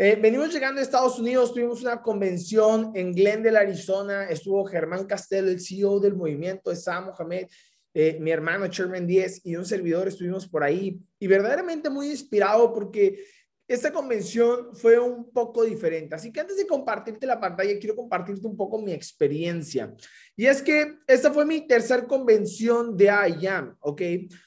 Eh, 0.00 0.14
venimos 0.14 0.52
llegando 0.54 0.78
a 0.78 0.84
Estados 0.84 1.18
Unidos, 1.18 1.52
tuvimos 1.52 1.82
una 1.82 2.00
convención 2.00 2.92
en 2.94 3.12
Glendale, 3.12 3.58
Arizona, 3.58 4.28
estuvo 4.30 4.64
Germán 4.64 5.06
Castell, 5.06 5.48
el 5.48 5.60
CEO 5.60 5.98
del 5.98 6.14
movimiento, 6.14 6.72
Sam 6.76 7.06
Mohamed, 7.06 7.48
eh, 7.92 8.16
mi 8.20 8.30
hermano 8.30 8.68
Sherman 8.68 9.08
10 9.08 9.44
y 9.44 9.56
un 9.56 9.66
servidor 9.66 10.06
estuvimos 10.06 10.46
por 10.46 10.62
ahí 10.62 11.00
y 11.18 11.26
verdaderamente 11.26 11.90
muy 11.90 12.10
inspirado 12.10 12.72
porque 12.72 13.24
esta 13.68 13.92
convención 13.92 14.74
fue 14.74 14.98
un 14.98 15.30
poco 15.30 15.62
diferente. 15.62 16.14
Así 16.14 16.32
que 16.32 16.40
antes 16.40 16.56
de 16.56 16.66
compartirte 16.66 17.26
la 17.26 17.38
pantalla, 17.38 17.78
quiero 17.78 17.94
compartirte 17.94 18.46
un 18.46 18.56
poco 18.56 18.80
mi 18.80 18.94
experiencia. 18.94 19.94
Y 20.34 20.46
es 20.46 20.62
que 20.62 20.96
esta 21.06 21.30
fue 21.30 21.44
mi 21.44 21.66
tercer 21.66 22.06
convención 22.06 22.96
de 22.96 23.04
IAM, 23.04 23.76
¿ok? 23.80 24.02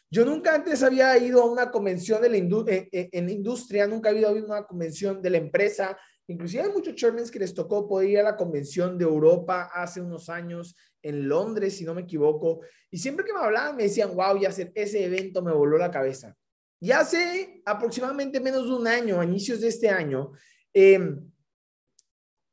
Yo 0.09 0.25
nunca 0.25 0.55
antes 0.55 0.81
había 0.81 1.15
ido 1.19 1.43
a 1.43 1.45
una 1.45 1.69
convención 1.69 2.19
de 2.19 2.29
la 2.29 2.37
en, 2.37 3.29
industria, 3.29 3.85
nunca 3.85 4.09
había 4.09 4.31
ido 4.31 4.45
a 4.45 4.57
una 4.57 4.63
convención 4.65 5.21
de 5.21 5.29
la 5.29 5.37
empresa. 5.37 5.95
Inclusive 6.25 6.63
hay 6.63 6.71
muchos 6.71 6.95
chairmans 6.95 7.29
que 7.29 7.39
les 7.39 7.53
tocó 7.53 7.87
poder 7.87 8.09
ir 8.09 8.19
a 8.19 8.23
la 8.23 8.35
convención 8.35 8.97
de 8.97 9.03
Europa 9.03 9.69
hace 9.71 10.01
unos 10.01 10.29
años 10.29 10.75
en 11.03 11.29
Londres, 11.29 11.77
si 11.77 11.85
no 11.85 11.93
me 11.93 12.01
equivoco. 12.01 12.61
Y 12.89 12.97
siempre 12.97 13.23
que 13.23 13.33
me 13.33 13.39
hablaban 13.39 13.75
me 13.75 13.83
decían, 13.83 14.15
wow, 14.15 14.39
ya 14.39 14.49
ese 14.49 15.05
evento 15.05 15.43
me 15.43 15.53
voló 15.53 15.77
la 15.77 15.91
cabeza. 15.91 16.35
Y 16.83 16.91
hace 16.91 17.61
aproximadamente 17.63 18.39
menos 18.39 18.65
de 18.65 18.73
un 18.73 18.87
año, 18.87 19.21
a 19.21 19.23
inicios 19.23 19.61
de 19.61 19.67
este 19.67 19.87
año, 19.87 20.31
em, 20.73 21.31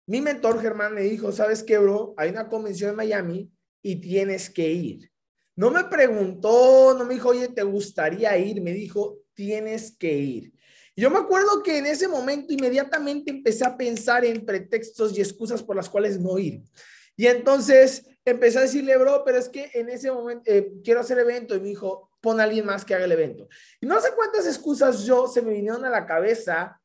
mi 0.07 0.21
mentor 0.21 0.61
Germán 0.61 0.95
me 0.95 1.01
dijo, 1.01 1.33
¿sabes 1.33 1.63
qué, 1.63 1.79
bro? 1.79 2.15
Hay 2.19 2.29
una 2.29 2.49
convención 2.49 2.91
en 2.91 2.97
Miami 2.97 3.51
y 3.83 3.97
tienes 3.97 4.51
que 4.51 4.71
ir. 4.71 5.11
No 5.57 5.71
me 5.71 5.85
preguntó, 5.85 6.95
no 6.97 7.07
me 7.07 7.15
dijo, 7.15 7.31
oye, 7.31 7.49
¿te 7.49 7.63
gustaría 7.63 8.37
ir? 8.37 8.61
Me 8.61 8.73
dijo, 8.73 9.19
tienes 9.33 9.97
que 9.97 10.13
ir. 10.13 10.53
Yo 10.95 11.11
me 11.11 11.19
acuerdo 11.19 11.63
que 11.63 11.79
en 11.79 11.87
ese 11.87 12.07
momento 12.07 12.53
inmediatamente 12.53 13.31
empecé 13.31 13.65
a 13.65 13.77
pensar 13.77 14.25
en 14.25 14.45
pretextos 14.45 15.17
y 15.17 15.23
excusas 15.23 15.63
por 15.63 15.77
las 15.77 15.89
cuales 15.89 16.21
no 16.21 16.39
ir. 16.39 16.63
Y 17.17 17.27
entonces 17.27 18.05
empecé 18.25 18.59
a 18.59 18.63
decirle, 18.63 18.97
bro, 18.99 19.23
pero 19.25 19.39
es 19.39 19.49
que 19.49 19.71
en 19.75 19.89
ese 19.89 20.11
momento 20.11 20.43
eh, 20.47 20.73
quiero 20.85 21.01
hacer 21.01 21.19
evento. 21.19 21.55
Y 21.55 21.61
me 21.61 21.69
dijo, 21.69 22.08
pon 22.21 22.41
a 22.41 22.45
alguien 22.45 22.67
más 22.67 22.85
que 22.85 22.95
haga 22.95 23.05
el 23.05 23.13
evento. 23.13 23.49
Y 23.81 23.87
no 23.87 24.01
sé 24.01 24.11
cuántas 24.15 24.47
excusas 24.47 25.05
yo 25.05 25.27
se 25.29 25.43
me 25.43 25.53
vinieron 25.53 25.85
a 25.85 25.91
la 25.91 26.07
cabeza. 26.07 26.81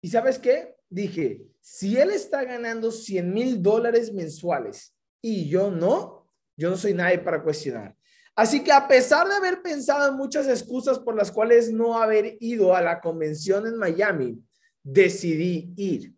¿Y 0.00 0.08
sabes 0.08 0.38
qué? 0.38 0.76
Dije, 0.88 1.46
si 1.60 1.96
él 1.96 2.10
está 2.10 2.44
ganando 2.44 2.90
100 2.90 3.32
mil 3.32 3.62
dólares 3.62 4.12
mensuales 4.12 4.94
y 5.20 5.48
yo 5.48 5.70
no, 5.70 6.26
yo 6.56 6.70
no 6.70 6.76
soy 6.76 6.94
nadie 6.94 7.18
para 7.18 7.42
cuestionar. 7.42 7.96
Así 8.34 8.62
que 8.62 8.70
a 8.70 8.86
pesar 8.86 9.26
de 9.28 9.34
haber 9.34 9.62
pensado 9.62 10.08
en 10.08 10.16
muchas 10.16 10.46
excusas 10.46 10.98
por 10.98 11.16
las 11.16 11.32
cuales 11.32 11.72
no 11.72 12.00
haber 12.00 12.36
ido 12.40 12.74
a 12.74 12.80
la 12.80 13.00
convención 13.00 13.66
en 13.66 13.76
Miami, 13.76 14.40
decidí 14.82 15.72
ir. 15.76 16.14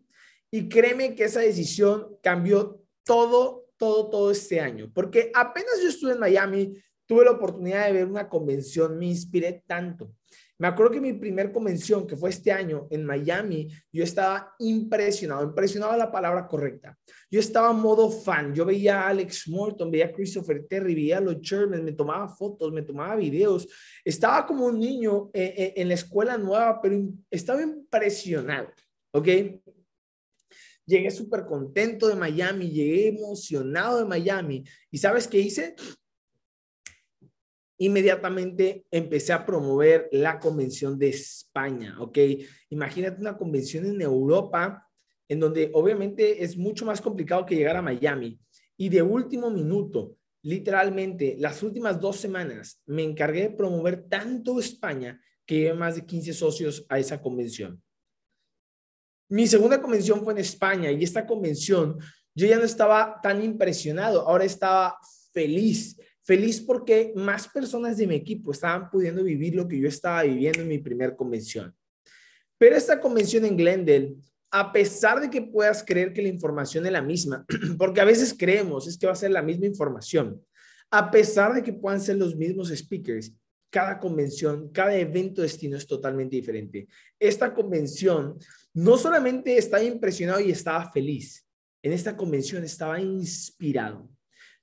Y 0.51 0.69
créeme 0.69 1.15
que 1.15 1.23
esa 1.23 1.39
decisión 1.39 2.15
cambió 2.21 2.79
todo, 3.03 3.65
todo, 3.77 4.09
todo 4.09 4.31
este 4.31 4.59
año, 4.59 4.91
porque 4.93 5.31
apenas 5.33 5.81
yo 5.81 5.89
estuve 5.89 6.11
en 6.11 6.19
Miami, 6.19 6.77
tuve 7.11 7.25
la 7.25 7.31
oportunidad 7.31 7.87
de 7.87 7.91
ver 7.91 8.05
una 8.05 8.29
convención, 8.29 8.97
me 8.97 9.07
inspiré 9.07 9.65
tanto. 9.67 10.15
Me 10.57 10.67
acuerdo 10.67 10.93
que 10.93 11.01
mi 11.01 11.11
primer 11.11 11.51
convención, 11.51 12.07
que 12.07 12.15
fue 12.15 12.29
este 12.29 12.53
año 12.53 12.87
en 12.89 13.03
Miami, 13.03 13.67
yo 13.91 14.05
estaba 14.05 14.55
impresionado, 14.59 15.43
impresionado 15.43 15.97
la 15.97 16.09
palabra 16.09 16.47
correcta. 16.47 16.97
Yo 17.29 17.41
estaba 17.41 17.73
modo 17.73 18.09
fan, 18.09 18.55
yo 18.55 18.63
veía 18.63 19.01
a 19.01 19.09
Alex 19.09 19.49
Morton, 19.49 19.91
veía 19.91 20.05
a 20.05 20.11
Christopher 20.13 20.65
Terry, 20.69 20.95
veía 20.95 21.17
a 21.17 21.19
los 21.19 21.41
Sherman, 21.41 21.83
me 21.83 21.91
tomaba 21.91 22.29
fotos, 22.29 22.71
me 22.71 22.81
tomaba 22.81 23.17
videos. 23.17 23.67
Estaba 24.05 24.47
como 24.47 24.67
un 24.67 24.79
niño 24.79 25.31
eh, 25.33 25.53
eh, 25.57 25.73
en 25.75 25.89
la 25.89 25.95
escuela 25.95 26.37
nueva, 26.37 26.79
pero 26.81 26.97
estaba 27.29 27.61
impresionado, 27.61 28.69
¿ok? 29.11 29.27
Llegué 30.85 31.11
súper 31.11 31.45
contento 31.45 32.07
de 32.07 32.15
Miami, 32.15 32.69
llegué 32.69 33.09
emocionado 33.09 33.99
de 33.99 34.05
Miami. 34.05 34.63
¿Y 34.89 34.97
sabes 34.97 35.27
qué 35.27 35.39
hice? 35.39 35.75
Inmediatamente 37.81 38.85
empecé 38.91 39.33
a 39.33 39.43
promover 39.43 40.07
la 40.11 40.39
convención 40.39 40.99
de 40.99 41.09
España, 41.09 41.95
¿ok? 41.99 42.15
Imagínate 42.69 43.19
una 43.19 43.35
convención 43.35 43.87
en 43.87 43.99
Europa 43.99 44.87
en 45.27 45.39
donde 45.39 45.71
obviamente 45.73 46.43
es 46.43 46.55
mucho 46.55 46.85
más 46.85 47.01
complicado 47.01 47.43
que 47.43 47.55
llegar 47.55 47.75
a 47.75 47.81
Miami. 47.81 48.39
Y 48.77 48.89
de 48.89 49.01
último 49.01 49.49
minuto, 49.49 50.15
literalmente, 50.43 51.35
las 51.39 51.63
últimas 51.63 51.99
dos 51.99 52.17
semanas, 52.17 52.79
me 52.85 53.01
encargué 53.01 53.41
de 53.41 53.49
promover 53.49 54.03
tanto 54.07 54.59
España 54.59 55.19
que 55.43 55.55
llevé 55.55 55.73
más 55.73 55.95
de 55.95 56.05
15 56.05 56.33
socios 56.33 56.85
a 56.87 56.99
esa 56.99 57.19
convención. 57.19 57.81
Mi 59.27 59.47
segunda 59.47 59.81
convención 59.81 60.23
fue 60.23 60.33
en 60.33 60.39
España 60.39 60.91
y 60.91 61.03
esta 61.03 61.25
convención 61.25 61.97
yo 62.35 62.45
ya 62.45 62.59
no 62.59 62.63
estaba 62.63 63.19
tan 63.23 63.43
impresionado, 63.43 64.27
ahora 64.27 64.45
estaba 64.45 64.99
feliz, 65.33 65.97
feliz 66.31 66.61
porque 66.61 67.11
más 67.13 67.45
personas 67.45 67.97
de 67.97 68.07
mi 68.07 68.15
equipo 68.15 68.53
estaban 68.53 68.89
pudiendo 68.89 69.21
vivir 69.21 69.53
lo 69.53 69.67
que 69.67 69.77
yo 69.77 69.89
estaba 69.89 70.23
viviendo 70.23 70.61
en 70.61 70.69
mi 70.69 70.77
primer 70.77 71.13
convención. 71.13 71.75
Pero 72.57 72.77
esta 72.77 73.01
convención 73.01 73.43
en 73.43 73.57
Glendale, 73.57 74.15
a 74.49 74.71
pesar 74.71 75.19
de 75.19 75.29
que 75.29 75.41
puedas 75.41 75.83
creer 75.83 76.13
que 76.13 76.21
la 76.21 76.29
información 76.29 76.85
es 76.85 76.93
la 76.93 77.01
misma, 77.01 77.45
porque 77.77 77.99
a 77.99 78.05
veces 78.05 78.33
creemos 78.33 78.87
es 78.87 78.97
que 78.97 79.07
va 79.07 79.11
a 79.11 79.17
ser 79.17 79.31
la 79.31 79.41
misma 79.41 79.65
información, 79.65 80.41
a 80.89 81.11
pesar 81.11 81.53
de 81.53 81.63
que 81.63 81.73
puedan 81.73 81.99
ser 81.99 82.15
los 82.15 82.33
mismos 82.33 82.69
speakers, 82.69 83.33
cada 83.69 83.99
convención, 83.99 84.69
cada 84.69 84.95
evento 84.95 85.41
destino 85.41 85.75
es 85.75 85.85
totalmente 85.85 86.37
diferente. 86.37 86.87
Esta 87.19 87.53
convención 87.53 88.37
no 88.73 88.97
solamente 88.97 89.57
estaba 89.57 89.83
impresionado 89.83 90.39
y 90.39 90.51
estaba 90.51 90.89
feliz, 90.93 91.45
en 91.83 91.91
esta 91.91 92.15
convención 92.15 92.63
estaba 92.63 93.01
inspirado. 93.01 94.09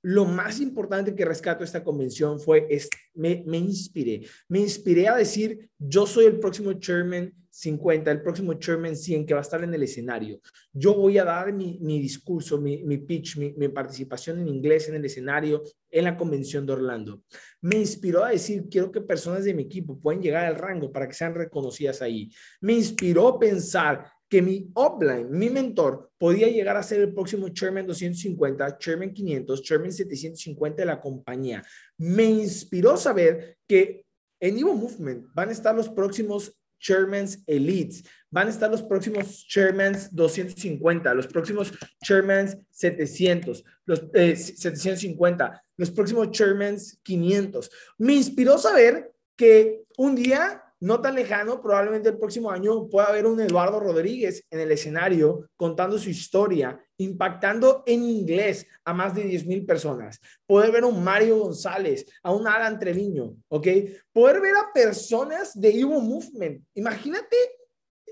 Lo 0.01 0.25
más 0.25 0.59
importante 0.59 1.13
que 1.13 1.25
rescato 1.25 1.63
esta 1.63 1.83
convención 1.83 2.39
fue, 2.39 2.67
me, 3.13 3.43
me 3.45 3.57
inspiré, 3.57 4.25
me 4.47 4.59
inspiré 4.59 5.07
a 5.07 5.15
decir, 5.15 5.69
yo 5.77 6.07
soy 6.07 6.25
el 6.25 6.39
próximo 6.39 6.73
chairman 6.73 7.33
50, 7.59 8.11
el 8.11 8.21
próximo 8.21 8.53
chairman 8.53 8.95
100 8.95 9.25
que 9.25 9.33
va 9.33 9.41
a 9.41 9.43
estar 9.43 9.61
en 9.63 9.73
el 9.73 9.83
escenario. 9.83 10.39
Yo 10.71 10.93
voy 10.93 11.17
a 11.17 11.25
dar 11.25 11.51
mi, 11.51 11.77
discurso, 11.99 12.59
mi, 12.59 12.97
pitch, 12.99 13.37
mi, 13.37 13.51
mi, 13.53 13.67
participación 13.67 14.39
en 14.39 14.47
inglés 14.47 14.87
en 14.87 14.95
el 14.95 15.03
escenario 15.03 15.63
en 15.89 16.05
la 16.05 16.15
convención 16.15 16.65
de 16.65 16.73
Orlando. 16.73 17.23
Me 17.61 17.77
inspiró 17.77 18.23
a 18.23 18.29
decir, 18.29 18.67
quiero 18.69 18.91
que 18.91 19.01
personas 19.01 19.43
de 19.43 19.53
mi 19.53 19.63
equipo 19.63 19.99
puedan 19.99 20.21
llegar 20.21 20.45
al 20.45 20.55
rango 20.55 20.91
para 20.91 21.07
que 21.07 21.13
sean 21.13 21.35
reconocidas 21.35 22.01
ahí. 22.01 22.31
Me 22.61 22.73
inspiró 22.73 23.27
a 23.27 23.39
pensar 23.39 24.09
que 24.29 24.41
mi 24.41 24.71
upline, 24.75 25.27
mi 25.29 25.49
mentor, 25.49 26.11
podía 26.17 26.47
llegar 26.47 26.77
a 26.77 26.83
ser 26.83 27.01
el 27.01 27.13
próximo 27.13 27.49
Chairman 27.49 27.87
250, 27.87 28.77
Chairman 28.77 29.11
500, 29.11 29.63
Chairman 29.63 29.91
750 29.91 30.81
de 30.81 30.85
la 30.85 31.01
compañía. 31.01 31.63
Me 31.97 32.25
inspiró 32.25 32.95
saber 32.95 33.57
que 33.67 34.05
en 34.39 34.59
Evo 34.59 34.75
Movement 34.75 35.25
van 35.33 35.49
a 35.49 35.51
estar 35.51 35.75
los 35.75 35.89
próximos 35.89 36.55
Chairmans 36.79 37.43
Elites, 37.45 38.03
van 38.29 38.47
a 38.47 38.51
estar 38.51 38.69
los 38.69 38.83
próximos 38.83 39.45
Chairmans 39.47 40.15
250, 40.15 41.13
los 41.13 41.27
próximos 41.27 41.73
Chairmans 42.03 42.57
700, 42.69 43.63
los 43.85 43.99
750, 44.13 45.45
eh, 45.45 45.69
los 45.75 45.91
próximos 45.91 46.31
Chairmans 46.31 46.99
500. 47.03 47.69
Me 47.97 48.13
inspiró 48.13 48.57
saber 48.57 49.11
que 49.35 49.83
un 49.97 50.15
día 50.15 50.63
no 50.81 51.01
tan 51.01 51.15
lejano, 51.15 51.61
probablemente 51.61 52.09
el 52.09 52.17
próximo 52.17 52.51
año 52.51 52.87
pueda 52.87 53.07
haber 53.07 53.25
un 53.25 53.39
Eduardo 53.41 53.79
Rodríguez 53.79 54.45
en 54.49 54.59
el 54.61 54.71
escenario 54.71 55.49
contando 55.55 55.97
su 55.97 56.09
historia, 56.09 56.79
impactando 56.97 57.83
en 57.85 58.03
inglés 58.03 58.65
a 58.85 58.93
más 58.93 59.13
de 59.13 59.23
10 59.23 59.45
mil 59.45 59.65
personas. 59.65 60.19
Poder 60.45 60.71
ver 60.71 60.83
a 60.83 60.87
un 60.87 61.03
Mario 61.03 61.39
González, 61.39 62.05
a 62.23 62.33
un 62.33 62.47
Alan 62.47 62.79
Treviño, 62.79 63.35
¿ok? 63.49 63.67
Poder 64.13 64.41
ver 64.41 64.55
a 64.55 64.71
personas 64.73 65.59
de 65.59 65.79
Evo 65.79 65.99
Movement. 65.99 66.63
Imagínate 66.75 67.35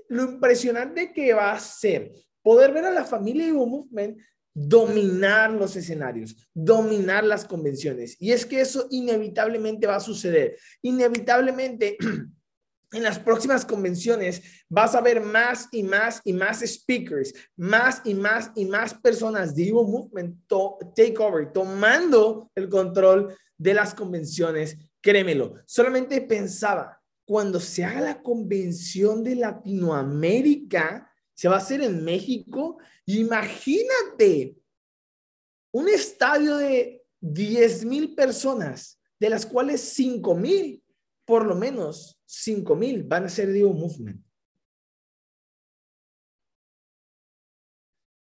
lo 0.08 0.24
impresionante 0.24 1.12
que 1.12 1.32
va 1.32 1.52
a 1.52 1.60
ser 1.60 2.12
poder 2.42 2.72
ver 2.72 2.86
a 2.86 2.90
la 2.90 3.04
familia 3.04 3.46
Evo 3.46 3.66
Movement 3.66 4.18
dominar 4.54 5.52
los 5.52 5.76
escenarios, 5.76 6.48
dominar 6.52 7.22
las 7.24 7.44
convenciones. 7.44 8.16
Y 8.18 8.32
es 8.32 8.44
que 8.44 8.60
eso 8.60 8.88
inevitablemente 8.90 9.86
va 9.86 9.96
a 9.96 10.00
suceder. 10.00 10.58
Inevitablemente 10.82 11.96
en 12.92 13.02
las 13.02 13.18
próximas 13.18 13.66
convenciones 13.66 14.42
vas 14.68 14.94
a 14.94 15.00
ver 15.00 15.20
más 15.20 15.68
y 15.72 15.82
más 15.82 16.20
y 16.24 16.32
más 16.32 16.60
speakers, 16.60 17.34
más 17.56 18.00
y 18.04 18.14
más 18.14 18.50
y 18.54 18.64
más 18.64 18.94
personas 18.94 19.54
de 19.54 19.68
Evo 19.68 19.84
Movement 19.84 20.36
Takeover, 20.94 21.52
tomando 21.52 22.50
el 22.54 22.68
control 22.68 23.36
de 23.56 23.74
las 23.74 23.94
convenciones. 23.94 24.76
Créemelo, 25.00 25.54
solamente 25.66 26.20
pensaba, 26.22 27.00
cuando 27.24 27.60
se 27.60 27.84
haga 27.84 28.00
la 28.00 28.22
convención 28.22 29.22
de 29.22 29.34
Latinoamérica, 29.34 31.12
se 31.34 31.48
va 31.48 31.56
a 31.56 31.58
hacer 31.58 31.82
en 31.82 32.02
México, 32.02 32.78
imagínate 33.04 34.56
un 35.72 35.88
estadio 35.88 36.56
de 36.56 37.04
10 37.20 37.84
mil 37.84 38.14
personas, 38.14 38.98
de 39.20 39.28
las 39.28 39.44
cuales 39.44 39.80
5 39.80 40.34
mil 40.34 40.82
por 41.26 41.44
lo 41.44 41.54
menos 41.54 42.17
5 42.28 42.76
mil 42.76 43.04
van 43.04 43.24
a 43.24 43.28
ser 43.28 43.52
de 43.52 43.64
movement. 43.64 44.22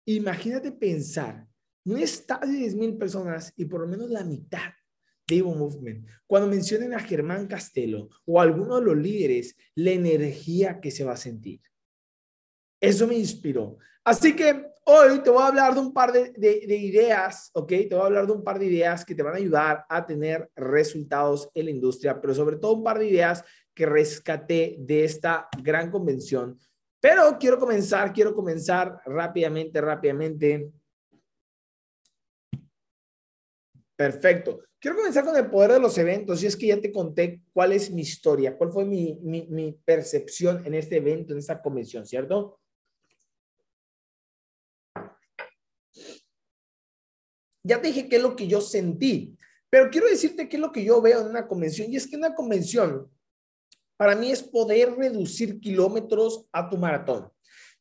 imagínate 0.06 0.72
pensar 0.72 1.46
un 1.84 1.98
estadio 1.98 2.52
de 2.52 2.58
10 2.58 2.74
mil 2.76 2.96
personas 2.96 3.52
y 3.56 3.64
por 3.64 3.80
lo 3.80 3.86
menos 3.86 4.10
la 4.10 4.24
mitad 4.24 4.72
de 5.26 5.36
Evo 5.36 5.54
Movement. 5.54 6.06
Cuando 6.26 6.48
mencionen 6.48 6.94
a 6.94 7.00
Germán 7.00 7.46
Castelo 7.46 8.08
o 8.26 8.40
a 8.40 8.42
alguno 8.42 8.78
de 8.78 8.86
los 8.86 8.96
líderes, 8.96 9.56
la 9.74 9.90
energía 9.90 10.80
que 10.80 10.90
se 10.90 11.04
va 11.04 11.12
a 11.12 11.18
sentir. 11.18 11.60
Eso 12.80 13.06
me 13.06 13.14
inspiró. 13.14 13.78
Así 14.02 14.36
que 14.36 14.66
hoy 14.84 15.22
te 15.22 15.30
voy 15.30 15.42
a 15.42 15.46
hablar 15.46 15.74
de 15.74 15.80
un 15.80 15.92
par 15.94 16.12
de, 16.12 16.30
de, 16.32 16.76
ideas, 16.76 17.50
¿ok? 17.54 17.68
Te 17.68 17.88
voy 17.90 18.00
a 18.00 18.06
hablar 18.06 18.26
de 18.26 18.32
un 18.32 18.44
par 18.44 18.58
de 18.58 18.66
ideas 18.66 19.04
que 19.04 19.14
te 19.14 19.22
van 19.22 19.34
a 19.34 19.38
ayudar 19.38 19.86
a 19.88 20.04
tener 20.04 20.50
resultados 20.56 21.48
en 21.54 21.66
la 21.66 21.70
industria, 21.70 22.20
pero 22.20 22.34
sobre 22.34 22.56
todo 22.56 22.74
un 22.74 22.84
par 22.84 22.98
de 22.98 23.08
ideas 23.08 23.44
que 23.74 23.86
rescaté 23.86 24.76
de 24.78 25.04
esta 25.04 25.48
gran 25.62 25.90
convención. 25.90 26.58
Pero 27.00 27.36
quiero 27.38 27.58
comenzar, 27.58 28.12
quiero 28.12 28.34
comenzar 28.34 29.00
rápidamente, 29.04 29.80
rápidamente 29.80 30.72
Perfecto. 33.96 34.60
Quiero 34.80 34.96
comenzar 34.96 35.24
con 35.24 35.36
el 35.36 35.48
poder 35.48 35.72
de 35.72 35.80
los 35.80 35.96
eventos. 35.98 36.42
Y 36.42 36.46
es 36.46 36.56
que 36.56 36.66
ya 36.66 36.80
te 36.80 36.92
conté 36.92 37.42
cuál 37.52 37.72
es 37.72 37.90
mi 37.90 38.02
historia, 38.02 38.56
cuál 38.56 38.72
fue 38.72 38.84
mi, 38.84 39.18
mi, 39.22 39.72
percepción 39.84 40.66
en 40.66 40.74
este 40.74 40.96
evento, 40.96 41.32
en 41.32 41.38
esta 41.38 41.62
convención, 41.62 42.04
¿cierto? 42.04 42.60
Ya 47.62 47.80
te 47.80 47.88
dije 47.88 48.08
qué 48.08 48.16
es 48.16 48.22
lo 48.22 48.36
que 48.36 48.46
yo 48.46 48.60
sentí, 48.60 49.38
pero 49.70 49.88
quiero 49.90 50.06
decirte 50.06 50.48
qué 50.48 50.56
es 50.56 50.60
lo 50.60 50.70
que 50.70 50.84
yo 50.84 51.00
veo 51.00 51.22
en 51.22 51.28
una 51.28 51.46
convención. 51.46 51.90
Y 51.90 51.96
es 51.96 52.06
que 52.06 52.16
una 52.16 52.34
convención, 52.34 53.10
para 53.96 54.14
mí, 54.14 54.30
es 54.30 54.42
poder 54.42 54.94
reducir 54.94 55.60
kilómetros 55.60 56.46
a 56.52 56.68
tu 56.68 56.76
maratón. 56.76 57.30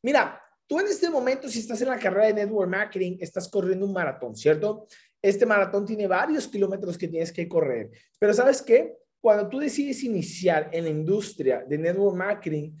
Mira, 0.02 0.40
tú 0.66 0.78
en 0.80 0.86
este 0.86 1.10
momento, 1.10 1.48
si 1.48 1.60
estás 1.60 1.80
en 1.82 1.88
la 1.88 1.98
carrera 1.98 2.26
de 2.26 2.34
Network 2.34 2.70
Marketing, 2.70 3.16
estás 3.20 3.48
corriendo 3.48 3.86
un 3.86 3.92
maratón, 3.92 4.36
¿cierto? 4.36 4.86
Este 5.20 5.46
maratón 5.46 5.86
tiene 5.86 6.06
varios 6.06 6.46
kilómetros 6.46 6.98
que 6.98 7.08
tienes 7.08 7.32
que 7.32 7.48
correr. 7.48 7.90
Pero 8.18 8.34
¿sabes 8.34 8.60
qué? 8.60 8.96
Cuando 9.20 9.48
tú 9.48 9.58
decides 9.58 10.04
iniciar 10.04 10.68
en 10.72 10.84
la 10.84 10.90
industria 10.90 11.64
de 11.66 11.78
network 11.78 12.14
marketing, 12.14 12.76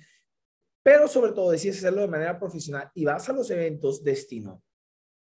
pero 0.82 1.08
sobre 1.08 1.32
todo 1.32 1.50
decides 1.50 1.78
hacerlo 1.78 2.02
de 2.02 2.08
manera 2.08 2.38
profesional 2.38 2.90
y 2.94 3.06
vas 3.06 3.26
a 3.30 3.32
los 3.32 3.50
eventos 3.50 4.04
destino, 4.04 4.62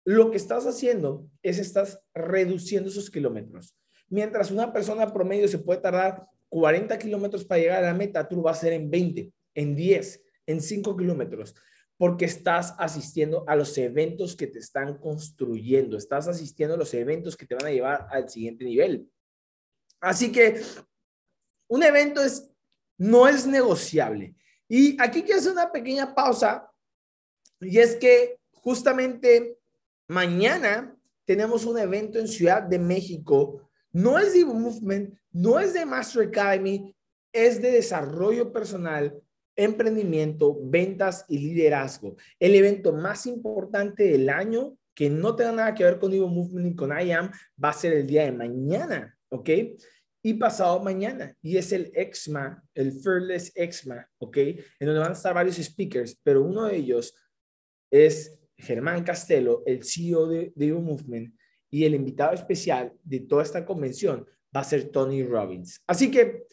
lo 0.04 0.30
que 0.30 0.36
estás 0.36 0.66
haciendo 0.66 1.28
es 1.42 1.58
estás 1.58 2.02
reduciendo 2.12 2.90
esos 2.90 3.08
kilómetros. 3.08 3.76
Mientras 4.08 4.50
una 4.50 4.72
persona 4.72 5.12
promedio 5.12 5.48
se 5.48 5.58
puede 5.58 5.80
tardar 5.80 6.26
40 6.54 6.96
kilómetros 7.00 7.44
para 7.44 7.60
llegar 7.60 7.82
a 7.82 7.88
la 7.88 7.94
meta, 7.94 8.28
tú 8.28 8.36
lo 8.36 8.42
vas 8.42 8.58
a 8.58 8.60
hacer 8.60 8.74
en 8.74 8.88
20, 8.88 9.32
en 9.54 9.74
10, 9.74 10.22
en 10.46 10.60
5 10.60 10.96
kilómetros 10.96 11.54
porque 11.96 12.24
estás 12.24 12.74
asistiendo 12.78 13.44
a 13.46 13.54
los 13.54 13.76
eventos 13.78 14.34
que 14.34 14.46
te 14.46 14.58
están 14.58 14.98
construyendo, 14.98 15.96
estás 15.96 16.26
asistiendo 16.26 16.74
a 16.74 16.78
los 16.78 16.92
eventos 16.92 17.36
que 17.36 17.46
te 17.46 17.54
van 17.54 17.66
a 17.66 17.70
llevar 17.70 18.06
al 18.10 18.28
siguiente 18.28 18.64
nivel. 18.64 19.08
Así 20.00 20.32
que 20.32 20.60
un 21.68 21.82
evento 21.82 22.20
es, 22.20 22.50
no 22.98 23.28
es 23.28 23.46
negociable. 23.46 24.34
Y 24.68 25.00
aquí 25.00 25.22
quiero 25.22 25.38
hacer 25.38 25.52
una 25.52 25.70
pequeña 25.70 26.14
pausa, 26.14 26.68
y 27.60 27.78
es 27.78 27.94
que 27.94 28.38
justamente 28.50 29.58
mañana 30.08 30.96
tenemos 31.24 31.64
un 31.64 31.78
evento 31.78 32.18
en 32.18 32.28
Ciudad 32.28 32.62
de 32.62 32.78
México. 32.78 33.70
No 33.94 34.19
es 34.19 34.35
de 34.35 34.44
Movement, 34.44 35.14
no 35.32 35.61
es 35.61 35.73
de 35.73 35.87
Master 35.87 36.26
Academy, 36.26 36.94
es 37.32 37.62
de 37.62 37.70
desarrollo 37.70 38.52
personal 38.52 39.23
emprendimiento, 39.56 40.58
ventas 40.64 41.25
y 41.29 41.38
liderazgo. 41.38 42.17
El 42.41 42.56
evento 42.56 42.93
más 42.93 43.25
importante 43.26 44.02
del 44.02 44.29
año 44.29 44.76
que 44.94 45.08
no 45.08 45.37
tenga 45.37 45.52
nada 45.52 45.75
que 45.75 45.85
ver 45.85 46.00
con 46.00 46.12
Evo 46.12 46.29
Movement 46.29 46.67
ni 46.67 46.75
con 46.75 46.91
IAM 46.91 47.31
va 47.62 47.70
a 47.70 47.73
ser 47.73 47.93
el 47.93 48.06
día 48.06 48.25
de 48.25 48.32
mañana, 48.32 49.17
¿ok? 49.29 49.50
Y 50.23 50.35
pasado 50.35 50.82
mañana. 50.82 51.37
Y 51.40 51.56
es 51.56 51.70
el 51.70 51.93
EXMA, 51.94 52.64
el 52.75 52.93
Fearless 52.93 53.52
EXMA, 53.55 54.08
¿ok? 54.19 54.37
En 54.38 54.87
donde 54.87 55.00
van 55.00 55.11
a 55.11 55.14
estar 55.14 55.35
varios 55.35 55.56
speakers, 55.56 56.19
pero 56.23 56.43
uno 56.43 56.64
de 56.64 56.76
ellos 56.76 57.14
es 57.93 58.40
Germán 58.56 59.05
Castelo, 59.05 59.62
el 59.67 59.85
CEO 59.85 60.26
de, 60.26 60.52
de 60.55 60.67
Evo 60.67 60.81
Movement, 60.81 61.32
y 61.75 61.85
el 61.85 61.97
invitado 61.97 62.32
especial 62.35 62.93
de 63.03 63.19
toda 63.19 63.43
esta 63.43 63.65
convención 63.65 64.25
va 64.56 64.61
a 64.61 64.65
ser 64.65 64.93
Tony 64.93 65.25
Robbins. 65.25 65.81
Así 65.88 66.09
que 66.09 66.47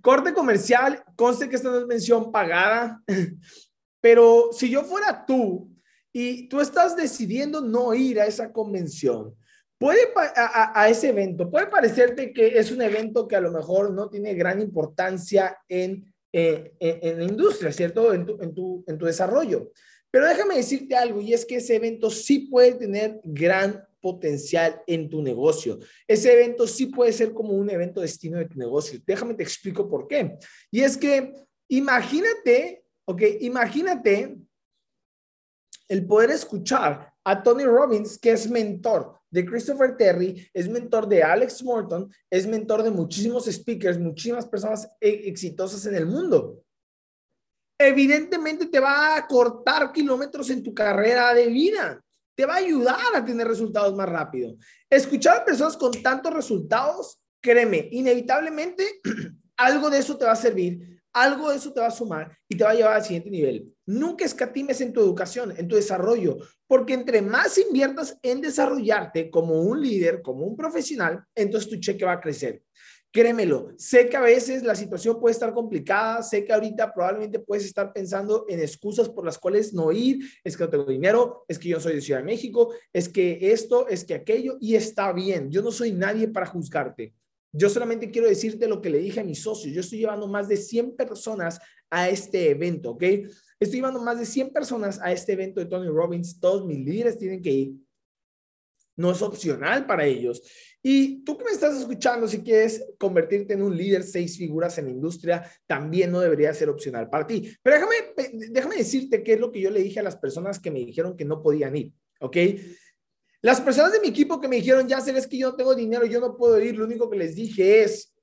Corte 0.00 0.32
comercial, 0.32 1.04
conste 1.16 1.50
que 1.50 1.56
esta 1.56 1.68
no 1.68 1.80
es 1.80 1.86
mención 1.86 2.32
pagada, 2.32 3.02
pero 4.00 4.50
si 4.52 4.70
yo 4.70 4.84
fuera 4.84 5.26
tú 5.26 5.70
y 6.14 6.48
tú 6.48 6.60
estás 6.60 6.96
decidiendo 6.96 7.60
no 7.60 7.92
ir 7.92 8.20
a 8.20 8.26
esa 8.26 8.52
convención, 8.52 9.34
puede 9.78 10.00
a, 10.14 10.88
ese 10.88 11.10
evento, 11.10 11.50
puede 11.50 11.66
parecerte 11.66 12.32
que 12.32 12.58
es 12.58 12.70
un 12.70 12.80
evento 12.80 13.28
que 13.28 13.36
a 13.36 13.40
lo 13.40 13.52
mejor 13.52 13.92
no 13.92 14.08
tiene 14.08 14.32
gran 14.32 14.62
importancia 14.62 15.58
en, 15.68 16.10
eh, 16.32 16.72
en, 16.80 17.18
la 17.18 17.24
industria, 17.24 17.70
¿cierto? 17.70 18.14
En 18.14 18.24
tu, 18.24 18.40
en, 18.40 18.54
tu, 18.54 18.84
en 18.86 18.96
tu 18.96 19.04
desarrollo. 19.04 19.72
Pero 20.10 20.26
déjame 20.26 20.56
decirte 20.56 20.94
algo, 20.94 21.20
y 21.20 21.34
es 21.34 21.44
que 21.44 21.56
ese 21.56 21.76
evento 21.76 22.08
sí 22.08 22.48
puede 22.48 22.72
tener 22.72 23.20
gran 23.22 23.84
potencial 24.06 24.80
en 24.86 25.10
tu 25.10 25.20
negocio. 25.20 25.80
Ese 26.06 26.32
evento 26.32 26.64
sí 26.68 26.86
puede 26.86 27.12
ser 27.12 27.32
como 27.32 27.54
un 27.54 27.68
evento 27.68 28.00
destino 28.00 28.38
de 28.38 28.44
tu 28.44 28.56
negocio. 28.56 29.00
Déjame 29.04 29.34
te 29.34 29.42
explico 29.42 29.88
por 29.88 30.06
qué. 30.06 30.38
Y 30.70 30.82
es 30.82 30.96
que 30.96 31.34
imagínate, 31.68 32.84
ok, 33.04 33.22
imagínate 33.40 34.38
el 35.88 36.06
poder 36.06 36.30
escuchar 36.30 37.12
a 37.24 37.42
Tony 37.42 37.64
Robbins, 37.64 38.16
que 38.16 38.30
es 38.30 38.48
mentor 38.48 39.18
de 39.28 39.44
Christopher 39.44 39.96
Terry, 39.96 40.48
es 40.54 40.68
mentor 40.68 41.08
de 41.08 41.24
Alex 41.24 41.64
Morton, 41.64 42.08
es 42.30 42.46
mentor 42.46 42.84
de 42.84 42.92
muchísimos 42.92 43.46
speakers, 43.46 43.98
muchísimas 43.98 44.46
personas 44.46 44.88
e-, 45.00 45.28
exitosas 45.28 45.84
en 45.86 45.96
el 45.96 46.06
mundo. 46.06 46.62
Evidentemente 47.76 48.66
te 48.66 48.78
va 48.78 49.16
a 49.16 49.26
cortar 49.26 49.90
kilómetros 49.92 50.48
en 50.50 50.62
tu 50.62 50.72
carrera 50.72 51.34
de 51.34 51.48
vida 51.48 52.05
te 52.36 52.46
va 52.46 52.54
a 52.54 52.58
ayudar 52.58 52.98
a 53.14 53.24
tener 53.24 53.48
resultados 53.48 53.94
más 53.96 54.08
rápido. 54.08 54.56
Escuchar 54.88 55.38
a 55.38 55.44
personas 55.44 55.76
con 55.76 55.90
tantos 56.02 56.32
resultados, 56.32 57.20
créeme, 57.40 57.88
inevitablemente 57.90 59.00
algo 59.56 59.90
de 59.90 59.98
eso 59.98 60.16
te 60.16 60.26
va 60.26 60.32
a 60.32 60.36
servir, 60.36 61.00
algo 61.12 61.50
de 61.50 61.56
eso 61.56 61.72
te 61.72 61.80
va 61.80 61.86
a 61.86 61.90
sumar 61.90 62.36
y 62.46 62.56
te 62.56 62.64
va 62.64 62.70
a 62.70 62.74
llevar 62.74 62.92
al 62.92 63.02
siguiente 63.02 63.30
nivel. 63.30 63.74
Nunca 63.86 64.26
escatimes 64.26 64.82
en 64.82 64.92
tu 64.92 65.00
educación, 65.00 65.54
en 65.56 65.66
tu 65.66 65.76
desarrollo, 65.76 66.36
porque 66.66 66.92
entre 66.92 67.22
más 67.22 67.56
inviertas 67.56 68.18
en 68.22 68.42
desarrollarte 68.42 69.30
como 69.30 69.62
un 69.62 69.80
líder, 69.80 70.20
como 70.20 70.44
un 70.44 70.56
profesional, 70.56 71.24
entonces 71.34 71.70
tu 71.70 71.76
cheque 71.76 72.04
va 72.04 72.12
a 72.12 72.20
crecer. 72.20 72.62
Créemelo, 73.16 73.72
sé 73.78 74.10
que 74.10 74.16
a 74.18 74.20
veces 74.20 74.62
la 74.62 74.74
situación 74.74 75.18
puede 75.18 75.32
estar 75.32 75.54
complicada, 75.54 76.22
sé 76.22 76.44
que 76.44 76.52
ahorita 76.52 76.92
probablemente 76.92 77.38
puedes 77.38 77.64
estar 77.64 77.90
pensando 77.90 78.44
en 78.46 78.60
excusas 78.60 79.08
por 79.08 79.24
las 79.24 79.38
cuales 79.38 79.72
no 79.72 79.90
ir, 79.90 80.18
es 80.44 80.54
que 80.54 80.64
no 80.64 80.68
tengo 80.68 80.84
dinero, 80.84 81.46
es 81.48 81.58
que 81.58 81.70
yo 81.70 81.80
soy 81.80 81.94
de 81.94 82.02
Ciudad 82.02 82.20
de 82.20 82.26
México, 82.26 82.74
es 82.92 83.08
que 83.08 83.38
esto, 83.40 83.88
es 83.88 84.04
que 84.04 84.12
aquello, 84.12 84.58
y 84.60 84.74
está 84.74 85.14
bien, 85.14 85.50
yo 85.50 85.62
no 85.62 85.72
soy 85.72 85.92
nadie 85.92 86.28
para 86.28 86.44
juzgarte. 86.44 87.14
Yo 87.52 87.70
solamente 87.70 88.10
quiero 88.10 88.28
decirte 88.28 88.68
lo 88.68 88.82
que 88.82 88.90
le 88.90 88.98
dije 88.98 89.20
a 89.20 89.24
mis 89.24 89.40
socios, 89.40 89.72
yo 89.72 89.80
estoy 89.80 90.00
llevando 90.00 90.28
más 90.28 90.46
de 90.46 90.58
100 90.58 90.94
personas 90.94 91.58
a 91.88 92.10
este 92.10 92.50
evento, 92.50 92.90
¿ok? 92.90 93.02
Estoy 93.58 93.78
llevando 93.78 94.02
más 94.02 94.18
de 94.18 94.26
100 94.26 94.52
personas 94.52 95.00
a 95.00 95.10
este 95.10 95.32
evento 95.32 95.60
de 95.60 95.64
Tony 95.64 95.88
Robbins, 95.88 96.38
todos 96.38 96.66
mis 96.66 96.84
líderes 96.84 97.16
tienen 97.16 97.40
que 97.40 97.50
ir, 97.50 97.76
no 98.96 99.12
es 99.12 99.22
opcional 99.22 99.86
para 99.86 100.06
ellos. 100.06 100.42
Y 100.88 101.24
tú 101.24 101.36
que 101.36 101.42
me 101.42 101.50
estás 101.50 101.76
escuchando, 101.76 102.28
si 102.28 102.44
quieres 102.44 102.86
convertirte 102.96 103.54
en 103.54 103.62
un 103.62 103.76
líder 103.76 104.04
seis 104.04 104.38
figuras 104.38 104.78
en 104.78 104.84
la 104.84 104.92
industria, 104.92 105.50
también 105.66 106.12
no 106.12 106.20
debería 106.20 106.54
ser 106.54 106.68
opcional 106.68 107.10
para 107.10 107.26
ti. 107.26 107.50
Pero 107.60 107.74
déjame, 107.74 108.38
déjame 108.50 108.76
decirte 108.76 109.20
qué 109.24 109.32
es 109.32 109.40
lo 109.40 109.50
que 109.50 109.60
yo 109.60 109.70
le 109.70 109.82
dije 109.82 109.98
a 109.98 110.04
las 110.04 110.14
personas 110.14 110.60
que 110.60 110.70
me 110.70 110.78
dijeron 110.78 111.16
que 111.16 111.24
no 111.24 111.42
podían 111.42 111.74
ir, 111.74 111.92
¿ok? 112.20 112.36
Las 113.42 113.60
personas 113.60 113.94
de 113.94 113.98
mi 113.98 114.06
equipo 114.06 114.40
que 114.40 114.46
me 114.46 114.54
dijeron, 114.54 114.86
ya 114.86 115.00
sabes 115.00 115.26
que 115.26 115.38
yo 115.38 115.50
no 115.50 115.56
tengo 115.56 115.74
dinero, 115.74 116.06
yo 116.06 116.20
no 116.20 116.36
puedo 116.36 116.60
ir, 116.60 116.76
lo 116.76 116.84
único 116.84 117.10
que 117.10 117.18
les 117.18 117.34
dije 117.34 117.82
es, 117.82 118.14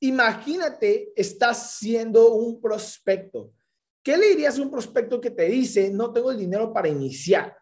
imagínate, 0.00 1.12
estás 1.14 1.76
siendo 1.76 2.34
un 2.34 2.60
prospecto. 2.60 3.52
¿Qué 4.02 4.16
le 4.16 4.30
dirías 4.30 4.58
a 4.58 4.62
un 4.62 4.72
prospecto 4.72 5.20
que 5.20 5.30
te 5.30 5.44
dice, 5.44 5.88
no 5.92 6.12
tengo 6.12 6.32
el 6.32 6.38
dinero 6.38 6.72
para 6.72 6.88
iniciar? 6.88 7.56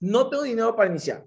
No 0.00 0.28
tengo 0.28 0.42
dinero 0.42 0.74
para 0.74 0.90
iniciar. 0.90 1.26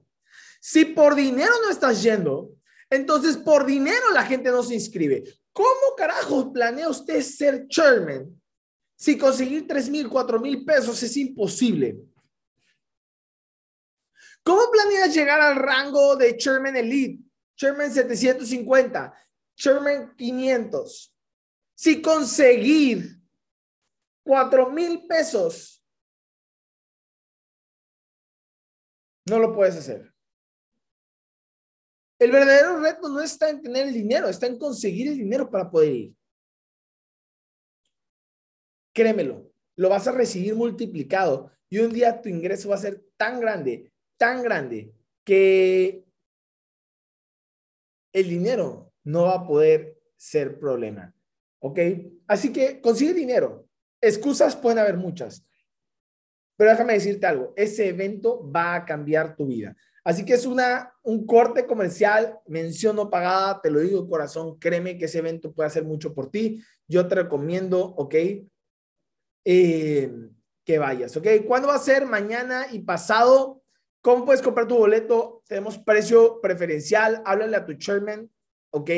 Si 0.60 0.86
por 0.86 1.16
dinero 1.16 1.54
no 1.62 1.70
estás 1.70 2.02
yendo, 2.02 2.52
entonces 2.90 3.38
por 3.38 3.66
dinero 3.66 4.12
la 4.12 4.26
gente 4.26 4.52
no 4.52 4.64
se 4.64 4.74
inscribe. 4.74 5.24
¿Cómo 5.52 5.96
carajo 5.96 6.52
planea 6.52 6.90
usted 6.90 7.22
ser 7.22 7.68
chairman 7.68 8.42
si 8.96 9.18
conseguir 9.18 9.68
3 9.68 9.90
mil, 9.90 10.10
4 10.10 10.40
mil 10.40 10.66
pesos 10.66 11.02
es 11.04 11.16
imposible? 11.18 11.98
¿Cómo 14.44 14.70
planeas 14.72 15.14
llegar 15.14 15.40
al 15.40 15.56
rango 15.56 16.16
de 16.16 16.36
chairman 16.36 16.76
elite, 16.76 17.24
chairman 17.56 17.94
750, 17.94 19.14
chairman 19.56 20.16
500? 20.18 21.14
Si 21.76 22.02
conseguir 22.02 23.20
cuatro 24.24 24.70
mil 24.70 25.06
pesos, 25.08 25.83
no 29.26 29.40
lo 29.40 29.54
puedes 29.54 29.76
hacer. 29.76 30.14
El 32.20 32.32
verdadero 32.32 32.80
reto 32.80 33.10
no 33.10 33.22
está 33.22 33.50
en 33.50 33.62
tener 33.62 33.88
el 33.88 33.94
dinero, 33.94 34.30
está 34.30 34.48
en 34.48 34.58
conseguir 34.58 35.08
el 35.10 35.18
dinero 35.18 35.50
para 35.50 35.70
poder 35.70 35.92
ir. 35.92 36.16
Créemelo, 38.94 39.52
lo 39.76 39.90
vas 39.90 40.08
a 40.08 40.12
recibir 40.12 40.56
multiplicado 40.56 41.52
y 41.70 41.80
un 41.80 41.92
día 41.92 42.22
tu 42.22 42.30
ingreso 42.30 42.70
va 42.70 42.76
a 42.76 42.80
ser 42.80 43.04
tan 43.18 43.40
grande, 43.40 43.92
tan 44.18 44.44
grande, 44.44 44.94
que 45.26 46.06
el 48.14 48.30
dinero 48.30 48.94
no 49.04 49.24
va 49.24 49.36
a 49.36 49.48
poder 49.48 50.00
ser 50.16 50.60
problema. 50.60 51.14
¿Ok? 51.60 51.80
Así 52.28 52.54
que 52.54 52.80
consigue 52.80 53.14
dinero. 53.14 53.68
Excusas 54.00 54.56
pueden 54.56 54.80
haber 54.80 54.98
muchas. 54.98 55.46
Pero 56.64 56.72
déjame 56.72 56.94
decirte 56.94 57.26
algo, 57.26 57.52
ese 57.58 57.90
evento 57.90 58.50
va 58.50 58.76
a 58.76 58.86
cambiar 58.86 59.36
tu 59.36 59.48
vida. 59.48 59.76
Así 60.02 60.24
que 60.24 60.32
es 60.32 60.46
una, 60.46 60.94
un 61.04 61.26
corte 61.26 61.66
comercial, 61.66 62.40
mención 62.48 62.96
no 62.96 63.10
pagada, 63.10 63.60
te 63.62 63.70
lo 63.70 63.82
digo 63.82 64.08
corazón, 64.08 64.58
créeme 64.60 64.98
que 64.98 65.04
ese 65.04 65.18
evento 65.18 65.52
puede 65.52 65.68
hacer 65.68 65.84
mucho 65.84 66.14
por 66.14 66.32
ti. 66.32 66.64
Yo 66.88 67.06
te 67.06 67.16
recomiendo, 67.16 67.82
¿ok? 67.84 68.16
Eh, 69.44 70.10
que 70.64 70.78
vayas, 70.80 71.18
¿ok? 71.18 71.28
¿Cuándo 71.46 71.68
va 71.68 71.76
a 71.76 71.80
ser? 71.80 72.06
Mañana 72.06 72.68
y 72.72 72.80
pasado. 72.80 73.62
¿Cómo 74.00 74.24
puedes 74.24 74.42
comprar 74.42 74.66
tu 74.66 74.78
boleto? 74.78 75.44
Tenemos 75.46 75.78
precio 75.78 76.40
preferencial. 76.40 77.22
Háblale 77.26 77.58
a 77.58 77.66
tu 77.66 77.74
chairman, 77.74 78.32
¿ok? 78.70 78.90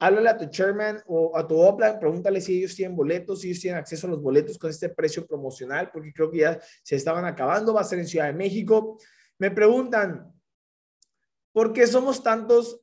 Háblale 0.00 0.30
a 0.30 0.36
tu 0.38 0.46
chairman 0.46 1.02
o 1.06 1.36
a 1.36 1.46
tu 1.46 1.60
Oplan, 1.60 2.00
pregúntale 2.00 2.40
si 2.40 2.58
ellos 2.58 2.74
tienen 2.74 2.96
boletos, 2.96 3.42
si 3.42 3.48
ellos 3.48 3.60
tienen 3.60 3.78
acceso 3.78 4.06
a 4.06 4.10
los 4.10 4.22
boletos 4.22 4.58
con 4.58 4.70
este 4.70 4.88
precio 4.88 5.26
promocional, 5.26 5.90
porque 5.92 6.12
creo 6.12 6.30
que 6.30 6.38
ya 6.38 6.60
se 6.82 6.96
estaban 6.96 7.24
acabando. 7.24 7.74
Va 7.74 7.82
a 7.82 7.84
ser 7.84 7.98
en 7.98 8.06
Ciudad 8.06 8.26
de 8.26 8.32
México. 8.32 8.98
Me 9.38 9.50
preguntan, 9.50 10.32
¿por 11.52 11.72
qué 11.72 11.86
somos 11.86 12.22
tantos 12.22 12.80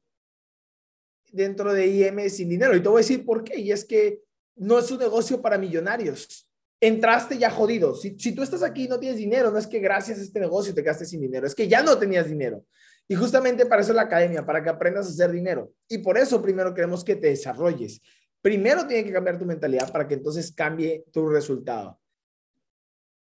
dentro 1.31 1.73
de 1.73 1.87
IM 1.87 2.29
sin 2.29 2.49
dinero? 2.49 2.75
Y 2.75 2.81
te 2.81 2.87
voy 2.87 2.99
a 2.99 3.05
decir 3.05 3.25
por 3.25 3.43
qué. 3.43 3.59
Y 3.59 3.71
es 3.71 3.83
que 3.83 4.21
no 4.55 4.79
es 4.79 4.89
un 4.91 4.99
negocio 4.99 5.41
para 5.41 5.57
millonarios 5.57 6.47
entraste 6.79 7.37
ya 7.37 7.49
jodido. 7.49 7.95
Si, 7.95 8.31
tú 8.33 8.43
estás 8.43 8.63
aquí 8.63 8.85
y 8.85 8.87
no 8.87 8.99
tienes 8.99 9.17
dinero, 9.17 9.51
no 9.51 9.57
es 9.57 9.67
que 9.67 9.79
gracias 9.79 10.19
a 10.19 10.21
este 10.21 10.39
negocio 10.39 10.73
te 10.73 10.81
gastes 10.81 11.09
sin 11.09 11.21
dinero, 11.21 11.47
es 11.47 11.55
que 11.55 11.67
ya 11.67 11.81
no 11.81 11.97
tenías 11.97 12.27
dinero. 12.27 12.63
Y 13.07 13.15
justamente 13.15 13.65
para 13.65 13.81
eso 13.81 13.91
es 13.91 13.95
la 13.95 14.03
academia, 14.03 14.45
para 14.45 14.61
que 14.61 14.69
aprendas 14.69 15.07
a 15.07 15.09
hacer 15.09 15.31
dinero. 15.31 15.71
Y 15.87 15.99
por 15.99 16.17
eso 16.17 16.41
primero 16.41 16.73
queremos 16.73 17.03
que 17.03 17.15
te 17.15 17.27
desarrolles. 17.27 18.01
Primero 18.41 18.85
tiene 18.85 19.05
que 19.05 19.13
cambiar 19.13 19.39
tu 19.39 19.45
mentalidad 19.45 19.91
para 19.91 20.07
que 20.07 20.15
entonces 20.15 20.51
cambie 20.51 21.05
tu 21.11 21.27
resultado. 21.27 21.99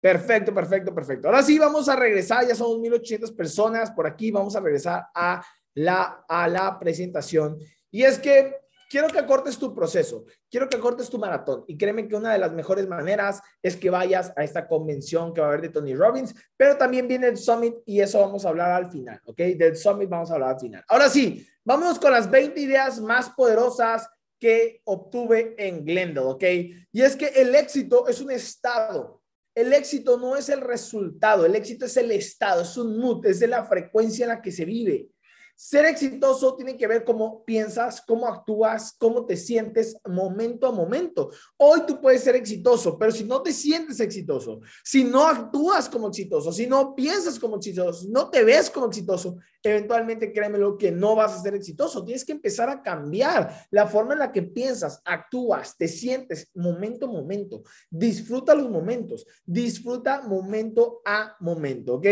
Perfecto, 0.00 0.54
perfecto, 0.54 0.94
perfecto. 0.94 1.28
Ahora 1.28 1.42
sí, 1.42 1.58
vamos 1.58 1.88
a 1.88 1.96
regresar, 1.96 2.46
ya 2.46 2.54
somos 2.54 2.78
1800 2.78 3.32
personas 3.32 3.90
por 3.90 4.06
aquí, 4.06 4.30
vamos 4.30 4.54
a 4.56 4.60
regresar 4.60 5.06
a 5.14 5.44
la, 5.74 6.24
a 6.28 6.48
la 6.48 6.78
presentación. 6.78 7.58
Y 7.90 8.02
es 8.02 8.18
que 8.18 8.54
quiero 8.88 9.08
que 9.08 9.18
acortes 9.18 9.58
tu 9.58 9.74
proceso, 9.74 10.24
quiero 10.50 10.68
que 10.68 10.76
acortes 10.76 11.08
tu 11.08 11.18
maratón. 11.18 11.64
Y 11.66 11.76
créeme 11.76 12.08
que 12.08 12.16
una 12.16 12.32
de 12.32 12.38
las 12.38 12.52
mejores 12.52 12.86
maneras 12.88 13.40
es 13.62 13.76
que 13.76 13.90
vayas 13.90 14.32
a 14.36 14.44
esta 14.44 14.66
convención 14.66 15.32
que 15.32 15.40
va 15.40 15.48
a 15.48 15.50
haber 15.50 15.62
de 15.62 15.68
Tony 15.70 15.94
Robbins, 15.94 16.34
pero 16.56 16.76
también 16.76 17.08
viene 17.08 17.28
el 17.28 17.36
Summit 17.36 17.76
y 17.84 18.00
eso 18.00 18.20
vamos 18.20 18.44
a 18.44 18.50
hablar 18.50 18.72
al 18.72 18.90
final, 18.90 19.20
¿ok? 19.24 19.38
Del 19.38 19.76
Summit 19.76 20.08
vamos 20.08 20.30
a 20.30 20.34
hablar 20.34 20.54
al 20.54 20.60
final. 20.60 20.84
Ahora 20.88 21.08
sí, 21.08 21.46
vamos 21.64 21.98
con 21.98 22.12
las 22.12 22.30
20 22.30 22.60
ideas 22.60 23.00
más 23.00 23.30
poderosas 23.30 24.08
que 24.38 24.80
obtuve 24.84 25.54
en 25.58 25.84
Glendale, 25.84 26.26
¿ok? 26.26 26.44
Y 26.92 27.02
es 27.02 27.16
que 27.16 27.28
el 27.28 27.54
éxito 27.54 28.06
es 28.08 28.20
un 28.20 28.30
estado. 28.30 29.22
El 29.54 29.72
éxito 29.72 30.18
no 30.18 30.36
es 30.36 30.50
el 30.50 30.60
resultado, 30.60 31.46
el 31.46 31.54
éxito 31.54 31.86
es 31.86 31.96
el 31.96 32.12
estado, 32.12 32.60
es 32.60 32.76
un 32.76 32.98
mood, 32.98 33.24
es 33.24 33.40
de 33.40 33.46
la 33.46 33.64
frecuencia 33.64 34.24
en 34.24 34.28
la 34.28 34.42
que 34.42 34.52
se 34.52 34.66
vive. 34.66 35.08
Ser 35.58 35.86
exitoso 35.86 36.54
tiene 36.54 36.76
que 36.76 36.86
ver 36.86 37.02
cómo 37.02 37.42
piensas, 37.42 38.02
cómo 38.06 38.28
actúas, 38.28 38.94
cómo 38.98 39.24
te 39.24 39.38
sientes 39.38 39.96
momento 40.06 40.66
a 40.66 40.70
momento. 40.70 41.30
Hoy 41.56 41.80
tú 41.86 41.98
puedes 41.98 42.22
ser 42.22 42.36
exitoso, 42.36 42.98
pero 42.98 43.10
si 43.10 43.24
no 43.24 43.40
te 43.40 43.54
sientes 43.54 43.98
exitoso, 44.00 44.60
si 44.84 45.02
no 45.02 45.26
actúas 45.26 45.88
como 45.88 46.08
exitoso, 46.08 46.52
si 46.52 46.66
no 46.66 46.94
piensas 46.94 47.38
como 47.38 47.56
exitoso, 47.56 48.06
no 48.10 48.28
te 48.28 48.44
ves 48.44 48.68
como 48.68 48.88
exitoso, 48.88 49.38
eventualmente 49.62 50.30
créemelo 50.30 50.76
que 50.76 50.92
no 50.92 51.16
vas 51.16 51.32
a 51.32 51.40
ser 51.40 51.54
exitoso. 51.54 52.04
Tienes 52.04 52.26
que 52.26 52.32
empezar 52.32 52.68
a 52.68 52.82
cambiar 52.82 53.66
la 53.70 53.86
forma 53.86 54.12
en 54.12 54.18
la 54.18 54.32
que 54.32 54.42
piensas, 54.42 55.00
actúas, 55.06 55.74
te 55.78 55.88
sientes 55.88 56.50
momento 56.54 57.06
a 57.06 57.10
momento. 57.10 57.62
Disfruta 57.88 58.54
los 58.54 58.68
momentos, 58.68 59.26
disfruta 59.46 60.20
momento 60.20 61.00
a 61.02 61.34
momento, 61.40 61.94
¿ok? 61.94 62.06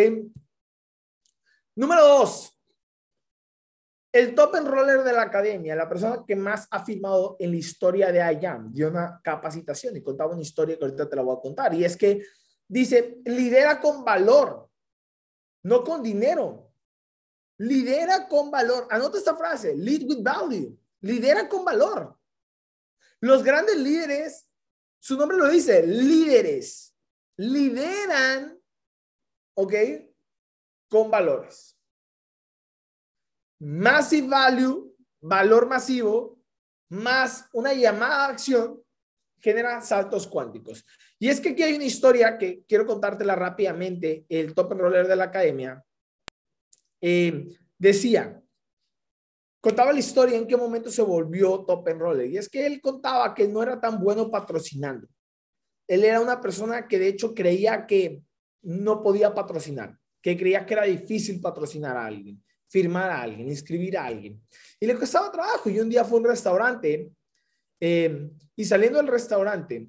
Número 1.77 2.07
dos, 2.07 2.54
el 4.15 4.33
top 4.33 4.55
enroller 4.55 5.03
de 5.03 5.13
la 5.13 5.23
academia, 5.23 5.75
la 5.75 5.89
persona 5.89 6.25
que 6.25 6.37
más 6.37 6.69
ha 6.71 6.85
firmado 6.85 7.35
en 7.41 7.51
la 7.51 7.57
historia 7.57 8.13
de 8.13 8.21
IAM, 8.41 8.73
dio 8.73 8.89
una 8.89 9.21
capacitación 9.21 9.97
y 9.97 10.05
contaba 10.05 10.33
una 10.33 10.43
historia 10.43 10.79
que 10.79 10.85
ahorita 10.85 11.09
te 11.09 11.17
la 11.17 11.23
voy 11.23 11.37
a 11.37 11.41
contar. 11.41 11.75
Y 11.75 11.85
es 11.85 11.97
que 11.97 12.23
dice, 12.69 13.19
lidera 13.25 13.81
con 13.81 14.05
valor, 14.05 14.71
no 15.65 15.83
con 15.83 16.01
dinero. 16.01 16.71
Lidera 17.59 18.29
con 18.29 18.53
valor. 18.53 18.87
Anota 18.89 19.19
esta 19.19 19.35
frase, 19.35 19.75
lead 19.75 20.03
with 20.09 20.23
value. 20.23 20.79
Lidera 21.01 21.49
con 21.49 21.65
valor. 21.65 22.17
Los 23.19 23.43
grandes 23.43 23.77
líderes, 23.77 24.49
su 25.01 25.17
nombre 25.17 25.37
lo 25.37 25.49
dice, 25.49 25.85
líderes, 25.85 26.95
lideran, 27.37 28.61
¿ok? 29.55 29.75
Con 30.89 31.11
valores. 31.11 31.74
Massive 33.61 34.29
value, 34.29 34.95
valor 35.21 35.67
masivo, 35.67 36.39
más 36.91 37.49
una 37.53 37.73
llamada 37.73 38.27
a 38.27 38.29
acción, 38.29 38.81
genera 39.41 39.81
saltos 39.81 40.27
cuánticos. 40.27 40.85
Y 41.19 41.29
es 41.29 41.41
que 41.41 41.51
aquí 41.51 41.63
hay 41.63 41.75
una 41.75 41.85
historia 41.85 42.39
que 42.39 42.63
quiero 42.67 42.87
contártela 42.87 43.35
rápidamente. 43.35 44.25
El 44.29 44.55
top 44.55 44.73
enroller 44.73 45.07
de 45.07 45.17
la 45.17 45.25
academia 45.25 45.83
eh, 47.01 47.49
decía, 47.79 48.43
contaba 49.61 49.93
la 49.93 49.99
historia 49.99 50.37
en 50.37 50.47
qué 50.47 50.57
momento 50.57 50.91
se 50.91 51.03
volvió 51.03 51.65
top 51.65 51.89
enroller. 51.89 52.31
Y 52.31 52.39
es 52.39 52.49
que 52.49 52.67
él 52.67 52.81
contaba 52.81 53.35
que 53.35 53.49
no 53.49 53.63
era 53.63 53.81
tan 53.81 54.01
bueno 54.01 54.31
patrocinando. 54.31 55.09
Él 55.87 56.05
era 56.05 56.21
una 56.21 56.41
persona 56.41 56.89
que 56.89 56.99
de 56.99 57.09
hecho 57.09 57.35
creía 57.35 57.87
que 57.87 58.23
no 58.63 59.03
podía 59.03 59.35
patrocinar, 59.35 59.99
que 60.23 60.37
creía 60.37 60.65
que 60.65 60.73
era 60.73 60.85
difícil 60.85 61.41
patrocinar 61.41 61.97
a 61.97 62.07
alguien 62.07 62.43
firmar 62.75 63.09
a 63.09 63.23
alguien, 63.23 63.49
inscribir 63.49 63.97
a 63.97 64.07
alguien. 64.07 64.43
Y 64.81 64.87
le 64.87 64.97
costaba 64.97 65.31
trabajo. 65.31 65.71
Y 65.71 65.79
un 65.79 65.89
día 65.89 66.05
fue 66.05 66.19
a 66.19 66.23
un 66.23 66.29
restaurante 66.29 67.13
eh, 67.79 68.31
y 68.57 68.65
saliendo 68.65 68.99
del 68.99 69.07
restaurante, 69.07 69.87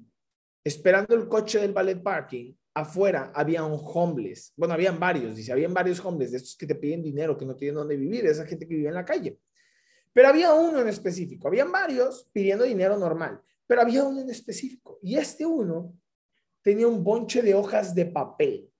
esperando 0.62 1.16
el 1.16 1.26
coche 1.26 1.58
del 1.58 1.72
ballet 1.72 2.00
parking, 2.00 2.54
afuera 2.74 3.32
había 3.34 3.64
un 3.64 3.80
homeless. 3.82 4.52
Bueno, 4.56 4.74
habían 4.74 5.00
varios, 5.00 5.34
dice, 5.34 5.50
habían 5.50 5.74
varios 5.74 5.98
homeless 5.98 6.30
de 6.30 6.36
estos 6.36 6.56
que 6.56 6.64
te 6.64 6.76
piden 6.76 7.02
dinero, 7.02 7.36
que 7.36 7.44
no 7.44 7.56
tienen 7.56 7.74
dónde 7.74 7.96
vivir, 7.96 8.24
esa 8.24 8.46
gente 8.46 8.68
que 8.68 8.76
vive 8.76 8.88
en 8.88 8.94
la 8.94 9.04
calle. 9.04 9.36
Pero 10.12 10.28
había 10.28 10.54
uno 10.54 10.80
en 10.80 10.86
específico, 10.86 11.48
habían 11.48 11.72
varios 11.72 12.28
pidiendo 12.32 12.62
dinero 12.62 12.96
normal, 12.96 13.40
pero 13.66 13.80
había 13.80 14.04
uno 14.04 14.20
en 14.20 14.30
específico. 14.30 15.00
Y 15.02 15.16
este 15.16 15.44
uno 15.44 15.92
tenía 16.62 16.86
un 16.86 17.02
bonche 17.02 17.42
de 17.42 17.52
hojas 17.52 17.96
de 17.96 18.06
papel, 18.06 18.70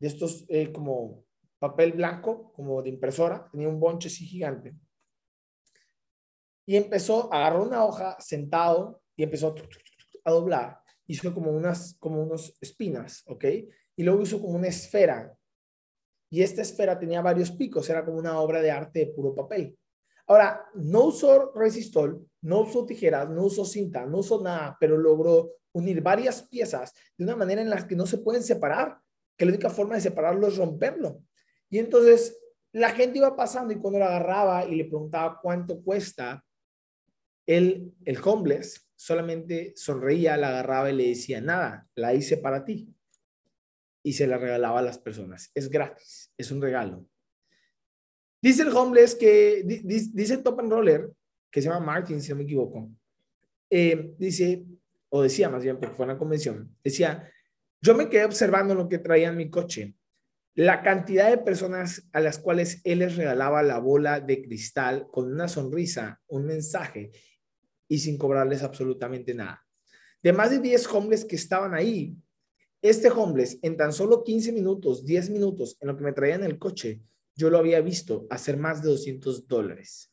de 0.00 0.08
estos 0.08 0.44
eh, 0.48 0.72
como 0.72 1.27
papel 1.58 1.92
blanco, 1.92 2.52
como 2.52 2.82
de 2.82 2.90
impresora, 2.90 3.48
tenía 3.50 3.68
un 3.68 3.80
bonche 3.80 4.08
así 4.08 4.26
gigante. 4.26 4.74
Y 6.66 6.76
empezó, 6.76 7.32
agarró 7.32 7.62
una 7.62 7.84
hoja 7.84 8.16
sentado 8.20 9.02
y 9.16 9.22
empezó 9.22 9.54
a 10.24 10.30
doblar. 10.30 10.80
Hizo 11.06 11.32
como 11.32 11.50
unas, 11.50 11.96
como 11.98 12.22
unos 12.22 12.56
espinas, 12.60 13.24
¿ok? 13.26 13.44
Y 13.96 14.02
luego 14.02 14.22
hizo 14.22 14.40
como 14.40 14.58
una 14.58 14.68
esfera. 14.68 15.34
Y 16.30 16.42
esta 16.42 16.60
esfera 16.60 16.98
tenía 16.98 17.22
varios 17.22 17.50
picos, 17.50 17.88
era 17.88 18.04
como 18.04 18.18
una 18.18 18.38
obra 18.38 18.60
de 18.60 18.70
arte 18.70 19.00
de 19.00 19.06
puro 19.06 19.34
papel. 19.34 19.78
Ahora, 20.26 20.66
no 20.74 21.04
usó 21.04 21.52
resistol, 21.54 22.28
no 22.42 22.60
usó 22.60 22.84
tijeras, 22.84 23.30
no 23.30 23.44
usó 23.44 23.64
cinta, 23.64 24.04
no 24.04 24.18
usó 24.18 24.42
nada, 24.42 24.76
pero 24.78 24.98
logró 24.98 25.52
unir 25.72 26.02
varias 26.02 26.42
piezas 26.42 26.92
de 27.16 27.24
una 27.24 27.34
manera 27.34 27.62
en 27.62 27.70
la 27.70 27.86
que 27.86 27.96
no 27.96 28.06
se 28.06 28.18
pueden 28.18 28.42
separar, 28.42 28.98
que 29.38 29.46
la 29.46 29.52
única 29.52 29.70
forma 29.70 29.94
de 29.94 30.02
separarlo 30.02 30.48
es 30.48 30.58
romperlo. 30.58 31.22
Y 31.70 31.78
entonces 31.78 32.38
la 32.72 32.90
gente 32.90 33.18
iba 33.18 33.36
pasando 33.36 33.72
y 33.72 33.78
cuando 33.78 33.98
lo 33.98 34.06
agarraba 34.06 34.66
y 34.66 34.76
le 34.76 34.84
preguntaba 34.84 35.38
cuánto 35.40 35.80
cuesta, 35.82 36.44
él, 37.46 37.94
el 38.04 38.18
homeless, 38.22 38.88
solamente 38.94 39.72
sonreía, 39.76 40.36
la 40.36 40.48
agarraba 40.48 40.90
y 40.90 40.96
le 40.96 41.08
decía, 41.08 41.40
nada, 41.40 41.88
la 41.94 42.14
hice 42.14 42.36
para 42.36 42.64
ti. 42.64 42.94
Y 44.02 44.12
se 44.12 44.26
la 44.26 44.38
regalaba 44.38 44.80
a 44.80 44.82
las 44.82 44.98
personas. 44.98 45.50
Es 45.54 45.68
gratis, 45.68 46.32
es 46.36 46.50
un 46.50 46.60
regalo. 46.60 47.06
Dice 48.40 48.62
el 48.62 48.68
homeless 48.68 49.14
que, 49.14 49.62
dice 49.64 50.34
el 50.34 50.42
top 50.42 50.60
and 50.60 50.70
roller, 50.70 51.10
que 51.50 51.60
se 51.60 51.68
llama 51.68 51.84
Martin, 51.84 52.20
si 52.20 52.30
no 52.30 52.36
me 52.36 52.44
equivoco, 52.44 52.90
eh, 53.70 54.14
dice, 54.18 54.64
o 55.08 55.22
decía 55.22 55.48
más 55.48 55.62
bien, 55.62 55.78
porque 55.78 55.94
fue 55.94 56.04
una 56.04 56.18
convención, 56.18 56.74
decía, 56.84 57.30
yo 57.80 57.94
me 57.94 58.08
quedé 58.08 58.24
observando 58.24 58.74
lo 58.74 58.88
que 58.88 58.98
traía 58.98 59.28
en 59.28 59.36
mi 59.36 59.50
coche, 59.50 59.94
la 60.58 60.82
cantidad 60.82 61.30
de 61.30 61.38
personas 61.38 62.08
a 62.12 62.18
las 62.18 62.40
cuales 62.40 62.80
él 62.82 62.98
les 62.98 63.14
regalaba 63.14 63.62
la 63.62 63.78
bola 63.78 64.18
de 64.18 64.42
cristal 64.42 65.06
con 65.12 65.32
una 65.32 65.46
sonrisa, 65.46 66.20
un 66.26 66.46
mensaje 66.46 67.12
y 67.86 68.00
sin 68.00 68.18
cobrarles 68.18 68.64
absolutamente 68.64 69.34
nada. 69.34 69.64
De 70.20 70.32
más 70.32 70.50
de 70.50 70.58
10 70.58 70.84
hombres 70.88 71.24
que 71.24 71.36
estaban 71.36 71.74
ahí, 71.74 72.16
este 72.82 73.08
homeless 73.08 73.60
en 73.62 73.76
tan 73.76 73.92
solo 73.92 74.24
15 74.24 74.50
minutos, 74.50 75.04
10 75.04 75.30
minutos 75.30 75.76
en 75.80 75.86
lo 75.86 75.96
que 75.96 76.02
me 76.02 76.12
traía 76.12 76.34
en 76.34 76.42
el 76.42 76.58
coche, 76.58 77.02
yo 77.36 77.50
lo 77.50 77.58
había 77.58 77.80
visto 77.80 78.26
hacer 78.28 78.56
más 78.56 78.82
de 78.82 78.88
200 78.88 79.46
dólares. 79.46 80.12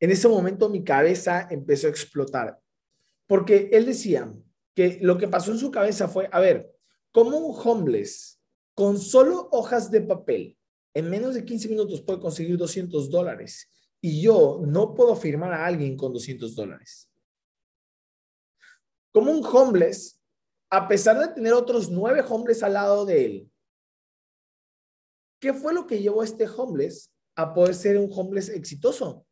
En 0.00 0.10
ese 0.10 0.28
momento 0.28 0.68
mi 0.68 0.84
cabeza 0.84 1.48
empezó 1.50 1.86
a 1.86 1.90
explotar, 1.90 2.60
porque 3.26 3.70
él 3.72 3.86
decía 3.86 4.30
que 4.74 4.98
lo 5.00 5.16
que 5.16 5.28
pasó 5.28 5.50
en 5.50 5.58
su 5.58 5.70
cabeza 5.70 6.08
fue, 6.08 6.28
a 6.30 6.40
ver, 6.40 6.77
¿cómo 7.12 7.36
un 7.38 7.58
homeless 7.62 8.40
con 8.74 8.98
solo 8.98 9.48
hojas 9.52 9.90
de 9.90 10.02
papel 10.02 10.56
en 10.94 11.10
menos 11.10 11.34
de 11.34 11.44
15 11.44 11.68
minutos 11.68 12.02
puede 12.02 12.20
conseguir 12.20 12.56
200 12.56 13.10
dólares 13.10 13.68
y 14.00 14.22
yo 14.22 14.60
no 14.64 14.94
puedo 14.94 15.16
firmar 15.16 15.52
a 15.52 15.66
alguien 15.66 15.96
con 15.96 16.12
200 16.12 16.54
dólares? 16.54 17.10
Como 19.12 19.32
un 19.32 19.44
homeless, 19.44 20.20
a 20.70 20.86
pesar 20.86 21.18
de 21.18 21.34
tener 21.34 21.52
otros 21.52 21.90
nueve 21.90 22.22
homeless 22.26 22.62
al 22.62 22.74
lado 22.74 23.04
de 23.04 23.24
él, 23.24 23.52
¿qué 25.40 25.52
fue 25.52 25.72
lo 25.72 25.86
que 25.86 26.00
llevó 26.00 26.20
a 26.20 26.24
este 26.24 26.46
homeless 26.48 27.12
a 27.34 27.54
poder 27.54 27.74
ser 27.74 27.98
un 27.98 28.10
homeless 28.12 28.50
exitoso? 28.50 29.26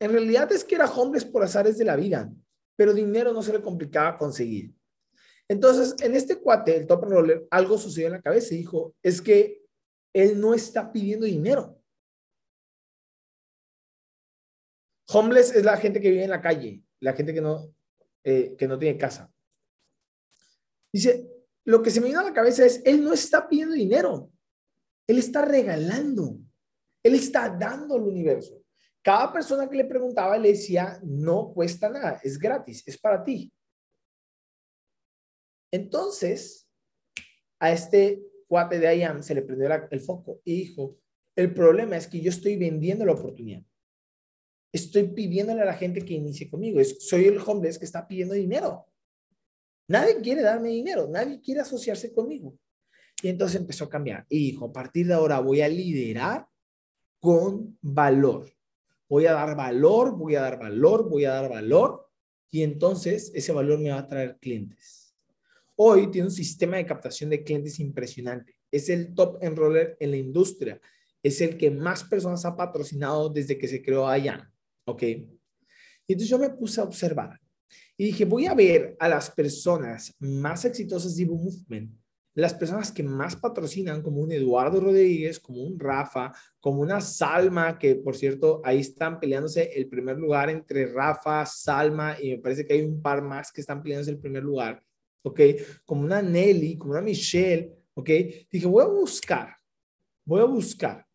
En 0.00 0.12
realidad 0.12 0.50
es 0.52 0.64
que 0.64 0.76
era 0.76 0.90
homeless 0.90 1.24
por 1.24 1.42
azares 1.42 1.76
de 1.76 1.84
la 1.84 1.96
vida, 1.96 2.32
pero 2.76 2.94
dinero 2.94 3.32
no 3.32 3.42
se 3.42 3.52
le 3.52 3.60
complicaba 3.60 4.16
conseguir. 4.16 4.77
Entonces, 5.48 5.96
en 6.02 6.14
este 6.14 6.36
cuate, 6.36 6.76
el 6.76 6.86
top 6.86 7.04
roller, 7.04 7.46
algo 7.50 7.78
sucedió 7.78 8.08
en 8.08 8.12
la 8.14 8.22
cabeza 8.22 8.54
y 8.54 8.58
dijo, 8.58 8.94
es 9.02 9.22
que 9.22 9.62
él 10.12 10.38
no 10.40 10.52
está 10.52 10.92
pidiendo 10.92 11.24
dinero. 11.24 11.80
Homeless 15.10 15.54
es 15.54 15.64
la 15.64 15.78
gente 15.78 16.00
que 16.00 16.10
vive 16.10 16.24
en 16.24 16.30
la 16.30 16.42
calle, 16.42 16.82
la 17.00 17.14
gente 17.14 17.32
que 17.32 17.40
no, 17.40 17.74
eh, 18.24 18.54
que 18.58 18.68
no 18.68 18.78
tiene 18.78 18.98
casa. 18.98 19.32
Dice, 20.92 21.26
lo 21.64 21.82
que 21.82 21.90
se 21.90 22.00
me 22.00 22.08
vino 22.08 22.20
a 22.20 22.24
la 22.24 22.34
cabeza 22.34 22.66
es, 22.66 22.82
él 22.84 23.02
no 23.02 23.14
está 23.14 23.48
pidiendo 23.48 23.74
dinero, 23.74 24.30
él 25.06 25.18
está 25.18 25.42
regalando, 25.42 26.38
él 27.02 27.14
está 27.14 27.48
dando 27.48 27.94
al 27.94 28.02
universo. 28.02 28.62
Cada 29.02 29.32
persona 29.32 29.68
que 29.68 29.76
le 29.76 29.86
preguntaba 29.86 30.36
le 30.36 30.50
decía, 30.50 31.00
no 31.02 31.52
cuesta 31.54 31.88
nada, 31.88 32.20
es 32.22 32.38
gratis, 32.38 32.82
es 32.86 32.98
para 32.98 33.24
ti. 33.24 33.50
Entonces, 35.70 36.68
a 37.58 37.72
este 37.72 38.22
cuate 38.46 38.78
de 38.78 38.96
IAM 38.96 39.22
se 39.22 39.34
le 39.34 39.42
prendió 39.42 39.68
el 39.90 40.00
foco 40.00 40.40
y 40.44 40.54
dijo, 40.54 40.98
el 41.36 41.52
problema 41.54 41.96
es 41.96 42.06
que 42.06 42.20
yo 42.20 42.30
estoy 42.30 42.56
vendiendo 42.56 43.04
la 43.04 43.12
oportunidad. 43.12 43.62
Estoy 44.72 45.04
pidiéndole 45.04 45.62
a 45.62 45.66
la 45.66 45.74
gente 45.74 46.04
que 46.04 46.14
inicie 46.14 46.50
conmigo. 46.50 46.80
soy 46.84 47.26
el 47.26 47.38
homeless 47.38 47.78
que 47.78 47.84
está 47.84 48.06
pidiendo 48.06 48.34
dinero. 48.34 48.86
Nadie 49.88 50.20
quiere 50.20 50.42
darme 50.42 50.68
dinero, 50.68 51.08
nadie 51.08 51.40
quiere 51.40 51.60
asociarse 51.60 52.12
conmigo. 52.12 52.58
Y 53.22 53.28
entonces 53.28 53.60
empezó 53.60 53.84
a 53.84 53.90
cambiar 53.90 54.26
y 54.28 54.38
dijo, 54.38 54.66
a 54.66 54.72
partir 54.72 55.06
de 55.06 55.14
ahora 55.14 55.40
voy 55.40 55.60
a 55.62 55.68
liderar 55.68 56.46
con 57.20 57.78
valor. 57.80 58.52
Voy 59.08 59.26
a 59.26 59.32
dar 59.32 59.56
valor, 59.56 60.16
voy 60.16 60.34
a 60.36 60.42
dar 60.42 60.58
valor, 60.58 61.08
voy 61.08 61.24
a 61.24 61.32
dar 61.32 61.48
valor 61.48 62.10
y 62.50 62.62
entonces 62.62 63.32
ese 63.34 63.52
valor 63.52 63.78
me 63.78 63.90
va 63.90 63.98
a 63.98 64.06
traer 64.06 64.38
clientes. 64.38 65.07
Hoy 65.80 66.10
tiene 66.10 66.26
un 66.26 66.32
sistema 66.32 66.76
de 66.76 66.86
captación 66.86 67.30
de 67.30 67.44
clientes 67.44 67.78
impresionante. 67.78 68.56
Es 68.70 68.88
el 68.88 69.14
top 69.14 69.38
enroller 69.42 69.96
en 70.00 70.10
la 70.10 70.16
industria. 70.16 70.80
Es 71.22 71.40
el 71.40 71.56
que 71.56 71.70
más 71.70 72.02
personas 72.04 72.44
ha 72.44 72.56
patrocinado 72.56 73.28
desde 73.28 73.56
que 73.56 73.68
se 73.68 73.80
creó 73.82 74.08
allá. 74.08 74.50
¿Ok? 74.86 75.02
Y 75.02 75.28
entonces 76.08 76.28
yo 76.28 76.38
me 76.38 76.50
puse 76.50 76.80
a 76.80 76.84
observar 76.84 77.38
y 77.96 78.06
dije, 78.06 78.24
voy 78.24 78.46
a 78.46 78.54
ver 78.54 78.96
a 78.98 79.08
las 79.08 79.30
personas 79.30 80.14
más 80.18 80.64
exitosas 80.64 81.16
de 81.16 81.24
Evo 81.24 81.36
Movement 81.36 81.92
las 82.38 82.54
personas 82.54 82.92
que 82.92 83.02
más 83.02 83.34
patrocinan, 83.34 84.00
como 84.00 84.20
un 84.20 84.30
Eduardo 84.30 84.80
Rodríguez, 84.80 85.40
como 85.40 85.64
un 85.64 85.76
Rafa, 85.76 86.32
como 86.60 86.82
una 86.82 87.00
Salma, 87.00 87.76
que 87.80 87.96
por 87.96 88.14
cierto, 88.14 88.62
ahí 88.64 88.78
están 88.78 89.18
peleándose 89.18 89.72
el 89.74 89.88
primer 89.88 90.18
lugar 90.18 90.48
entre 90.48 90.86
Rafa, 90.86 91.44
Salma, 91.44 92.16
y 92.20 92.30
me 92.30 92.38
parece 92.38 92.64
que 92.64 92.74
hay 92.74 92.82
un 92.82 93.02
par 93.02 93.22
más 93.22 93.50
que 93.50 93.60
están 93.60 93.82
peleándose 93.82 94.12
el 94.12 94.20
primer 94.20 94.44
lugar, 94.44 94.80
¿ok? 95.22 95.40
Como 95.84 96.02
una 96.02 96.22
Nelly, 96.22 96.76
como 96.76 96.92
una 96.92 97.02
Michelle, 97.02 97.72
¿ok? 97.94 98.10
Dije, 98.50 98.66
voy 98.66 98.84
a 98.84 98.88
buscar, 98.88 99.56
voy 100.24 100.40
a 100.40 100.44
buscar 100.44 101.06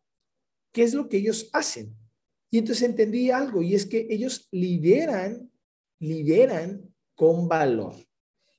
qué 0.71 0.83
es 0.83 0.93
lo 0.93 1.07
que 1.07 1.17
ellos 1.17 1.49
hacen. 1.53 1.95
Y 2.49 2.57
entonces 2.59 2.83
entendí 2.83 3.31
algo, 3.31 3.61
y 3.61 3.73
es 3.73 3.85
que 3.85 4.05
ellos 4.09 4.47
lideran, 4.51 5.51
lideran 5.99 6.93
con 7.15 7.47
valor. 7.47 7.95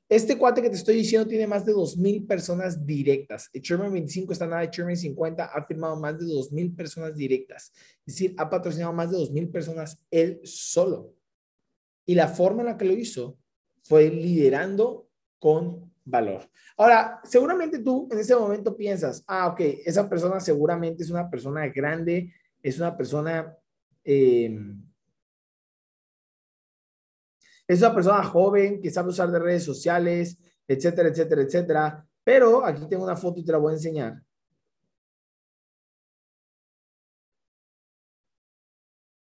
Este 0.09 0.37
cuate 0.37 0.61
que 0.61 0.68
te 0.68 0.76
estoy 0.76 0.96
diciendo 0.96 1.26
tiene 1.26 1.46
más 1.46 1.64
de 1.64 1.72
2.000 1.72 2.26
personas 2.26 2.85
directas. 2.85 3.48
El 3.52 3.62
Chairman 3.62 3.92
25 3.92 4.33
está 4.33 4.46
nada 4.46 4.62
de 4.62 4.70
Chairman 4.70 4.96
50, 4.96 5.44
ha 5.44 5.66
firmado 5.66 5.96
más 5.96 6.18
de 6.18 6.26
2.000 6.26 6.76
personas 6.76 7.16
directas. 7.16 7.72
Es 8.07 8.14
decir, 8.14 8.35
ha 8.37 8.48
patrocinado 8.48 8.92
más 8.92 9.11
de 9.11 9.16
2.000 9.16 9.50
personas 9.50 9.98
él 10.11 10.40
solo. 10.44 11.14
Y 12.07 12.14
la 12.14 12.28
forma 12.28 12.61
en 12.62 12.66
la 12.66 12.76
que 12.76 12.85
lo 12.85 12.92
hizo 12.92 13.38
fue 13.83 14.11
liderando 14.11 15.09
con 15.44 15.92
valor. 16.07 16.48
Ahora, 16.78 17.20
seguramente 17.22 17.78
tú 17.80 18.09
en 18.11 18.18
ese 18.18 18.35
momento 18.35 18.74
piensas, 18.74 19.22
ah, 19.26 19.48
ok, 19.48 19.61
esa 19.85 20.09
persona 20.09 20.40
seguramente 20.40 21.02
es 21.02 21.11
una 21.11 21.28
persona 21.28 21.68
grande, 21.68 22.33
es 22.62 22.78
una 22.78 22.96
persona... 22.96 23.54
Eh, 24.02 24.59
es 27.68 27.80
una 27.80 27.94
persona 27.94 28.24
joven 28.24 28.80
que 28.80 28.90
sabe 28.90 29.11
usar 29.11 29.30
de 29.30 29.38
redes 29.38 29.64
sociales, 29.64 30.38
etcétera, 30.66 31.11
etcétera, 31.11 31.42
etcétera. 31.42 32.09
Pero 32.22 32.64
aquí 32.64 32.87
tengo 32.88 33.04
una 33.04 33.16
foto 33.16 33.40
y 33.40 33.44
te 33.44 33.52
la 33.52 33.59
voy 33.59 33.72
a 33.72 33.76
enseñar. 33.76 34.22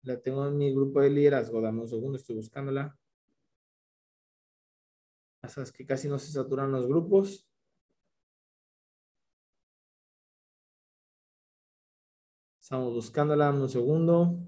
La 0.02 0.20
tengo 0.20 0.46
en 0.46 0.58
mi 0.58 0.74
grupo 0.74 1.00
de 1.00 1.08
liderazgo. 1.08 1.62
Dame 1.62 1.80
un 1.80 1.88
segundo, 1.88 2.18
estoy 2.18 2.36
buscándola. 2.36 2.98
Sabes 5.48 5.72
que 5.72 5.84
casi 5.84 6.08
no 6.08 6.18
se 6.18 6.30
saturan 6.30 6.70
los 6.70 6.86
grupos. 6.86 7.44
Estamos 12.60 12.94
buscándola, 12.94 13.50
un 13.50 13.68
segundo. 13.68 14.38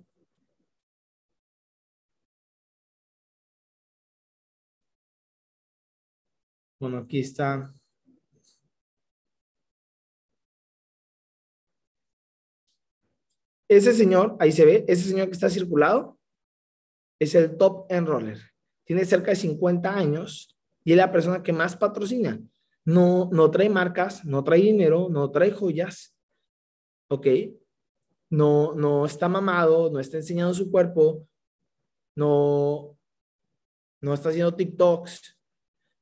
Bueno, 6.79 6.99
aquí 6.99 7.21
está. 7.21 7.75
Ese 13.69 13.93
señor, 13.93 14.37
ahí 14.39 14.53
se 14.53 14.65
ve, 14.65 14.85
ese 14.87 15.09
señor 15.09 15.27
que 15.27 15.33
está 15.33 15.51
circulado, 15.51 16.21
es 17.19 17.35
el 17.35 17.57
top 17.57 17.87
enroller. 17.91 18.39
Tiene 18.85 19.05
cerca 19.05 19.31
de 19.33 19.37
50 19.37 19.93
años 19.93 20.54
y 20.85 20.93
es 20.93 20.97
la 20.97 21.11
persona 21.11 21.43
que 21.43 21.53
más 21.53 21.77
patrocina. 21.77 22.41
No, 22.85 23.31
no 23.33 23.51
trae 23.51 23.71
marcas, 23.71 24.25
no 24.25 24.45
trae 24.45 24.61
dinero, 24.61 25.09
no 25.11 25.31
trae 25.31 25.51
joyas. 25.51 26.15
¿Ok? 27.09 27.27
No, 28.31 28.75
no 28.75 29.07
está 29.07 29.29
mamado, 29.29 29.91
no 29.91 30.01
está 30.01 30.19
enseñando 30.19 30.53
su 30.53 30.71
cuerpo, 30.71 31.27
no, 32.17 32.99
no 34.01 34.15
está 34.15 34.29
haciendo 34.31 34.55
TikToks, 34.55 35.39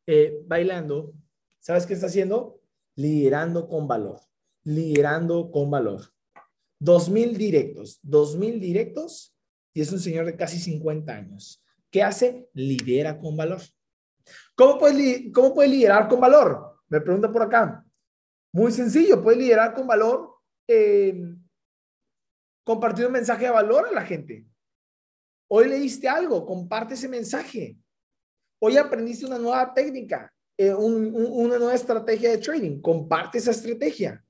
eh, 0.07 0.43
bailando, 0.47 1.15
¿sabes 1.59 1.87
qué 1.87 1.95
está 1.95 2.07
haciendo? 2.07 2.61
Liderando 2.97 3.69
con 3.69 3.87
valor, 3.87 4.21
liderando 4.65 5.51
con 5.51 5.71
valor. 5.71 6.13
Dos 6.79 7.09
mil 7.09 7.37
directos, 7.37 8.01
dos 8.03 8.37
mil 8.37 8.59
directos 8.59 9.37
y 9.75 9.81
es 9.81 9.93
un 9.93 10.01
señor 10.01 10.27
de 10.27 10.37
casi 10.37 10.59
50 10.59 11.15
años. 11.15 11.63
¿Qué 11.91 12.03
hace? 12.03 12.49
Lidera 12.55 13.19
con 13.19 13.37
valor. 13.37 13.61
¿Cómo 14.63 14.79
puede, 14.79 15.33
cómo 15.33 15.53
puede 15.53 15.71
liderar 15.71 16.07
con 16.07 16.21
valor? 16.21 16.79
Me 16.89 17.01
pregunta 17.01 17.33
por 17.33 17.43
acá. 17.43 17.85
Muy 18.53 18.71
sencillo, 18.71 19.21
puede 19.21 19.39
liderar 19.39 19.75
con 19.75 19.89
valor 19.89 20.37
eh, 20.69 21.21
compartir 22.63 23.07
un 23.07 23.13
mensaje 23.13 23.47
de 23.47 23.51
valor 23.51 23.89
a 23.89 23.91
la 23.91 24.03
gente. 24.03 24.47
Hoy 25.49 25.69
leíste 25.69 26.09
algo, 26.09 26.47
comparte 26.47 26.95
ese 26.95 27.09
mensaje. 27.09 27.77
Hoy 28.61 28.77
aprendiste 28.77 29.27
una 29.27 29.37
nueva 29.37 29.75
técnica, 29.75 30.33
eh, 30.57 30.73
una 30.73 31.59
nueva 31.59 31.75
estrategia 31.75 32.31
de 32.31 32.39
trading. 32.39 32.81
Comparte 32.81 33.39
esa 33.39 33.51
estrategia. 33.51 34.25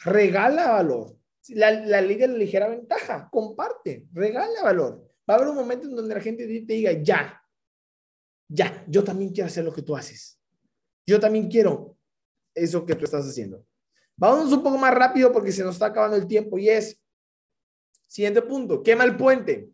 Regala 0.00 0.72
valor. 0.72 1.16
La, 1.50 1.70
la 1.70 2.00
ley 2.00 2.18
la 2.18 2.26
ligera 2.26 2.68
ventaja. 2.68 3.28
Comparte. 3.30 4.08
Regala 4.12 4.60
valor. 4.60 5.08
Va 5.30 5.34
a 5.34 5.36
haber 5.36 5.50
un 5.50 5.56
momento 5.56 5.86
en 5.86 5.94
donde 5.94 6.16
la 6.16 6.20
gente 6.20 6.48
te 6.48 6.72
diga, 6.72 6.90
ya, 7.00 7.40
ya, 8.48 8.84
yo 8.88 9.04
también 9.04 9.30
quiero 9.32 9.46
hacer 9.46 9.64
lo 9.64 9.72
que 9.72 9.82
tú 9.82 9.96
haces. 9.96 10.40
Yo 11.06 11.20
también 11.20 11.48
quiero 11.48 11.96
eso 12.54 12.84
que 12.84 12.94
tú 12.94 13.04
estás 13.04 13.26
haciendo. 13.26 13.64
Vamos 14.16 14.52
un 14.52 14.62
poco 14.62 14.78
más 14.78 14.94
rápido 14.94 15.32
porque 15.32 15.52
se 15.52 15.62
nos 15.62 15.74
está 15.74 15.86
acabando 15.86 16.16
el 16.16 16.26
tiempo 16.26 16.58
y 16.58 16.68
es, 16.68 17.00
siguiente 18.06 18.42
punto, 18.42 18.82
quema 18.82 19.04
el 19.04 19.16
puente. 19.16 19.70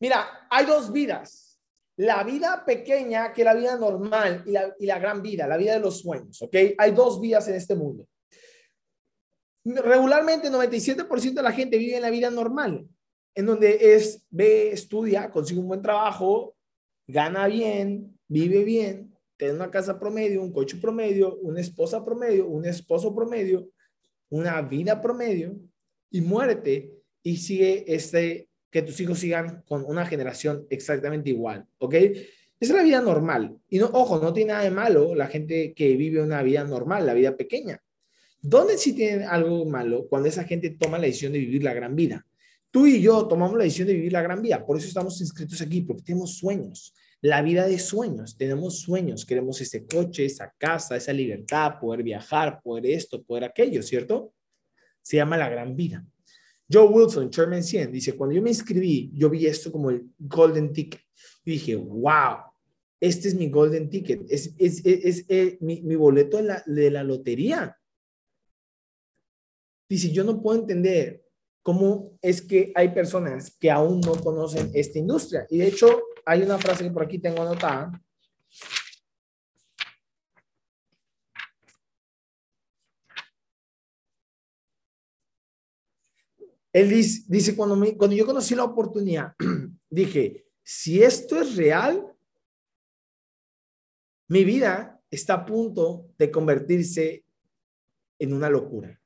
Mira, 0.00 0.46
hay 0.50 0.66
dos 0.66 0.92
vidas. 0.92 1.60
La 1.96 2.24
vida 2.24 2.64
pequeña, 2.64 3.32
que 3.32 3.44
la 3.44 3.54
vida 3.54 3.76
normal, 3.76 4.42
y 4.46 4.52
la, 4.52 4.74
y 4.78 4.86
la 4.86 4.98
gran 4.98 5.20
vida, 5.20 5.46
la 5.46 5.58
vida 5.58 5.74
de 5.74 5.80
los 5.80 6.00
sueños, 6.00 6.40
¿ok? 6.40 6.56
Hay 6.78 6.92
dos 6.92 7.20
vidas 7.20 7.46
en 7.48 7.54
este 7.54 7.74
mundo. 7.74 8.08
Regularmente, 9.64 10.50
97% 10.50 11.34
de 11.34 11.42
la 11.42 11.52
gente 11.52 11.76
vive 11.76 11.96
en 11.96 12.02
la 12.02 12.10
vida 12.10 12.30
normal, 12.30 12.86
en 13.34 13.46
donde 13.46 13.94
es, 13.94 14.26
ve, 14.30 14.72
estudia, 14.72 15.30
consigue 15.30 15.60
un 15.60 15.68
buen 15.68 15.82
trabajo, 15.82 16.56
gana 17.06 17.46
bien, 17.46 18.18
vive 18.28 18.64
bien, 18.64 19.12
tiene 19.36 19.54
una 19.54 19.70
casa 19.70 19.98
promedio, 19.98 20.42
un 20.42 20.52
coche 20.52 20.76
promedio, 20.76 21.36
una 21.38 21.60
esposa 21.60 22.04
promedio, 22.04 22.46
un 22.46 22.64
esposo 22.64 23.14
promedio, 23.14 23.68
una 24.28 24.60
vida 24.62 25.00
promedio 25.00 25.58
y 26.10 26.20
muérete 26.20 26.92
y 27.22 27.36
sigue 27.36 27.84
este, 27.86 28.48
que 28.70 28.82
tus 28.82 28.98
hijos 29.00 29.18
sigan 29.18 29.62
con 29.66 29.84
una 29.84 30.06
generación 30.06 30.66
exactamente 30.70 31.30
igual, 31.30 31.66
¿ok? 31.78 31.94
Es 32.58 32.70
la 32.70 32.82
vida 32.82 33.00
normal. 33.00 33.58
Y 33.68 33.78
no, 33.78 33.86
ojo, 33.86 34.20
no 34.20 34.32
tiene 34.32 34.52
nada 34.52 34.64
de 34.64 34.70
malo 34.70 35.14
la 35.14 35.26
gente 35.26 35.74
que 35.74 35.96
vive 35.96 36.22
una 36.22 36.42
vida 36.42 36.62
normal, 36.64 37.04
la 37.04 37.14
vida 37.14 37.36
pequeña. 37.36 37.82
¿Dónde 38.40 38.78
sí 38.78 38.94
tiene 38.94 39.24
algo 39.24 39.64
malo? 39.64 40.06
Cuando 40.08 40.28
esa 40.28 40.44
gente 40.44 40.70
toma 40.70 40.98
la 40.98 41.06
decisión 41.06 41.32
de 41.32 41.40
vivir 41.40 41.62
la 41.64 41.74
gran 41.74 41.94
vida. 41.94 42.24
Tú 42.72 42.86
y 42.86 43.02
yo 43.02 43.28
tomamos 43.28 43.58
la 43.58 43.64
decisión 43.64 43.88
de 43.88 43.94
vivir 43.94 44.12
la 44.12 44.22
gran 44.22 44.40
vida, 44.40 44.64
por 44.64 44.78
eso 44.78 44.88
estamos 44.88 45.20
inscritos 45.20 45.60
aquí, 45.60 45.82
porque 45.82 46.02
tenemos 46.02 46.38
sueños, 46.38 46.94
la 47.20 47.42
vida 47.42 47.66
de 47.68 47.78
sueños, 47.78 48.34
tenemos 48.34 48.80
sueños, 48.80 49.26
queremos 49.26 49.60
ese 49.60 49.84
coche, 49.84 50.24
esa 50.24 50.54
casa, 50.56 50.96
esa 50.96 51.12
libertad, 51.12 51.78
poder 51.78 52.02
viajar, 52.02 52.62
poder 52.62 52.86
esto, 52.86 53.22
poder 53.22 53.44
aquello, 53.44 53.82
¿cierto? 53.82 54.32
Se 55.02 55.18
llama 55.18 55.36
la 55.36 55.50
gran 55.50 55.76
vida. 55.76 56.02
Joe 56.72 56.88
Wilson, 56.88 57.28
Chairman 57.28 57.62
100, 57.62 57.92
dice, 57.92 58.16
cuando 58.16 58.34
yo 58.34 58.40
me 58.40 58.48
inscribí, 58.48 59.12
yo 59.14 59.28
vi 59.28 59.46
esto 59.46 59.70
como 59.70 59.90
el 59.90 60.06
golden 60.18 60.72
ticket. 60.72 61.02
Y 61.44 61.52
dije, 61.52 61.76
wow, 61.76 62.38
este 62.98 63.28
es 63.28 63.34
mi 63.34 63.50
golden 63.50 63.90
ticket, 63.90 64.22
es, 64.30 64.54
es, 64.56 64.82
es, 65.28 65.60
mi, 65.60 65.82
mi, 65.82 65.94
boleto 65.94 66.38
de 66.38 66.44
la, 66.44 66.62
de 66.64 66.90
la 66.90 67.04
lotería. 67.04 67.76
Dice, 69.86 70.10
yo 70.10 70.24
no 70.24 70.40
puedo 70.40 70.58
entender 70.58 71.22
cómo 71.62 72.18
es 72.20 72.42
que 72.42 72.72
hay 72.74 72.88
personas 72.88 73.56
que 73.58 73.70
aún 73.70 74.00
no 74.00 74.14
conocen 74.14 74.70
esta 74.74 74.98
industria. 74.98 75.46
Y 75.48 75.58
de 75.58 75.68
hecho, 75.68 76.02
hay 76.24 76.42
una 76.42 76.58
frase 76.58 76.84
que 76.84 76.90
por 76.90 77.04
aquí 77.04 77.18
tengo 77.18 77.42
anotada. 77.42 77.92
Él 86.72 86.88
dice, 86.88 87.54
cuando, 87.54 87.76
cuando 87.96 88.16
yo 88.16 88.24
conocí 88.24 88.54
la 88.54 88.64
oportunidad, 88.64 89.34
dije, 89.90 90.46
si 90.62 91.02
esto 91.02 91.40
es 91.40 91.56
real, 91.56 92.06
mi 94.28 94.44
vida 94.44 94.98
está 95.10 95.34
a 95.34 95.44
punto 95.44 96.08
de 96.16 96.30
convertirse 96.30 97.26
en 98.18 98.32
una 98.32 98.48
locura. 98.48 99.01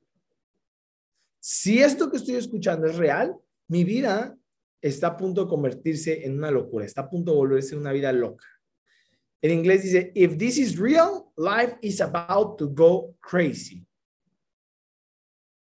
Si 1.48 1.80
esto 1.80 2.10
que 2.10 2.16
estoy 2.16 2.34
escuchando 2.34 2.88
es 2.88 2.96
real, 2.96 3.36
mi 3.68 3.84
vida 3.84 4.36
está 4.82 5.06
a 5.06 5.16
punto 5.16 5.44
de 5.44 5.48
convertirse 5.48 6.26
en 6.26 6.36
una 6.36 6.50
locura, 6.50 6.84
está 6.84 7.02
a 7.02 7.08
punto 7.08 7.30
de 7.30 7.36
volverse 7.36 7.76
una 7.76 7.92
vida 7.92 8.10
loca. 8.10 8.44
En 9.40 9.52
inglés 9.52 9.84
dice, 9.84 10.10
if 10.16 10.36
this 10.36 10.58
is 10.58 10.76
real, 10.76 11.32
life 11.36 11.76
is 11.82 12.00
about 12.00 12.58
to 12.58 12.68
go 12.68 13.14
crazy. 13.20 13.86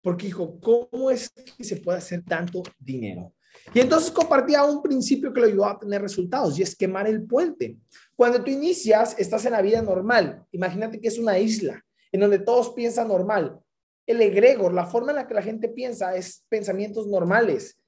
Porque 0.00 0.26
dijo, 0.26 0.60
¿cómo 0.60 1.10
es 1.10 1.28
que 1.30 1.64
se 1.64 1.78
puede 1.78 1.98
hacer 1.98 2.22
tanto 2.22 2.62
dinero? 2.78 3.34
Y 3.74 3.80
entonces 3.80 4.12
compartía 4.12 4.62
un 4.62 4.84
principio 4.84 5.32
que 5.32 5.40
lo 5.40 5.46
ayudó 5.48 5.66
a 5.66 5.80
tener 5.80 6.00
resultados 6.00 6.56
y 6.60 6.62
es 6.62 6.76
quemar 6.76 7.08
el 7.08 7.24
puente. 7.24 7.76
Cuando 8.14 8.40
tú 8.44 8.52
inicias, 8.52 9.16
estás 9.18 9.44
en 9.46 9.52
la 9.52 9.62
vida 9.62 9.82
normal. 9.82 10.46
Imagínate 10.52 11.00
que 11.00 11.08
es 11.08 11.18
una 11.18 11.40
isla 11.40 11.84
en 12.12 12.20
donde 12.20 12.38
todos 12.38 12.70
piensan 12.70 13.08
normal 13.08 13.60
el 14.06 14.20
egregor, 14.20 14.72
la 14.72 14.86
forma 14.86 15.12
en 15.12 15.16
la 15.16 15.26
que 15.26 15.34
la 15.34 15.42
gente 15.42 15.68
piensa 15.68 16.14
es 16.16 16.44
pensamientos 16.48 17.06
normales, 17.06 17.78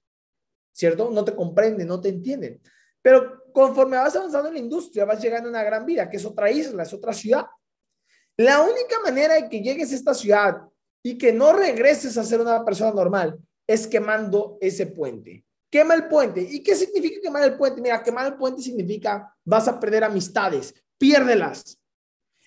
¿cierto? 0.73 1.11
No 1.11 1.25
te 1.25 1.35
comprenden, 1.35 1.89
no 1.89 2.01
te 2.01 2.11
entienden. 2.11 2.61
Pero 3.03 3.45
conforme 3.53 3.97
vas 3.97 4.17
avanzando 4.17 4.49
en 4.49 4.55
la 4.55 4.61
industria, 4.61 5.05
vas 5.05 5.23
llegando 5.23 5.49
a 5.49 5.51
una 5.51 5.63
gran 5.63 5.85
vida, 5.85 6.09
que 6.09 6.17
es 6.17 6.25
otra 6.25 6.51
isla, 6.51 6.83
es 6.83 6.93
otra 6.93 7.13
ciudad. 7.13 7.47
La 8.37 8.63
única 8.63 9.01
manera 9.05 9.35
de 9.35 9.49
que 9.49 9.61
llegues 9.61 9.93
a 9.93 9.95
esta 9.95 10.15
ciudad 10.15 10.63
y 11.03 11.19
que 11.19 11.33
no 11.33 11.53
regreses 11.53 12.17
a 12.17 12.25
ser 12.25 12.41
una 12.41 12.65
persona 12.65 12.93
normal 12.93 13.39
es 13.67 13.87
quemando 13.87 14.59
ese 14.61 14.87
puente. 14.87 15.45
Quema 15.71 15.95
el 15.95 16.09
puente. 16.09 16.41
¿Y 16.41 16.63
qué 16.63 16.75
significa 16.75 17.21
quemar 17.21 17.45
el 17.45 17.57
puente? 17.57 17.81
Mira, 17.81 18.03
quemar 18.03 18.27
el 18.27 18.37
puente 18.37 18.63
significa 18.63 19.35
vas 19.45 19.69
a 19.69 19.79
perder 19.79 20.05
amistades, 20.05 20.75
piérdelas. 20.99 21.79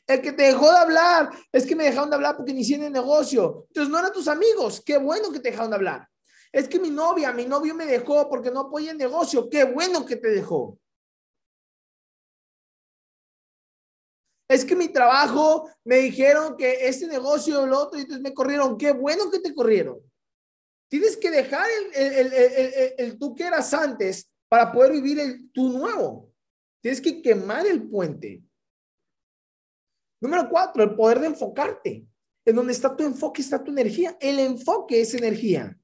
El 0.07 0.21
que 0.21 0.31
te 0.31 0.43
dejó 0.43 0.71
de 0.71 0.77
hablar 0.77 1.29
es 1.51 1.65
que 1.65 1.75
me 1.75 1.83
dejaron 1.83 2.09
de 2.09 2.15
hablar 2.15 2.37
porque 2.37 2.53
en 2.53 2.83
el 2.83 2.91
negocio. 2.93 3.65
Entonces 3.67 3.91
no 3.91 3.99
eran 3.99 4.13
tus 4.13 4.29
amigos. 4.29 4.81
Qué 4.85 4.97
bueno 4.97 5.31
que 5.31 5.39
te 5.39 5.51
dejaron 5.51 5.71
de 5.71 5.75
hablar. 5.75 6.07
Es 6.51 6.69
que 6.69 6.79
mi 6.79 6.89
novia, 6.89 7.33
mi 7.33 7.45
novio 7.45 7.75
me 7.75 7.85
dejó 7.85 8.29
porque 8.29 8.49
no 8.49 8.61
apoya 8.61 8.91
el 8.91 8.97
negocio. 8.97 9.49
Qué 9.49 9.65
bueno 9.65 10.05
que 10.05 10.15
te 10.15 10.29
dejó. 10.29 10.79
Es 14.49 14.63
que 14.63 14.77
mi 14.77 14.87
trabajo 14.87 15.69
me 15.83 15.97
dijeron 15.97 16.55
que 16.55 16.87
este 16.87 17.05
negocio 17.05 17.63
o 17.63 17.67
lo 17.67 17.79
otro 17.79 17.99
y 17.99 18.03
entonces 18.03 18.23
me 18.23 18.33
corrieron. 18.33 18.77
Qué 18.77 18.93
bueno 18.93 19.29
que 19.29 19.39
te 19.39 19.53
corrieron. 19.53 19.99
Tienes 20.89 21.17
que 21.17 21.29
dejar 21.29 21.67
el, 21.93 22.17
el, 22.17 22.93
el, 22.97 23.19
tú 23.19 23.35
que 23.35 23.43
eras 23.43 23.73
antes 23.73 24.31
para 24.47 24.71
poder 24.71 24.93
vivir 24.93 25.19
el 25.19 25.51
tú 25.51 25.69
nuevo. 25.77 26.31
Tienes 26.81 27.01
que 27.01 27.21
quemar 27.21 27.67
el 27.67 27.89
puente. 27.89 28.46
Número 30.19 30.49
cuatro, 30.49 30.83
el 30.83 30.95
poder 30.95 31.19
de 31.19 31.27
enfocarte. 31.27 32.07
En 32.45 32.55
donde 32.55 32.73
está 32.73 32.95
tu 32.95 33.03
enfoque, 33.03 33.41
está 33.41 33.63
tu 33.63 33.71
energía. 33.71 34.17
El 34.19 34.39
enfoque 34.39 35.01
es 35.01 35.13
energía. 35.13 35.77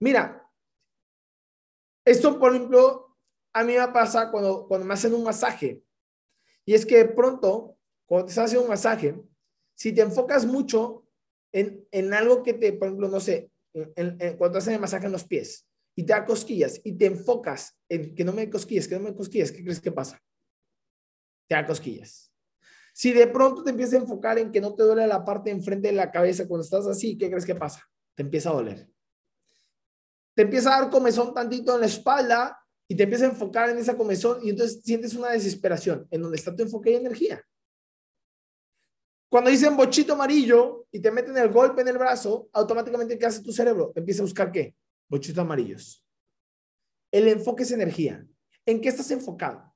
Mira, 0.00 0.50
esto, 2.04 2.38
por 2.38 2.54
ejemplo, 2.54 3.16
a 3.52 3.62
mí 3.64 3.74
me 3.74 3.88
pasa 3.88 4.30
cuando, 4.30 4.66
cuando 4.66 4.86
me 4.86 4.94
hacen 4.94 5.14
un 5.14 5.22
masaje. 5.22 5.84
Y 6.64 6.74
es 6.74 6.86
que 6.86 6.96
de 6.98 7.08
pronto, 7.08 7.76
cuando 8.06 8.26
te 8.26 8.30
estás 8.30 8.46
haciendo 8.46 8.64
un 8.64 8.70
masaje, 8.70 9.20
si 9.76 9.92
te 9.92 10.00
enfocas 10.00 10.46
mucho 10.46 11.06
en, 11.52 11.86
en 11.90 12.14
algo 12.14 12.42
que 12.42 12.54
te, 12.54 12.72
por 12.72 12.88
ejemplo, 12.88 13.08
no 13.08 13.20
sé, 13.20 13.50
cuando 13.72 14.52
te 14.52 14.58
hacen 14.58 14.74
el 14.74 14.80
masaje 14.80 15.06
en 15.06 15.12
los 15.12 15.24
pies 15.24 15.68
y 15.96 16.04
te 16.04 16.12
da 16.12 16.24
cosquillas 16.24 16.80
y 16.84 16.92
te 16.94 17.06
enfocas 17.06 17.78
en 17.88 18.14
que 18.14 18.24
no 18.24 18.32
me 18.32 18.48
cosquillas, 18.50 18.88
que 18.88 18.96
no 18.96 19.02
me 19.02 19.14
cosquillas, 19.14 19.52
¿qué 19.52 19.62
crees 19.62 19.80
que 19.80 19.92
pasa? 19.92 20.20
Da 21.54 21.66
cosquillas. 21.66 22.32
Si 22.92 23.12
de 23.12 23.26
pronto 23.26 23.64
te 23.64 23.70
empiezas 23.70 23.94
a 23.94 24.02
enfocar 24.02 24.38
en 24.38 24.52
que 24.52 24.60
no 24.60 24.74
te 24.74 24.82
duele 24.82 25.06
la 25.06 25.24
parte 25.24 25.50
enfrente 25.50 25.88
de 25.88 25.94
la 25.94 26.10
cabeza 26.10 26.46
cuando 26.46 26.64
estás 26.64 26.86
así, 26.86 27.16
¿qué 27.16 27.30
crees 27.30 27.46
que 27.46 27.54
pasa? 27.54 27.88
Te 28.14 28.22
empieza 28.22 28.50
a 28.50 28.54
doler. 28.54 28.88
Te 30.34 30.42
empieza 30.42 30.76
a 30.76 30.80
dar 30.80 30.90
comezón 30.90 31.32
tantito 31.32 31.74
en 31.74 31.80
la 31.80 31.86
espalda 31.86 32.58
y 32.86 32.94
te 32.94 33.04
empieza 33.04 33.24
a 33.24 33.28
enfocar 33.28 33.70
en 33.70 33.78
esa 33.78 33.96
comezón 33.96 34.40
y 34.42 34.50
entonces 34.50 34.82
sientes 34.82 35.14
una 35.14 35.30
desesperación 35.30 36.06
en 36.10 36.22
donde 36.22 36.36
está 36.36 36.54
tu 36.54 36.62
enfoque 36.62 36.90
y 36.90 36.96
energía. 36.96 37.42
Cuando 39.30 39.48
dicen 39.48 39.76
bochito 39.76 40.12
amarillo 40.12 40.86
y 40.90 41.00
te 41.00 41.10
meten 41.10 41.36
el 41.38 41.50
golpe 41.50 41.80
en 41.80 41.88
el 41.88 41.96
brazo, 41.96 42.50
automáticamente 42.52 43.18
¿qué 43.18 43.24
hace 43.24 43.42
tu 43.42 43.50
cerebro? 43.50 43.92
Empieza 43.94 44.20
a 44.20 44.24
buscar 44.24 44.52
qué? 44.52 44.74
Bochitos 45.08 45.38
amarillos. 45.38 46.04
El 47.10 47.28
enfoque 47.28 47.62
es 47.62 47.70
energía. 47.72 48.26
¿En 48.66 48.80
qué 48.80 48.90
estás 48.90 49.10
enfocado? 49.10 49.71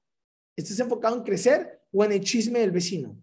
¿Estás 0.57 0.81
enfocado 0.81 1.17
en 1.17 1.23
crecer 1.23 1.83
o 1.93 2.03
en 2.05 2.13
el 2.13 2.21
chisme 2.21 2.61
del 2.61 2.71
vecino? 2.71 3.17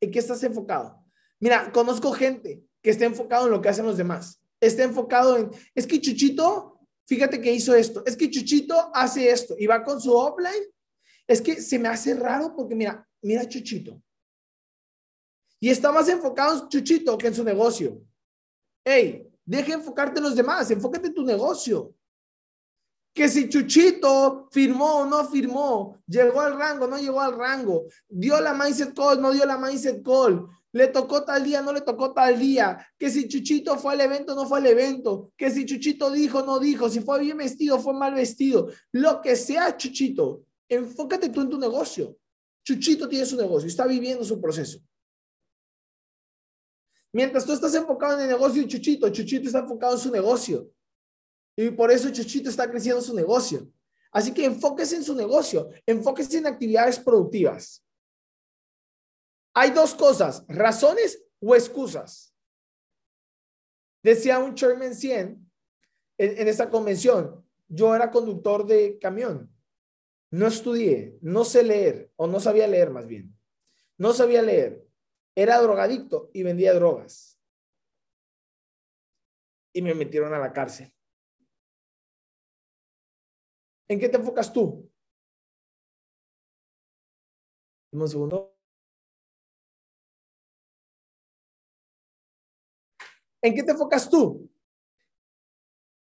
¿En 0.00 0.10
qué 0.10 0.18
estás 0.18 0.42
enfocado? 0.42 1.02
Mira, 1.38 1.70
conozco 1.70 2.12
gente 2.12 2.64
que 2.82 2.90
está 2.90 3.04
enfocado 3.04 3.46
en 3.46 3.52
lo 3.52 3.62
que 3.62 3.68
hacen 3.68 3.86
los 3.86 3.96
demás. 3.96 4.42
Está 4.60 4.82
enfocado 4.82 5.36
en, 5.36 5.50
es 5.74 5.86
que 5.86 6.00
Chuchito, 6.00 6.80
fíjate 7.06 7.40
que 7.40 7.52
hizo 7.52 7.74
esto. 7.74 8.04
Es 8.04 8.16
que 8.16 8.30
Chuchito 8.30 8.90
hace 8.92 9.30
esto 9.30 9.54
y 9.58 9.66
va 9.66 9.84
con 9.84 10.00
su 10.00 10.12
offline. 10.12 10.64
Es 11.26 11.40
que 11.40 11.60
se 11.62 11.78
me 11.78 11.88
hace 11.88 12.14
raro 12.14 12.54
porque 12.54 12.74
mira, 12.74 13.08
mira 13.22 13.48
Chuchito. 13.48 14.02
Y 15.60 15.70
está 15.70 15.92
más 15.92 16.08
enfocado 16.08 16.62
en 16.62 16.68
Chuchito 16.68 17.16
que 17.16 17.28
en 17.28 17.34
su 17.34 17.44
negocio. 17.44 18.02
Hey, 18.84 19.28
deja 19.44 19.74
enfocarte 19.74 20.18
en 20.18 20.24
los 20.24 20.36
demás, 20.36 20.70
enfócate 20.70 21.08
en 21.08 21.14
tu 21.14 21.24
negocio 21.24 21.95
que 23.16 23.30
si 23.30 23.48
Chuchito 23.48 24.46
firmó 24.52 24.98
o 24.98 25.06
no 25.06 25.26
firmó, 25.26 25.98
llegó 26.06 26.42
al 26.42 26.58
rango, 26.58 26.86
no 26.86 26.98
llegó 26.98 27.22
al 27.22 27.34
rango, 27.34 27.86
dio 28.06 28.38
la 28.42 28.52
mindset 28.52 28.94
call, 28.94 29.22
no 29.22 29.32
dio 29.32 29.46
la 29.46 29.56
mindset 29.56 30.04
call, 30.04 30.46
le 30.72 30.88
tocó 30.88 31.24
tal 31.24 31.42
día, 31.42 31.62
no 31.62 31.72
le 31.72 31.80
tocó 31.80 32.12
tal 32.12 32.38
día, 32.38 32.86
que 32.98 33.08
si 33.08 33.26
Chuchito 33.26 33.78
fue 33.78 33.94
al 33.94 34.02
evento, 34.02 34.34
no 34.34 34.46
fue 34.46 34.58
al 34.58 34.66
evento, 34.66 35.32
que 35.34 35.50
si 35.50 35.64
Chuchito 35.64 36.10
dijo, 36.10 36.42
no 36.42 36.58
dijo, 36.58 36.90
si 36.90 37.00
fue 37.00 37.22
bien 37.22 37.38
vestido, 37.38 37.78
fue 37.78 37.94
mal 37.94 38.12
vestido, 38.12 38.68
lo 38.92 39.22
que 39.22 39.34
sea 39.34 39.74
Chuchito, 39.78 40.42
enfócate 40.68 41.30
tú 41.30 41.40
en 41.40 41.48
tu 41.48 41.58
negocio. 41.58 42.18
Chuchito 42.62 43.08
tiene 43.08 43.24
su 43.24 43.38
negocio, 43.38 43.66
está 43.66 43.86
viviendo 43.86 44.26
su 44.26 44.38
proceso. 44.38 44.78
Mientras 47.14 47.46
tú 47.46 47.54
estás 47.54 47.74
enfocado 47.74 48.18
en 48.18 48.24
el 48.24 48.28
negocio 48.28 48.60
de 48.60 48.68
Chuchito, 48.68 49.08
Chuchito 49.08 49.46
está 49.46 49.60
enfocado 49.60 49.94
en 49.94 50.00
su 50.00 50.10
negocio. 50.10 50.70
Y 51.56 51.70
por 51.70 51.90
eso 51.90 52.10
Chuchito 52.10 52.50
está 52.50 52.70
creciendo 52.70 53.00
su 53.00 53.14
negocio. 53.14 53.66
Así 54.12 54.32
que 54.32 54.44
enfóquese 54.44 54.96
en 54.96 55.04
su 55.04 55.14
negocio, 55.14 55.70
enfóquese 55.86 56.38
en 56.38 56.46
actividades 56.46 56.98
productivas. 56.98 57.84
Hay 59.54 59.70
dos 59.70 59.94
cosas, 59.94 60.44
razones 60.48 61.22
o 61.40 61.54
excusas. 61.54 62.34
Decía 64.02 64.38
un 64.38 64.54
Chairman 64.54 64.94
100 64.94 65.50
en, 66.18 66.38
en 66.38 66.48
esta 66.48 66.70
convención, 66.70 67.44
yo 67.68 67.94
era 67.94 68.10
conductor 68.10 68.66
de 68.66 68.98
camión, 68.98 69.52
no 70.30 70.46
estudié, 70.46 71.18
no 71.20 71.44
sé 71.44 71.62
leer, 71.62 72.12
o 72.16 72.26
no 72.26 72.38
sabía 72.38 72.66
leer 72.66 72.90
más 72.90 73.06
bien, 73.06 73.36
no 73.98 74.12
sabía 74.12 74.42
leer, 74.42 74.86
era 75.34 75.60
drogadicto 75.60 76.30
y 76.32 76.42
vendía 76.42 76.72
drogas. 76.72 77.38
Y 79.74 79.82
me 79.82 79.94
metieron 79.94 80.32
a 80.32 80.38
la 80.38 80.52
cárcel. 80.52 80.95
¿En 83.88 84.00
qué 84.00 84.08
te 84.08 84.16
enfocas 84.16 84.52
tú? 84.52 84.90
Un 87.92 88.08
segundo. 88.08 88.56
¿En 93.42 93.54
qué 93.54 93.62
te 93.62 93.72
enfocas 93.72 94.10
tú? 94.10 94.50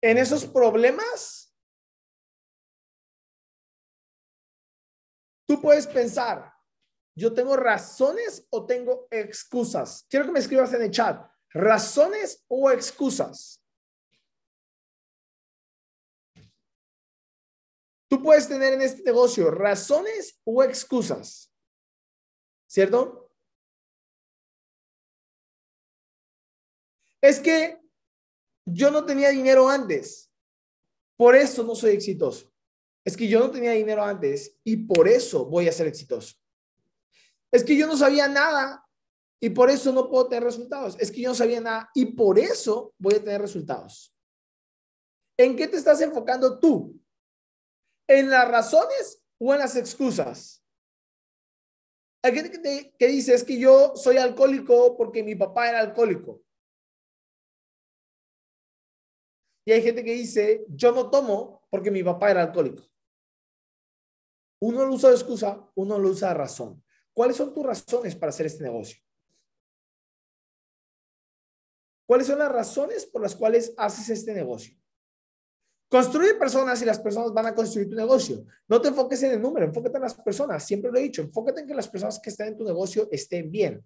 ¿En 0.03 0.19
esos 0.19 0.45
problemas? 0.45 1.55
Tú 5.47 5.61
puedes 5.61 5.87
pensar, 5.87 6.53
¿yo 7.17 7.33
tengo 7.33 7.57
razones 7.57 8.47
o 8.51 8.67
tengo 8.67 9.07
excusas? 9.11 10.07
Quiero 10.11 10.27
que 10.27 10.33
me 10.33 10.39
escribas 10.41 10.73
en 10.75 10.83
el 10.83 10.91
chat, 10.91 11.31
¿razones 11.51 12.45
o 12.49 12.71
excusas? 12.71 13.62
Tú 18.13 18.23
puedes 18.23 18.47
tener 18.47 18.75
en 18.75 18.83
este 18.83 19.03
negocio 19.05 19.51
razones 19.51 20.39
o 20.45 20.63
excusas, 20.63 21.51
¿cierto? 22.67 23.33
Es 27.23 27.41
que 27.41 27.81
yo 28.67 28.91
no 28.91 29.07
tenía 29.07 29.31
dinero 29.31 29.67
antes, 29.67 30.31
por 31.17 31.35
eso 31.35 31.63
no 31.63 31.75
soy 31.75 31.93
exitoso. 31.93 32.53
Es 33.03 33.17
que 33.17 33.27
yo 33.27 33.41
no 33.41 33.51
tenía 33.51 33.71
dinero 33.71 34.05
antes 34.05 34.61
y 34.63 34.77
por 34.77 35.09
eso 35.09 35.47
voy 35.47 35.69
a 35.69 35.73
ser 35.73 35.87
exitoso. 35.87 36.37
Es 37.51 37.65
que 37.65 37.75
yo 37.79 37.87
no 37.87 37.97
sabía 37.97 38.29
nada 38.29 38.87
y 39.41 39.49
por 39.49 39.71
eso 39.71 39.91
no 39.91 40.11
puedo 40.11 40.29
tener 40.29 40.45
resultados. 40.45 40.99
Es 41.01 41.11
que 41.11 41.23
yo 41.23 41.31
no 41.31 41.35
sabía 41.35 41.63
nada 41.63 41.91
y 41.95 42.05
por 42.13 42.39
eso 42.39 42.95
voy 42.99 43.15
a 43.15 43.25
tener 43.25 43.41
resultados. 43.41 44.15
¿En 45.39 45.57
qué 45.57 45.67
te 45.67 45.79
estás 45.79 46.03
enfocando 46.03 46.61
tú? 46.61 47.02
¿En 48.09 48.31
las 48.31 48.49
razones 48.49 49.25
o 49.39 49.53
en 49.53 49.61
las 49.61 49.77
excusas? 49.77 50.63
Hay 52.25 52.33
gente 52.35 52.93
que, 52.97 53.09
dice 53.09 53.35
es 53.35 53.43
que 53.43 53.59
yo 53.59 53.97
soy 53.97 54.17
alcohólico 54.17 54.97
porque 54.97 55.25
mi 55.25 55.35
papá 55.35 55.69
era 55.69 55.81
alcohólico. 55.81 56.41
Y 59.65 59.73
hay 59.73 59.83
gente 59.83 60.05
que 60.05 60.13
dice 60.13 60.65
yo 60.69 60.93
no 60.93 61.11
tomo 61.11 61.67
porque 61.71 61.91
mi 61.91 62.03
papá 62.03 62.31
era 62.31 62.43
alcohólico. 62.43 62.85
Uno 64.61 64.87
lo 64.87 64.95
usa 64.95 65.11
de 65.11 65.17
excusa, 65.17 65.69
uno 65.75 65.99
lo 65.99 66.11
usa 66.11 66.29
de 66.29 66.35
razón. 66.35 66.85
¿Cuáles 67.13 67.37
son 67.37 67.53
tus 67.53 67.67
razones 67.67 68.15
para 68.15 68.31
hacer 68.31 68.47
este 68.47 68.63
negocio? 68.63 69.03
¿Cuáles 72.07 72.27
son 72.27 72.39
las 72.39 72.53
razones 72.53 73.07
por 73.07 73.23
las 73.23 73.35
cuales 73.35 73.75
haces 73.77 74.09
este 74.11 74.33
negocio? 74.33 74.77
Construye 75.93 76.37
personas 76.37 76.81
y 76.81 76.87
las 76.87 76.99
personas 76.99 77.35
van 77.35 77.45
a 77.45 77.55
construir 77.55 77.91
tu 77.91 77.95
negocio. 77.95 78.47
No 78.67 78.81
te 78.81 78.89
enfoques 78.89 79.23
en 79.25 79.33
el 79.33 79.43
número, 79.43 79.67
enfócate 79.67 79.99
en 79.99 80.03
las 80.05 80.15
personas. 80.15 80.65
Siempre 80.65 80.91
lo 80.91 80.97
he 80.97 81.03
dicho, 81.03 81.21
enfócate 81.21 81.61
en 81.61 81.67
que 81.67 81.75
las 81.75 81.87
personas 81.87 82.19
que 82.19 82.31
están 82.31 82.49
en 82.49 82.57
tu 82.57 82.65
negocio 82.65 83.11
estén 83.13 83.51
bien. 83.51 83.85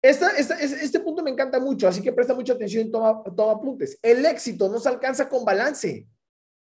este 0.00 1.00
punto 1.00 1.22
me 1.22 1.30
encanta 1.30 1.60
mucho, 1.60 1.86
así 1.88 2.00
que 2.00 2.14
presta 2.14 2.32
mucha 2.32 2.54
atención 2.54 2.86
y 2.86 2.90
toma, 2.90 3.22
toma 3.36 3.52
apuntes. 3.52 3.98
El 4.00 4.24
éxito 4.24 4.70
no 4.70 4.80
se 4.80 4.88
alcanza 4.88 5.28
con 5.28 5.44
balance, 5.44 6.08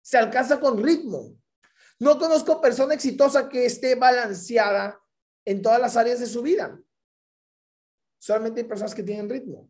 se 0.03 0.17
alcanza 0.19 0.59
con 0.59 0.77
ritmo. 0.77 1.35
No 1.97 2.19
conozco 2.19 2.61
persona 2.61 2.93
exitosa 2.93 3.49
que 3.49 3.65
esté 3.65 3.95
balanceada 3.95 5.01
en 5.43 5.59
todas 5.63 5.81
las 5.81 5.97
áreas 5.97 6.19
de 6.19 6.27
su 6.27 6.43
vida. 6.43 6.79
Solamente 8.19 8.61
hay 8.61 8.67
personas 8.67 8.93
que 8.93 9.01
tienen 9.01 9.27
ritmo. 9.27 9.67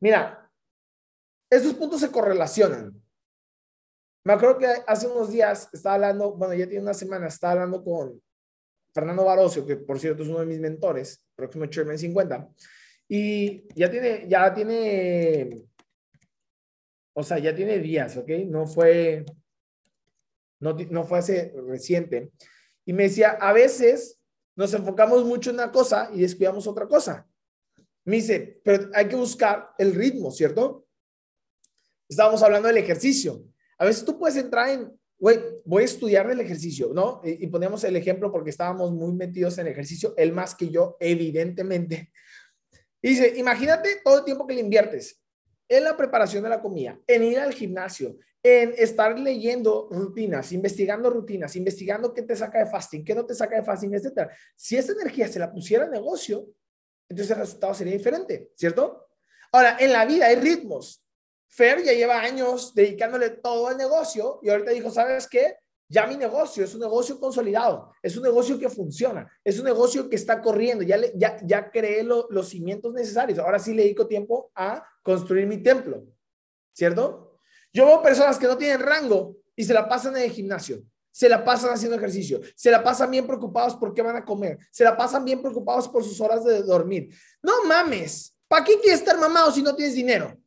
Mira, 0.00 0.49
esos 1.50 1.74
puntos 1.74 2.00
se 2.00 2.10
correlacionan. 2.10 2.94
Me 4.24 4.32
acuerdo 4.32 4.58
que 4.58 4.66
hace 4.86 5.08
unos 5.08 5.30
días 5.30 5.68
estaba 5.72 5.96
hablando, 5.96 6.32
bueno, 6.32 6.54
ya 6.54 6.66
tiene 6.66 6.82
una 6.82 6.94
semana, 6.94 7.26
estaba 7.26 7.54
hablando 7.54 7.82
con 7.82 8.22
Fernando 8.92 9.24
Barocio, 9.24 9.66
que 9.66 9.76
por 9.76 9.98
cierto 9.98 10.22
es 10.22 10.28
uno 10.28 10.40
de 10.40 10.46
mis 10.46 10.60
mentores, 10.60 11.24
próximo 11.34 11.66
Chairman 11.66 11.98
50, 11.98 12.48
y 13.08 13.66
ya 13.74 13.90
tiene, 13.90 14.26
ya 14.28 14.52
tiene, 14.54 15.62
o 17.14 17.22
sea, 17.22 17.38
ya 17.38 17.54
tiene 17.54 17.78
días, 17.78 18.16
¿ok? 18.16 18.28
No 18.46 18.66
fue, 18.66 19.24
no, 20.60 20.74
no 20.90 21.04
fue 21.04 21.18
hace 21.18 21.52
reciente. 21.66 22.30
Y 22.84 22.92
me 22.92 23.04
decía, 23.04 23.30
a 23.30 23.52
veces 23.52 24.20
nos 24.54 24.74
enfocamos 24.74 25.24
mucho 25.24 25.50
en 25.50 25.56
una 25.56 25.72
cosa 25.72 26.10
y 26.12 26.20
descuidamos 26.20 26.66
otra 26.66 26.86
cosa. 26.86 27.26
Me 28.04 28.16
dice, 28.16 28.60
pero 28.62 28.90
hay 28.94 29.08
que 29.08 29.16
buscar 29.16 29.70
el 29.78 29.94
ritmo, 29.94 30.30
¿cierto? 30.30 30.86
Estábamos 32.10 32.42
hablando 32.42 32.68
del 32.68 32.76
ejercicio. 32.76 33.42
A 33.78 33.86
veces 33.86 34.04
tú 34.04 34.18
puedes 34.18 34.36
entrar 34.36 34.68
en, 34.68 34.92
güey, 35.18 35.38
voy 35.64 35.82
a 35.82 35.86
estudiar 35.86 36.28
del 36.28 36.40
ejercicio, 36.40 36.90
¿no? 36.92 37.22
Y, 37.24 37.44
y 37.44 37.46
ponemos 37.46 37.84
el 37.84 37.94
ejemplo 37.94 38.30
porque 38.32 38.50
estábamos 38.50 38.92
muy 38.92 39.14
metidos 39.14 39.56
en 39.58 39.68
ejercicio, 39.68 40.12
él 40.16 40.32
más 40.32 40.54
que 40.54 40.68
yo, 40.68 40.96
evidentemente. 41.00 42.10
Y 43.00 43.10
dice, 43.10 43.34
imagínate 43.36 44.00
todo 44.04 44.18
el 44.18 44.24
tiempo 44.24 44.46
que 44.46 44.54
le 44.54 44.60
inviertes 44.60 45.22
en 45.68 45.84
la 45.84 45.96
preparación 45.96 46.42
de 46.42 46.50
la 46.50 46.60
comida, 46.60 46.98
en 47.06 47.22
ir 47.22 47.38
al 47.38 47.54
gimnasio, 47.54 48.18
en 48.42 48.74
estar 48.76 49.18
leyendo 49.18 49.88
rutinas, 49.90 50.50
investigando 50.50 51.10
rutinas, 51.10 51.54
investigando 51.54 52.12
qué 52.12 52.22
te 52.22 52.34
saca 52.34 52.58
de 52.58 52.66
fasting, 52.66 53.04
qué 53.04 53.14
no 53.14 53.24
te 53.24 53.34
saca 53.34 53.56
de 53.56 53.62
fasting, 53.62 53.94
etc. 53.94 54.28
Si 54.56 54.76
esa 54.76 54.92
energía 54.92 55.28
se 55.28 55.38
la 55.38 55.52
pusiera 55.52 55.84
al 55.84 55.90
negocio, 55.90 56.46
entonces 57.08 57.36
el 57.36 57.42
resultado 57.42 57.74
sería 57.74 57.92
diferente, 57.92 58.50
¿cierto? 58.56 59.08
Ahora, 59.52 59.76
en 59.78 59.92
la 59.92 60.04
vida 60.06 60.26
hay 60.26 60.36
ritmos. 60.36 61.04
Fer 61.50 61.82
ya 61.82 61.92
lleva 61.92 62.20
años 62.20 62.72
dedicándole 62.74 63.30
todo 63.30 63.66
al 63.66 63.76
negocio 63.76 64.38
y 64.42 64.50
ahorita 64.50 64.70
dijo, 64.70 64.90
¿sabes 64.90 65.26
qué? 65.26 65.56
Ya 65.88 66.06
mi 66.06 66.16
negocio 66.16 66.62
es 66.62 66.72
un 66.74 66.80
negocio 66.80 67.18
consolidado, 67.18 67.92
es 68.00 68.16
un 68.16 68.22
negocio 68.22 68.56
que 68.56 68.68
funciona, 68.68 69.28
es 69.42 69.58
un 69.58 69.64
negocio 69.64 70.08
que 70.08 70.14
está 70.14 70.40
corriendo, 70.40 70.84
ya, 70.84 70.96
ya, 71.16 71.38
ya 71.42 71.68
creé 71.72 72.04
los 72.04 72.48
cimientos 72.48 72.94
necesarios, 72.94 73.40
ahora 73.40 73.58
sí 73.58 73.74
le 73.74 73.82
dedico 73.82 74.06
tiempo 74.06 74.52
a 74.54 74.86
construir 75.02 75.48
mi 75.48 75.60
templo, 75.60 76.04
¿cierto? 76.72 77.40
Yo 77.72 77.86
veo 77.86 78.00
personas 78.00 78.38
que 78.38 78.46
no 78.46 78.56
tienen 78.56 78.78
rango 78.78 79.36
y 79.56 79.64
se 79.64 79.74
la 79.74 79.88
pasan 79.88 80.16
en 80.16 80.22
el 80.22 80.30
gimnasio, 80.30 80.80
se 81.10 81.28
la 81.28 81.44
pasan 81.44 81.72
haciendo 81.72 81.96
ejercicio, 81.96 82.40
se 82.54 82.70
la 82.70 82.84
pasan 82.84 83.10
bien 83.10 83.26
preocupados 83.26 83.74
por 83.74 83.92
qué 83.92 84.02
van 84.02 84.14
a 84.14 84.24
comer, 84.24 84.58
se 84.70 84.84
la 84.84 84.96
pasan 84.96 85.24
bien 85.24 85.42
preocupados 85.42 85.88
por 85.88 86.04
sus 86.04 86.20
horas 86.20 86.44
de 86.44 86.62
dormir. 86.62 87.12
No 87.42 87.64
mames, 87.64 88.36
¿para 88.46 88.64
qué 88.64 88.78
quieres 88.78 89.00
estar 89.00 89.18
mamado 89.18 89.50
si 89.50 89.60
no 89.60 89.74
tienes 89.74 89.96
dinero? 89.96 90.39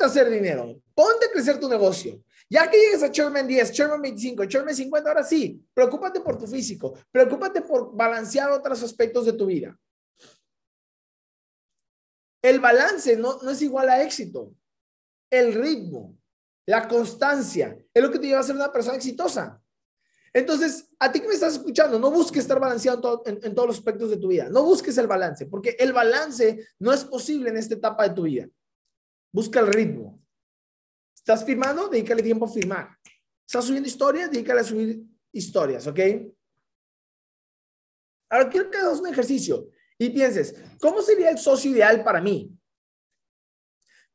Hacer 0.00 0.30
dinero, 0.30 0.80
ponte 0.94 1.26
a 1.26 1.30
crecer 1.30 1.58
tu 1.58 1.68
negocio. 1.68 2.22
Ya 2.48 2.70
que 2.70 2.78
llegues 2.78 3.02
a 3.02 3.10
Chairman 3.10 3.46
10, 3.46 3.72
Chairman 3.72 4.00
25, 4.00 4.44
Chairman 4.46 4.74
50, 4.74 5.08
ahora 5.08 5.22
sí, 5.22 5.62
preocúpate 5.74 6.20
por 6.20 6.38
tu 6.38 6.46
físico, 6.46 6.96
preocúpate 7.10 7.60
por 7.60 7.94
balancear 7.94 8.50
otros 8.50 8.82
aspectos 8.82 9.26
de 9.26 9.34
tu 9.34 9.46
vida. 9.46 9.78
El 12.40 12.60
balance 12.60 13.16
no, 13.16 13.38
no 13.42 13.50
es 13.50 13.60
igual 13.60 13.90
a 13.90 14.02
éxito. 14.02 14.54
El 15.30 15.52
ritmo, 15.52 16.16
la 16.66 16.88
constancia, 16.88 17.76
es 17.92 18.02
lo 18.02 18.10
que 18.10 18.18
te 18.18 18.28
lleva 18.28 18.40
a 18.40 18.44
ser 18.44 18.56
una 18.56 18.72
persona 18.72 18.96
exitosa. 18.96 19.60
Entonces, 20.32 20.88
a 20.98 21.10
ti 21.10 21.20
que 21.20 21.28
me 21.28 21.34
estás 21.34 21.54
escuchando, 21.54 21.98
no 21.98 22.10
busques 22.10 22.42
estar 22.42 22.60
balanceado 22.60 23.22
en, 23.26 23.54
todos 23.54 23.68
los 23.68 23.76
aspectos 23.78 24.10
de 24.10 24.18
tu 24.18 24.28
vida. 24.28 24.48
No 24.48 24.62
busques 24.62 24.96
el 24.98 25.06
balance, 25.06 25.46
porque 25.46 25.76
el 25.78 25.92
balance 25.92 26.66
no 26.78 26.92
es 26.92 27.04
posible 27.04 27.50
en 27.50 27.56
esta 27.56 27.74
etapa 27.74 28.08
de 28.08 28.14
tu 28.14 28.22
vida. 28.22 28.48
Busca 29.32 29.60
el 29.60 29.72
ritmo. 29.72 30.22
¿Estás 31.14 31.44
firmando? 31.44 31.88
Dedícale 31.88 32.22
tiempo 32.22 32.46
a 32.46 32.48
firmar. 32.48 32.98
¿Estás 33.46 33.64
subiendo 33.64 33.88
historias? 33.88 34.30
Dedícale 34.30 34.60
a 34.60 34.64
subir 34.64 35.02
historias, 35.32 35.86
¿ok? 35.86 36.00
Ahora 38.30 38.48
quiero 38.48 38.70
que 38.70 38.78
hagas 38.78 39.00
un 39.00 39.08
ejercicio 39.08 39.70
y 39.98 40.10
pienses, 40.10 40.54
¿cómo 40.80 41.02
sería 41.02 41.30
el 41.30 41.38
socio 41.38 41.70
ideal 41.70 42.04
para 42.04 42.20
mí? 42.20 42.54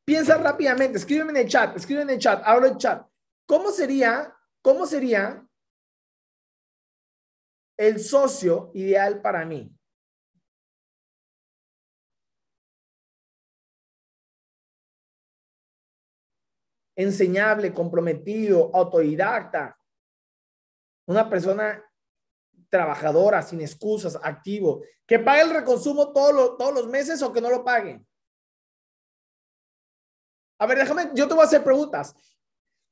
Piensa 0.05 0.37
rápidamente, 0.37 0.97
escríbeme 0.97 1.31
en 1.31 1.37
el 1.37 1.47
chat, 1.47 1.75
escríbeme 1.75 2.11
en 2.11 2.17
el 2.17 2.21
chat, 2.21 2.41
abro 2.45 2.67
el 2.67 2.77
chat. 2.77 3.07
¿Cómo 3.45 3.71
sería, 3.71 4.35
cómo 4.61 4.85
sería 4.85 5.45
el 7.77 7.99
socio 7.99 8.71
ideal 8.73 9.21
para 9.21 9.45
mí? 9.45 9.71
Enseñable, 16.95 17.73
comprometido, 17.73 18.71
autodidacta. 18.73 19.77
Una 21.07 21.29
persona 21.29 21.83
trabajadora, 22.69 23.41
sin 23.41 23.61
excusas, 23.61 24.17
activo, 24.21 24.83
que 25.05 25.19
pague 25.19 25.41
el 25.41 25.51
reconsumo 25.51 26.11
todos 26.11 26.57
todos 26.57 26.73
los 26.73 26.87
meses 26.87 27.21
o 27.21 27.31
que 27.31 27.41
no 27.41 27.49
lo 27.49 27.63
pague. 27.63 28.03
A 30.59 30.65
ver, 30.65 30.77
déjame, 30.77 31.11
yo 31.13 31.27
te 31.27 31.33
voy 31.33 31.43
a 31.43 31.45
hacer 31.45 31.63
preguntas. 31.63 32.15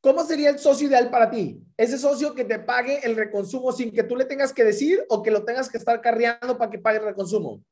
¿Cómo 0.02 0.24
sería 0.24 0.50
el 0.50 0.60
socio 0.60 0.88
ideal 0.88 1.12
para 1.12 1.30
ti? 1.30 1.64
Ese 1.78 1.98
socio 1.98 2.34
que 2.34 2.44
te 2.44 2.58
pague 2.60 3.00
el 3.04 3.16
reconsumo 3.16 3.72
sin 3.72 3.92
que 3.92 4.04
tú 4.04 4.16
le 4.16 4.26
tengas 4.26 4.52
que 4.52 4.64
decir 4.64 5.06
o 5.10 5.22
que 5.22 5.30
lo 5.30 5.46
tengas 5.46 5.70
que 5.70 5.78
estar 5.78 6.02
carreando 6.02 6.58
para 6.58 6.72
que 6.72 6.80
pague 6.80 6.98
el 6.98 7.06
reconsumo. 7.06 7.64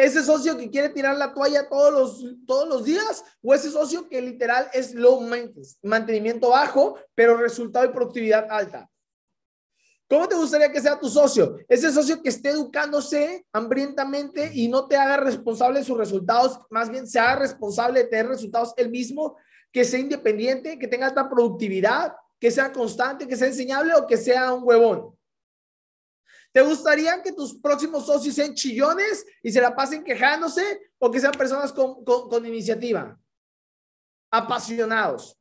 Ese 0.00 0.24
socio 0.24 0.56
que 0.56 0.70
quiere 0.70 0.88
tirar 0.88 1.14
la 1.18 1.34
toalla 1.34 1.68
todos 1.68 1.92
los, 1.92 2.46
todos 2.46 2.66
los 2.66 2.84
días 2.84 3.22
o 3.42 3.52
ese 3.52 3.70
socio 3.70 4.08
que 4.08 4.22
literal 4.22 4.66
es 4.72 4.94
low 4.94 5.20
maintenance, 5.20 5.76
mantenimiento 5.82 6.48
bajo, 6.48 6.98
pero 7.14 7.36
resultado 7.36 7.84
y 7.84 7.92
productividad 7.92 8.46
alta. 8.48 8.90
¿Cómo 10.08 10.26
te 10.26 10.36
gustaría 10.36 10.72
que 10.72 10.80
sea 10.80 10.98
tu 10.98 11.10
socio? 11.10 11.58
Ese 11.68 11.92
socio 11.92 12.22
que 12.22 12.30
esté 12.30 12.48
educándose 12.48 13.44
hambrientamente 13.52 14.50
y 14.54 14.68
no 14.68 14.88
te 14.88 14.96
haga 14.96 15.18
responsable 15.18 15.80
de 15.80 15.84
sus 15.84 15.98
resultados, 15.98 16.58
más 16.70 16.88
bien 16.88 17.06
se 17.06 17.18
haga 17.18 17.36
responsable 17.36 18.00
de 18.00 18.08
tener 18.08 18.26
resultados 18.26 18.72
él 18.78 18.90
mismo, 18.90 19.36
que 19.70 19.84
sea 19.84 20.00
independiente, 20.00 20.78
que 20.78 20.88
tenga 20.88 21.08
alta 21.08 21.28
productividad, 21.28 22.14
que 22.40 22.50
sea 22.50 22.72
constante, 22.72 23.28
que 23.28 23.36
sea 23.36 23.48
enseñable 23.48 23.94
o 23.94 24.06
que 24.06 24.16
sea 24.16 24.54
un 24.54 24.62
huevón. 24.64 25.14
¿Te 26.52 26.62
gustaría 26.62 27.22
que 27.22 27.32
tus 27.32 27.54
próximos 27.60 28.06
socios 28.06 28.34
sean 28.34 28.54
chillones 28.54 29.24
y 29.42 29.52
se 29.52 29.60
la 29.60 29.74
pasen 29.74 30.02
quejándose 30.02 30.92
o 30.98 31.10
que 31.10 31.20
sean 31.20 31.32
personas 31.32 31.72
con, 31.72 32.04
con 32.04 32.46
iniciativa? 32.46 33.18
Apasionados. 34.30 35.36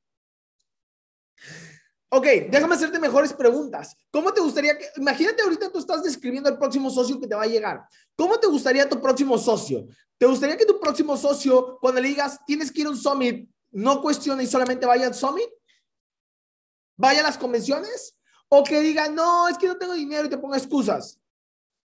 Ok, 2.12 2.26
déjame 2.50 2.76
hacerte 2.76 3.00
mejores 3.00 3.34
preguntas. 3.34 3.96
¿Cómo 4.12 4.34
te 4.34 4.42
gustaría 4.42 4.78
que, 4.78 4.86
imagínate 4.98 5.44
ahorita 5.44 5.72
tú 5.72 5.78
estás 5.78 6.04
describiendo 6.04 6.50
el 6.50 6.58
próximo 6.58 6.90
socio 6.90 7.20
que 7.20 7.28
te 7.28 7.36
va 7.36 7.44
a 7.44 7.48
llegar. 7.48 7.88
¿Cómo 8.16 8.40
te 8.40 8.48
gustaría 8.48 8.90
tu 8.90 9.00
próximo 9.00 9.38
socio? 9.38 9.88
¿Te 10.18 10.26
gustaría 10.26 10.58
que 10.58 10.66
tu 10.66 10.80
próximo 10.80 11.16
socio, 11.16 11.78
cuando 11.80 12.02
le 12.02 12.10
digas, 12.10 12.40
tienes 12.46 12.72
que 12.72 12.82
ir 12.82 12.88
a 12.88 12.90
un 12.90 12.98
summit, 12.98 13.50
no 13.72 14.02
cuestione 14.02 14.44
y 14.44 14.48
solamente 14.48 14.88
vaya 14.88 15.08
al 15.08 15.14
summit? 15.14 15.50
¿Vaya 16.98 17.22
a 17.22 17.24
las 17.24 17.38
convenciones? 17.38 18.16
¿O 18.50 18.64
que 18.64 18.82
diga, 18.82 19.08
no, 19.10 19.48
es 19.48 19.58
que 19.58 19.68
no 19.68 19.78
tengo 19.78 19.94
dinero 19.94 20.26
y 20.26 20.30
te 20.30 20.38
ponga 20.38 20.58
excusas? 20.58 21.22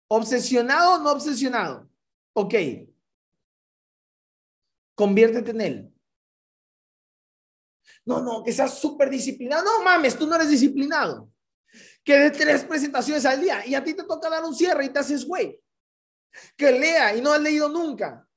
¿Obsesionado 0.08 0.94
o 0.94 0.98
no 0.98 1.10
obsesionado? 1.10 1.88
Ok. 2.32 2.54
Conviértete 4.94 5.50
en 5.50 5.60
él. 5.60 5.94
No, 8.04 8.20
no, 8.20 8.44
que 8.44 8.52
seas 8.52 8.78
súper 8.78 9.10
disciplinado. 9.10 9.64
No 9.64 9.82
mames, 9.82 10.16
tú 10.16 10.26
no 10.26 10.36
eres 10.36 10.50
disciplinado. 10.50 11.30
Que 12.04 12.18
de 12.18 12.30
tres 12.30 12.64
presentaciones 12.64 13.24
al 13.24 13.40
día 13.40 13.66
y 13.66 13.74
a 13.74 13.82
ti 13.82 13.94
te 13.94 14.04
toca 14.04 14.30
dar 14.30 14.44
un 14.44 14.54
cierre 14.54 14.84
y 14.84 14.90
te 14.90 15.00
haces 15.00 15.24
güey. 15.26 15.60
Que 16.56 16.70
lea 16.70 17.16
y 17.16 17.20
no 17.20 17.32
has 17.32 17.40
leído 17.40 17.68
nunca. 17.68 18.28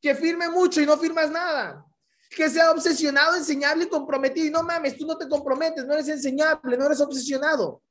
Que 0.00 0.14
firme 0.14 0.48
mucho 0.48 0.80
y 0.80 0.86
no 0.86 0.96
firmas 0.96 1.30
nada. 1.30 1.87
Que 2.30 2.50
sea 2.50 2.70
obsesionado, 2.70 3.36
enseñable 3.36 3.84
y 3.84 3.88
comprometido. 3.88 4.46
Y 4.46 4.50
no 4.50 4.62
mames, 4.62 4.96
tú 4.96 5.06
no 5.06 5.16
te 5.16 5.28
comprometes, 5.28 5.84
no 5.86 5.94
eres 5.94 6.08
enseñable, 6.08 6.76
no 6.76 6.86
eres 6.86 7.00
obsesionado. 7.00 7.82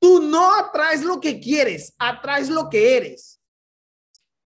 Tú 0.00 0.20
no 0.20 0.54
atraes 0.54 1.02
lo 1.02 1.20
que 1.20 1.40
quieres, 1.40 1.94
atraes 1.98 2.48
lo 2.48 2.68
que 2.68 2.96
eres. 2.96 3.40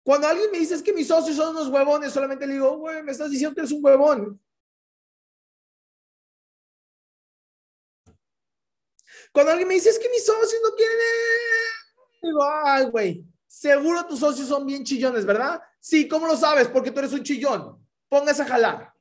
Cuando 0.02 0.26
alguien 0.26 0.50
me 0.50 0.58
dice 0.58 0.74
es 0.74 0.82
que 0.82 0.92
mis 0.92 1.08
socios 1.08 1.36
son 1.36 1.56
unos 1.56 1.68
huevones, 1.68 2.12
solamente 2.12 2.46
le 2.46 2.54
digo, 2.54 2.76
güey, 2.78 3.02
me 3.02 3.12
estás 3.12 3.30
diciendo 3.30 3.54
que 3.54 3.60
eres 3.62 3.72
un 3.72 3.84
huevón. 3.84 4.40
Cuando 9.32 9.50
alguien 9.50 9.66
me 9.66 9.74
dice 9.74 9.90
es 9.90 9.98
que 9.98 10.08
mis 10.10 10.24
socios 10.24 10.60
no 10.62 10.74
quieren, 10.76 10.96
digo, 12.22 12.44
ay, 12.44 12.84
güey, 12.86 13.24
seguro 13.46 14.06
tus 14.06 14.20
socios 14.20 14.46
son 14.46 14.66
bien 14.66 14.84
chillones, 14.84 15.24
¿verdad? 15.24 15.60
Sí, 15.84 16.08
¿cómo 16.08 16.26
lo 16.26 16.36
sabes? 16.36 16.68
Porque 16.68 16.90
tú 16.90 17.00
eres 17.00 17.12
un 17.12 17.22
chillón. 17.22 17.86
Póngase 18.08 18.42
a 18.42 18.46
jalar. 18.46 18.94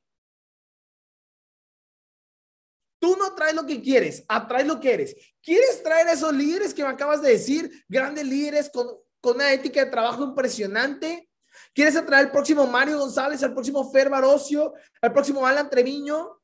Tú 2.99 3.15
no 3.15 3.33
traes 3.35 3.55
lo 3.55 3.65
que 3.65 3.81
quieres, 3.81 4.25
atraes 4.27 4.67
lo 4.67 4.79
que 4.79 4.93
eres. 4.93 5.15
¿Quieres 5.41 5.81
traer 5.83 6.07
a 6.07 6.13
esos 6.13 6.33
líderes 6.33 6.73
que 6.73 6.83
me 6.83 6.89
acabas 6.89 7.21
de 7.21 7.31
decir? 7.31 7.85
Grandes 7.87 8.25
líderes 8.25 8.69
con 8.69 9.03
con 9.23 9.37
una 9.37 9.53
ética 9.53 9.85
de 9.85 9.89
trabajo 9.89 10.21
impresionante. 10.25 11.29
¿Quieres 11.73 11.95
atraer 11.95 12.25
al 12.25 12.31
próximo 12.31 12.67
Mario 12.67 12.99
González, 12.99 13.41
al 13.41 13.53
próximo 13.53 13.89
Fer 13.89 14.09
Barocio, 14.09 14.73
al 15.01 15.13
próximo 15.13 15.47
Alan 15.47 15.69
Treviño? 15.69 16.41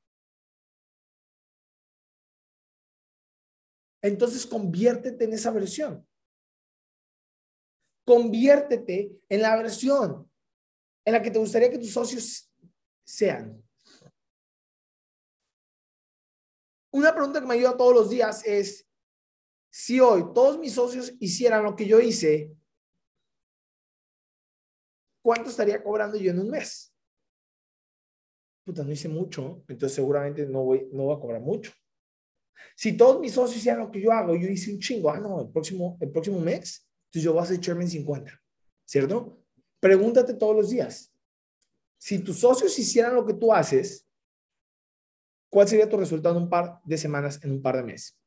Entonces 4.01 4.45
conviértete 4.45 5.25
en 5.25 5.33
esa 5.33 5.51
versión. 5.51 6.08
Conviértete 8.09 9.21
en 9.29 9.41
la 9.43 9.55
versión 9.55 10.27
en 11.05 11.13
la 11.13 11.21
que 11.21 11.29
te 11.29 11.37
gustaría 11.37 11.69
que 11.69 11.77
tus 11.77 11.93
socios 11.93 12.51
sean. 13.05 13.63
Una 16.91 17.13
pregunta 17.13 17.39
que 17.39 17.45
me 17.45 17.53
ayuda 17.53 17.77
todos 17.77 17.93
los 17.93 18.09
días 18.09 18.43
es, 18.47 18.89
si 19.71 19.99
hoy 19.99 20.23
todos 20.33 20.57
mis 20.57 20.73
socios 20.73 21.13
hicieran 21.19 21.63
lo 21.63 21.75
que 21.75 21.85
yo 21.85 21.99
hice, 21.99 22.51
¿cuánto 25.21 25.51
estaría 25.51 25.83
cobrando 25.83 26.17
yo 26.17 26.31
en 26.31 26.39
un 26.39 26.49
mes? 26.49 26.91
Puta, 28.65 28.83
no 28.83 28.91
hice 28.91 29.07
mucho, 29.07 29.63
entonces 29.67 29.93
seguramente 29.93 30.47
no 30.47 30.63
voy, 30.63 30.89
no 30.91 31.03
voy 31.03 31.15
a 31.15 31.19
cobrar 31.19 31.41
mucho. 31.41 31.71
Si 32.75 32.97
todos 32.97 33.19
mis 33.19 33.33
socios 33.33 33.57
hicieran 33.57 33.81
lo 33.81 33.91
que 33.91 34.01
yo 34.01 34.11
hago, 34.11 34.35
yo 34.35 34.47
hice 34.47 34.73
un 34.73 34.79
chingo, 34.79 35.11
ah, 35.11 35.19
no, 35.19 35.41
el 35.41 35.51
próximo, 35.51 35.95
el 36.01 36.09
próximo 36.09 36.39
mes, 36.39 36.88
entonces 37.09 37.23
yo 37.23 37.33
voy 37.33 37.41
a 37.41 37.47
ser 37.47 37.59
chairman 37.59 37.89
50, 37.89 38.39
¿cierto? 38.85 39.41
Pregúntate 39.79 40.35
todos 40.35 40.55
los 40.55 40.69
días, 40.69 41.11
si 41.99 42.19
tus 42.19 42.39
socios 42.39 42.79
hicieran 42.79 43.13
lo 43.13 43.25
que 43.25 43.33
tú 43.33 43.53
haces, 43.53 44.07
¿cuál 45.49 45.67
sería 45.67 45.89
tu 45.89 45.97
resultado 45.97 46.37
en 46.37 46.43
un 46.43 46.49
par 46.49 46.79
de 46.85 46.97
semanas, 46.97 47.39
en 47.43 47.51
un 47.51 47.61
par 47.61 47.75
de 47.75 47.83
meses? 47.83 48.17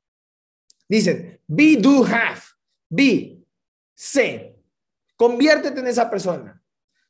Dicen, 0.87 1.41
be, 1.47 1.77
do, 1.77 2.05
have, 2.05 2.43
be, 2.91 3.39
sé, 3.95 4.55
conviértete 5.17 5.81
en 5.81 5.87
esa 5.87 6.11
persona. 6.11 6.63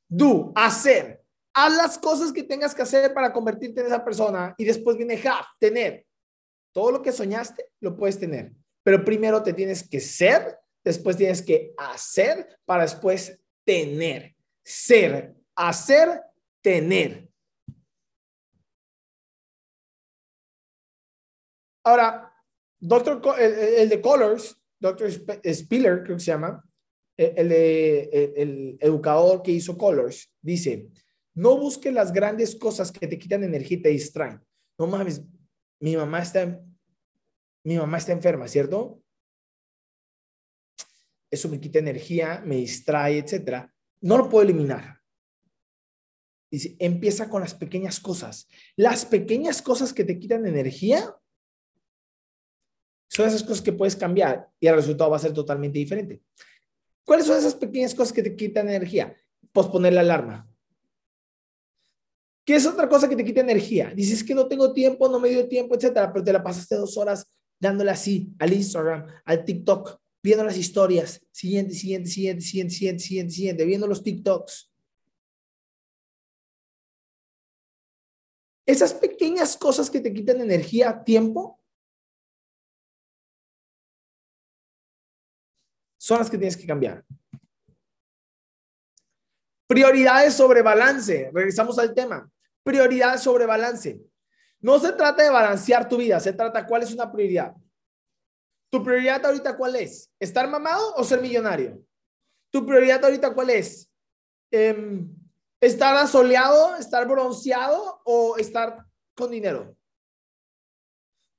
Do, 0.09 0.53
hacer. 0.55 1.21
Haz 1.53 1.77
las 1.77 1.99
cosas 1.99 2.33
que 2.33 2.45
tengas 2.45 2.75
que 2.75 2.83
hacer 2.83 3.13
para 3.13 3.33
convertirte 3.33 3.81
en 3.81 3.89
esa 3.89 4.05
persona 4.05 4.55
y 4.57 4.65
después 4.65 4.97
viene 4.97 5.21
have, 5.27 5.47
tener. 5.59 6.07
Todo 6.71 6.93
lo 6.93 7.03
que 7.03 7.13
soñaste 7.13 7.71
lo 7.81 7.97
puedes 7.97 8.19
tener, 8.19 8.53
pero 8.85 9.05
primero 9.05 9.43
te 9.43 9.53
tienes 9.53 9.87
que 9.87 10.01
ser, 10.01 10.59
después 10.85 11.17
tienes 11.17 11.43
que 11.43 11.75
hacer 11.77 12.59
para 12.65 12.83
después 12.83 13.41
tener. 13.65 14.35
Ser, 14.65 15.35
hacer, 15.55 16.23
tener. 16.61 17.29
Ahora, 21.85 22.33
doctor, 22.79 23.21
el, 23.41 23.89
de 23.89 24.01
Colors, 24.01 24.57
Doctor 24.79 25.11
Spiller, 25.11 26.03
creo 26.05 26.17
que 26.17 26.23
se 26.23 26.31
llama, 26.31 26.65
el, 27.17 27.53
el, 27.53 28.77
educador 28.81 29.43
que 29.43 29.53
hizo 29.53 29.77
Colors, 29.77 30.33
dice, 30.41 30.89
no 31.35 31.57
busques 31.57 31.93
las 31.93 32.13
grandes 32.13 32.57
cosas 32.57 32.93
que 32.93 33.07
te 33.07 33.19
quitan 33.19 33.43
energía 33.43 33.79
y 33.79 33.83
te 33.83 33.89
distraen. 33.89 34.41
No 34.79 34.87
mames, 34.87 35.23
mi 35.81 35.97
mamá 35.97 36.21
está, 36.21 36.61
mi 37.65 37.77
mamá 37.77 37.99
está 37.99 38.13
enferma, 38.13 38.47
¿cierto? 38.49 39.02
Eso 41.33 41.49
me 41.49 41.59
quita 41.59 41.79
energía, 41.79 42.43
me 42.45 42.57
distrae, 42.57 43.17
etcétera. 43.17 43.75
No 44.03 44.19
lo 44.19 44.29
puedo 44.29 44.45
eliminar. 44.45 45.01
Dice, 46.51 46.77
empieza 46.79 47.31
con 47.31 47.41
las 47.41 47.55
pequeñas 47.55 47.99
cosas. 47.99 48.47
Las 48.77 49.07
pequeñas 49.07 49.63
cosas 49.63 49.95
que 49.95 50.05
te 50.05 50.19
quitan 50.19 50.47
energía 50.47 51.17
son 53.09 53.29
esas 53.29 53.43
cosas 53.43 53.63
que 53.63 53.73
puedes 53.73 53.97
cambiar 53.97 54.51
y 54.61 54.67
el 54.67 54.75
resultado 54.75 55.09
va 55.09 55.17
a 55.17 55.21
ser 55.21 55.33
totalmente 55.33 55.79
diferente. 55.79 56.23
¿Cuáles 57.03 57.25
son 57.25 57.39
esas 57.39 57.55
pequeñas 57.55 57.95
cosas 57.95 58.13
que 58.13 58.23
te 58.23 58.37
quitan 58.37 58.69
energía? 58.69 59.17
Posponer 59.53 59.95
la 59.95 60.03
alarma. 60.03 60.47
¿Qué 62.45 62.57
es 62.57 62.67
otra 62.67 62.91
cosa 62.91 63.09
que 63.09 63.17
te 63.17 63.25
quita 63.25 63.41
energía? 63.41 63.91
Dices 63.97 64.23
que 64.23 64.35
no 64.35 64.47
tengo 64.49 64.75
tiempo, 64.75 65.09
no 65.09 65.19
me 65.19 65.31
dio 65.31 65.49
tiempo, 65.49 65.75
etcétera, 65.75 66.13
pero 66.13 66.23
te 66.23 66.33
la 66.35 66.43
pasaste 66.43 66.75
dos 66.75 66.99
horas 66.99 67.27
dándole 67.59 67.91
así 67.91 68.35
al 68.39 68.53
Instagram, 68.53 69.07
al 69.25 69.45
TikTok, 69.47 70.02
viendo 70.23 70.45
las 70.45 70.57
historias, 70.57 71.21
siguiente, 71.33 71.75
siguiente, 71.75 72.09
siguiente, 72.09 72.43
siguiente, 72.43 72.75
siguiente, 72.75 73.05
siguiente, 73.05 73.33
siguiente, 73.35 73.65
viendo 73.65 73.87
los 73.87 74.03
TikToks. 74.03 74.73
Esas 78.65 78.95
pequeñas 78.95 79.57
cosas 79.57 79.91
que 79.91 80.01
te 80.01 80.13
quitan 80.13 80.41
energía, 80.41 81.03
tiempo, 81.03 81.61
son 85.99 86.19
las 86.19 86.31
que 86.31 86.39
tienes 86.39 86.57
que 86.57 86.67
cambiar. 86.67 87.05
Prioridades 89.67 90.35
sobre 90.35 90.63
balance. 90.63 91.31
Regresamos 91.33 91.79
al 91.79 91.95
tema. 91.95 92.31
Prioridades 92.63 93.23
sobre 93.23 93.47
balance. 93.47 94.01
No 94.61 94.79
se 94.79 94.93
trata 94.93 95.25
de 95.25 95.31
balancear 95.31 95.89
tu 95.89 95.97
vida, 95.97 96.21
se 96.21 96.33
trata 96.33 96.67
cuál 96.67 96.83
es 96.83 96.93
una 96.93 97.11
prioridad. 97.11 97.55
¿Tu 98.73 98.83
prioridad 98.83 99.25
ahorita 99.27 99.55
cuál 99.55 99.77
es? 99.77 100.11
¿Estar 100.19 100.49
mamado 100.49 100.95
o 100.95 101.05
ser 101.05 101.21
millonario? 101.21 101.85
¿Tu 102.51 102.65
prioridad 102.65 103.05
ahorita 103.05 103.35
cuál 103.35 103.51
es? 103.51 103.91
Em, 104.51 105.15
¿Estar 105.61 105.95
asoleado, 105.97 106.75
estar 106.77 107.07
bronceado 107.07 108.01
o 108.07 108.39
estar 108.39 108.87
con 109.15 109.31
dinero? 109.31 109.77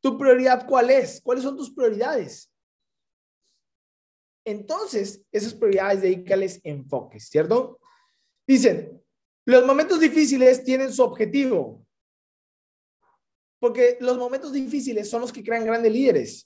¿Tu 0.04 0.16
prioridad 0.16 0.68
cuál 0.68 0.92
es? 0.92 1.22
¿Cuáles 1.22 1.44
son 1.44 1.58
tus 1.58 1.74
prioridades? 1.74 2.52
Entonces, 4.46 5.24
esas 5.32 5.56
prioridades, 5.56 6.04
dedícales 6.04 6.62
enfoques, 6.64 7.30
¿cierto? 7.30 7.80
Dicen, 8.46 9.04
los 9.46 9.66
momentos 9.66 10.00
difíciles 10.00 10.64
tienen 10.64 10.94
su 10.94 11.02
objetivo. 11.02 11.84
Porque 13.60 13.98
los 14.02 14.20
momentos 14.20 14.54
difíciles 14.54 15.10
son 15.10 15.22
los 15.22 15.34
que 15.34 15.44
crean 15.44 15.66
grandes 15.66 15.92
líderes. 15.92 16.46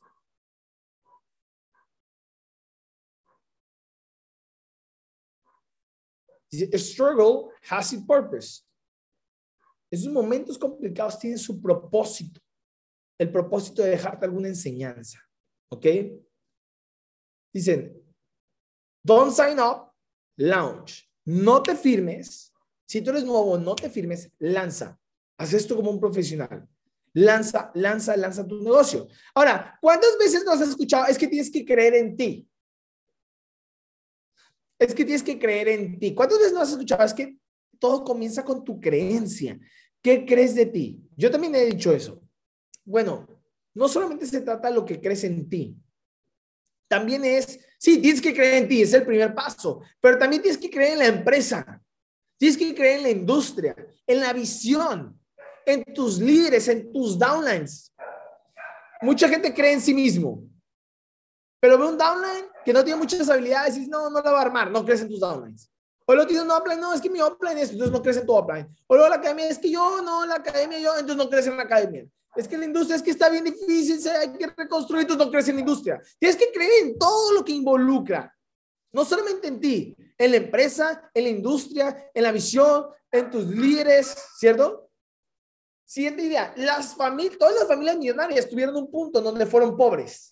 Struggle 6.78 7.52
has 7.70 7.94
its 7.94 8.04
purpose. 8.06 8.64
Esos 9.92 10.12
momentos 10.12 10.58
complicados 10.58 11.20
tienen 11.20 11.40
su 11.40 11.62
propósito. 11.62 12.42
El 13.20 13.32
propósito 13.32 13.82
de 13.82 13.92
dejarte 13.92 14.26
alguna 14.26 14.48
enseñanza. 14.48 15.20
¿Ok? 15.70 15.86
Dicen, 17.54 17.94
don't 19.04 19.34
sign 19.34 19.60
up, 19.60 19.92
launch. 20.38 21.10
No 21.26 21.62
te 21.62 21.76
firmes. 21.76 22.54
Si 22.86 23.02
tú 23.02 23.10
eres 23.10 23.26
nuevo, 23.26 23.58
no 23.58 23.76
te 23.76 23.90
firmes, 23.90 24.32
lanza. 24.40 25.00
Haz 25.38 25.54
esto 25.54 25.76
como 25.76 25.92
un 25.92 26.00
profesional. 26.00 26.68
Lanza, 27.14 27.72
lanza, 27.74 28.16
lanza 28.16 28.46
tu 28.46 28.62
negocio. 28.62 29.08
Ahora, 29.34 29.78
¿cuántas 29.82 30.18
veces 30.18 30.46
nos 30.46 30.62
has 30.62 30.70
escuchado? 30.70 31.08
Es 31.08 31.18
que 31.18 31.28
tienes 31.28 31.52
que 31.52 31.66
creer 31.66 31.96
en 31.96 32.16
ti. 32.16 32.48
Es 34.80 34.94
que 34.94 35.06
tienes 35.06 35.24
que 35.24 35.40
creer 35.40 35.68
en 35.70 36.00
ti. 36.00 36.14
¿Cuántas 36.14 36.38
veces 36.38 36.54
nos 36.54 36.64
has 36.64 36.72
escuchado? 36.72 37.04
Es 37.04 37.14
que 37.14 37.38
todo 37.80 38.04
comienza 38.04 38.44
con 38.44 38.64
tu 38.64 38.80
creencia. 38.80 39.60
¿Qué 40.02 40.26
crees 40.26 40.56
de 40.56 40.68
ti? 40.68 41.02
Yo 41.16 41.32
también 41.32 41.56
he 41.56 41.66
dicho 41.66 41.92
eso. 41.92 42.22
Bueno, 42.86 43.28
no 43.74 43.88
solamente 43.88 44.26
se 44.26 44.42
trata 44.42 44.70
de 44.70 44.76
lo 44.76 44.86
que 44.86 45.00
crees 45.00 45.24
en 45.24 45.50
ti, 45.50 45.76
también 46.88 47.26
es, 47.26 47.60
sí, 47.78 48.00
tienes 48.00 48.22
que 48.22 48.34
creer 48.34 48.64
en 48.64 48.68
ti, 48.68 48.82
es 48.82 48.94
el 48.94 49.06
primer 49.06 49.36
paso, 49.36 49.82
pero 50.00 50.18
también 50.18 50.42
tienes 50.42 50.60
que 50.60 50.70
creer 50.70 50.94
en 50.94 51.00
la 51.00 51.08
empresa, 51.08 51.82
tienes 52.38 52.58
que 52.58 52.74
creer 52.74 52.98
en 52.98 53.04
la 53.04 53.10
industria, 53.10 53.76
en 54.06 54.20
la 54.20 54.34
visión, 54.34 55.20
en 55.66 55.84
tus 55.94 56.20
líderes, 56.20 56.68
en 56.70 56.92
tus 56.92 57.20
downlines. 57.20 57.94
Mucha 59.02 59.28
gente 59.28 59.54
cree 59.54 59.74
en 59.74 59.82
sí 59.82 59.94
mismo, 59.94 60.44
pero 61.60 61.78
ve 61.78 61.88
un 61.88 61.98
downline 61.98 62.46
que 62.68 62.74
no 62.74 62.84
tiene 62.84 63.00
muchas 63.00 63.30
habilidades 63.30 63.78
y 63.78 63.80
dice, 63.80 63.92
no, 63.92 64.10
no 64.10 64.22
la 64.22 64.30
va 64.30 64.40
a 64.40 64.42
armar, 64.42 64.70
no 64.70 64.84
crees 64.84 65.00
en 65.00 65.08
tus 65.08 65.22
downlines. 65.22 65.72
O 66.06 66.14
lo 66.14 66.28
tiene 66.28 66.42
un 66.42 66.52
upline, 66.52 66.82
no, 66.82 66.94
es 66.94 67.00
que 67.00 67.10
mi 67.10 67.22
upline 67.22 67.60
es, 67.60 67.72
entonces 67.72 67.94
no 67.94 68.02
crees 68.02 68.18
en 68.18 68.26
tu 68.26 68.38
upline. 68.38 68.68
O 68.88 68.96
luego 68.96 69.10
la 69.10 69.16
academia, 69.16 69.48
es 69.48 69.58
que 69.58 69.72
yo, 69.72 70.02
no, 70.02 70.26
la 70.26 70.36
academia, 70.36 70.78
yo, 70.78 70.92
entonces 70.92 71.16
no 71.16 71.30
crees 71.30 71.48
en 71.48 71.56
la 71.56 71.64
academia. 71.64 72.06
Es 72.36 72.46
que 72.46 72.58
la 72.58 72.66
industria 72.66 72.98
es 72.98 73.02
que 73.02 73.12
está 73.12 73.30
bien 73.30 73.46
difícil, 73.46 74.02
se 74.02 74.12
hay 74.12 74.34
que 74.34 74.48
reconstruir, 74.48 75.04
entonces 75.04 75.26
no 75.26 75.32
crees 75.32 75.48
en 75.48 75.56
la 75.56 75.62
industria. 75.62 76.02
Tienes 76.20 76.36
que 76.36 76.52
creer 76.52 76.88
en 76.88 77.00
todo 77.00 77.32
lo 77.32 77.46
que 77.46 77.54
involucra, 77.54 78.36
no 78.92 79.06
solamente 79.06 79.48
en 79.48 79.62
ti, 79.62 79.96
en 80.18 80.32
la 80.32 80.36
empresa, 80.36 81.10
en 81.14 81.24
la 81.24 81.30
industria, 81.30 82.12
en 82.14 82.22
la 82.22 82.34
visión, 82.34 82.88
en 83.10 83.32
tus 83.32 83.46
líderes, 83.48 84.14
¿cierto? 84.38 84.90
Siguiente 85.86 86.22
idea, 86.22 86.54
las 86.58 86.96
familias, 86.96 87.38
todas 87.38 87.56
las 87.56 87.66
familias 87.66 87.96
millonarias 87.96 88.50
tuvieron 88.50 88.76
un 88.76 88.92
punto 88.92 89.20
en 89.20 89.24
donde 89.24 89.46
fueron 89.46 89.78
pobres. 89.78 90.32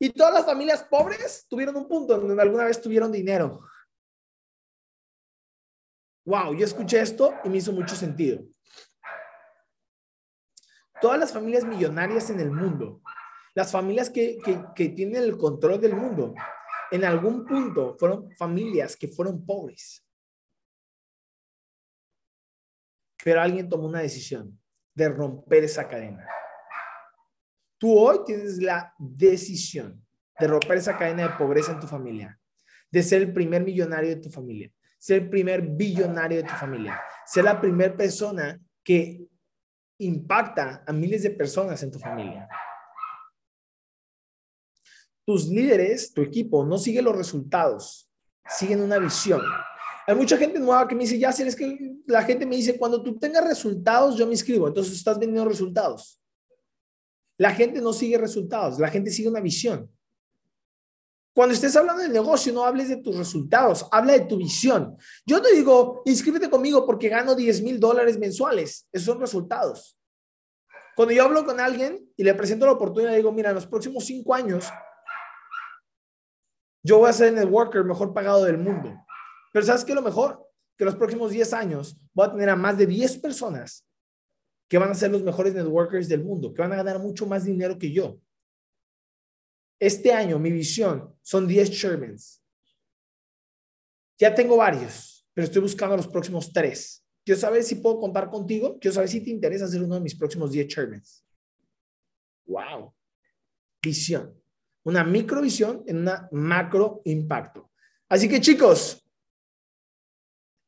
Y 0.00 0.10
todas 0.10 0.34
las 0.34 0.46
familias 0.46 0.82
pobres 0.82 1.46
tuvieron 1.48 1.76
un 1.76 1.86
punto 1.86 2.18
donde 2.18 2.42
alguna 2.42 2.64
vez 2.64 2.80
tuvieron 2.80 3.12
dinero. 3.12 3.60
Wow, 6.24 6.54
yo 6.54 6.64
escuché 6.64 7.00
esto 7.00 7.34
y 7.44 7.48
me 7.48 7.58
hizo 7.58 7.72
mucho 7.72 7.94
sentido 7.94 8.42
todas 11.00 11.18
las 11.18 11.32
familias 11.32 11.64
millonarias 11.64 12.30
en 12.30 12.40
el 12.40 12.50
mundo, 12.50 13.00
las 13.54 13.72
familias 13.72 14.10
que, 14.10 14.38
tienen 14.76 15.22
el 15.22 15.36
control 15.36 15.80
del 15.80 15.96
mundo, 15.96 16.34
en 16.90 17.04
algún 17.04 17.44
punto 17.44 17.96
fueron 17.98 18.30
familias 18.32 18.96
que 18.96 19.08
fueron 19.08 19.44
pobres. 19.44 20.04
Pero 23.22 23.40
alguien 23.40 23.68
tomó 23.68 23.86
una 23.86 24.00
decisión 24.00 24.58
de 24.94 25.08
romper 25.08 25.64
esa 25.64 25.88
cadena. 25.88 26.26
Tú 27.80 27.98
hoy 27.98 28.18
tienes 28.26 28.58
la 28.58 28.94
decisión 28.98 30.04
de 30.38 30.46
romper 30.46 30.76
esa 30.76 30.98
cadena 30.98 31.22
de 31.22 31.34
pobreza 31.38 31.72
en 31.72 31.80
tu 31.80 31.86
familia, 31.86 32.38
de 32.90 33.02
ser 33.02 33.22
el 33.22 33.32
primer 33.32 33.64
millonario 33.64 34.10
de 34.10 34.16
tu 34.16 34.28
familia, 34.28 34.70
ser 34.98 35.22
el 35.22 35.30
primer 35.30 35.62
billonario 35.62 36.36
de 36.36 36.44
tu 36.44 36.54
familia, 36.56 37.00
ser 37.24 37.44
la 37.44 37.58
primera 37.58 37.96
persona 37.96 38.60
que 38.84 39.26
impacta 39.98 40.84
a 40.86 40.92
miles 40.92 41.22
de 41.22 41.30
personas 41.30 41.82
en 41.82 41.90
tu 41.90 41.98
familia. 41.98 42.46
Tus 45.24 45.48
líderes, 45.48 46.12
tu 46.12 46.20
equipo, 46.20 46.66
no 46.66 46.76
sigue 46.76 47.00
los 47.00 47.16
resultados, 47.16 48.12
siguen 48.46 48.82
una 48.82 48.98
visión. 48.98 49.40
Hay 50.06 50.14
mucha 50.14 50.36
gente 50.36 50.58
nueva 50.58 50.86
que 50.86 50.94
me 50.94 51.04
dice, 51.04 51.18
ya, 51.18 51.32
si 51.32 51.44
es 51.44 51.56
que 51.56 51.96
la 52.06 52.24
gente 52.24 52.44
me 52.44 52.56
dice, 52.56 52.76
cuando 52.76 53.02
tú 53.02 53.18
tengas 53.18 53.46
resultados, 53.46 54.18
yo 54.18 54.26
me 54.26 54.32
inscribo. 54.32 54.68
Entonces 54.68 54.92
estás 54.92 55.18
vendiendo 55.18 55.48
resultados. 55.48 56.19
La 57.40 57.54
gente 57.54 57.80
no 57.80 57.94
sigue 57.94 58.18
resultados, 58.18 58.78
la 58.78 58.88
gente 58.88 59.10
sigue 59.10 59.30
una 59.30 59.40
visión. 59.40 59.90
Cuando 61.32 61.54
estés 61.54 61.74
hablando 61.74 62.02
del 62.02 62.12
negocio, 62.12 62.52
no 62.52 62.66
hables 62.66 62.90
de 62.90 62.98
tus 62.98 63.16
resultados, 63.16 63.88
habla 63.90 64.12
de 64.12 64.26
tu 64.26 64.36
visión. 64.36 64.94
Yo 65.24 65.40
te 65.40 65.54
digo, 65.54 66.02
inscríbete 66.04 66.50
conmigo 66.50 66.84
porque 66.84 67.08
gano 67.08 67.34
10 67.34 67.62
mil 67.62 67.80
dólares 67.80 68.18
mensuales. 68.18 68.86
Esos 68.92 69.06
son 69.06 69.20
resultados. 69.20 69.98
Cuando 70.94 71.14
yo 71.14 71.24
hablo 71.24 71.46
con 71.46 71.60
alguien 71.60 72.12
y 72.14 72.24
le 72.24 72.34
presento 72.34 72.66
la 72.66 72.72
oportunidad, 72.72 73.16
digo, 73.16 73.32
mira, 73.32 73.48
en 73.48 73.54
los 73.54 73.66
próximos 73.66 74.04
cinco 74.04 74.34
años, 74.34 74.68
yo 76.82 76.98
voy 76.98 77.08
a 77.08 77.14
ser 77.14 77.28
el 77.28 77.36
networker 77.36 77.84
mejor 77.84 78.12
pagado 78.12 78.44
del 78.44 78.58
mundo. 78.58 78.94
Pero 79.50 79.64
¿sabes 79.64 79.82
qué? 79.86 79.94
Lo 79.94 80.02
mejor, 80.02 80.46
que 80.76 80.84
los 80.84 80.94
próximos 80.94 81.30
10 81.30 81.54
años 81.54 81.96
voy 82.12 82.26
a 82.26 82.32
tener 82.32 82.50
a 82.50 82.56
más 82.56 82.76
de 82.76 82.84
10 82.84 83.16
personas 83.16 83.86
que 84.70 84.78
van 84.78 84.92
a 84.92 84.94
ser 84.94 85.10
los 85.10 85.24
mejores 85.24 85.52
networkers 85.52 86.08
del 86.08 86.22
mundo, 86.22 86.54
que 86.54 86.62
van 86.62 86.72
a 86.72 86.76
ganar 86.76 87.00
mucho 87.00 87.26
más 87.26 87.44
dinero 87.44 87.76
que 87.76 87.90
yo. 87.90 88.20
Este 89.80 90.12
año 90.12 90.38
mi 90.38 90.52
visión 90.52 91.12
son 91.22 91.48
10 91.48 91.70
Shermans. 91.70 92.40
Ya 94.16 94.32
tengo 94.32 94.56
varios, 94.56 95.26
pero 95.34 95.46
estoy 95.46 95.60
buscando 95.60 95.96
los 95.96 96.06
próximos 96.06 96.52
tres. 96.52 97.04
Quiero 97.24 97.40
saber 97.40 97.64
si 97.64 97.74
puedo 97.74 97.98
contar 97.98 98.30
contigo. 98.30 98.78
Quiero 98.78 98.94
saber 98.94 99.08
si 99.08 99.20
te 99.20 99.30
interesa 99.30 99.66
ser 99.66 99.82
uno 99.82 99.96
de 99.96 100.02
mis 100.02 100.14
próximos 100.14 100.52
10 100.52 100.68
Shermans. 100.68 101.24
Wow. 102.46 102.94
Visión. 103.82 104.40
Una 104.84 105.02
microvisión 105.02 105.82
en 105.88 105.96
una 105.96 106.28
macro 106.30 107.02
impacto. 107.06 107.72
Así 108.08 108.28
que 108.28 108.40
chicos, 108.40 109.04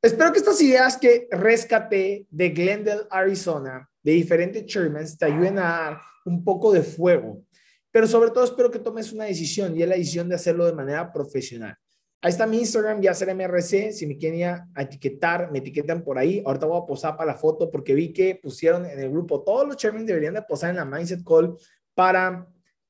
espero 0.03 0.33
que 0.33 0.39
estas 0.39 0.61
ideas 0.61 0.97
que 0.97 1.29
rescaté 1.31 2.27
de 2.31 2.51
Glendale, 2.51 3.07
Arizona, 3.11 3.89
de 4.03 4.13
diferentes 4.13 4.67
Shermans, 4.67 5.17
te 5.17 5.27
ayuden 5.27 5.59
a 5.59 5.63
dar 5.63 6.01
un 6.25 6.45
poco 6.45 6.73
de 6.73 6.83
fuego 6.83 7.43
pero 7.93 8.07
sobre 8.07 8.31
todo 8.31 8.43
espero 8.43 8.71
que 8.71 8.79
tomes 8.79 9.13
una 9.13 9.25
decisión 9.25 9.77
y 9.77 9.83
es 9.83 9.89
la 9.89 9.97
decisión 9.97 10.29
de 10.29 10.35
hacerlo 10.35 10.65
de 10.65 10.73
manera 10.73 11.13
profesional. 11.13 11.77
Ahí 12.23 12.31
está 12.31 12.47
mi 12.47 12.59
Instagram, 12.59 13.03
ya 13.03 13.13
será 13.13 13.35
MRC. 13.35 13.93
Si 13.93 14.07
me 14.07 14.17
quieren 14.17 14.63
etiquetar, 14.77 15.51
me 15.53 15.59
etiquetan 15.59 16.03
por 16.03 16.19
ahí. 16.19 16.43
Ahorita 16.47 16.67
voy 16.67 16.81
a 16.81 16.87
posar 16.87 17.17
para 17.17 17.33
la 17.33 17.39
foto 17.39 17.71
porque 17.71 17.95
vi 17.95 18.13
que 18.13 18.37
pusieron 18.37 18.87
en 18.87 18.99
el 18.99 19.11
grupo, 19.11 19.43
todos 19.43 19.67
los 19.67 19.77
chairmen 19.77 20.07
deberían 20.07 20.35
de 20.35 20.43
posar 20.43 20.71
en 20.71 20.77
la 20.77 20.85
Mindset 20.85 21.23
Call 21.23 21.57
para, 21.95 22.49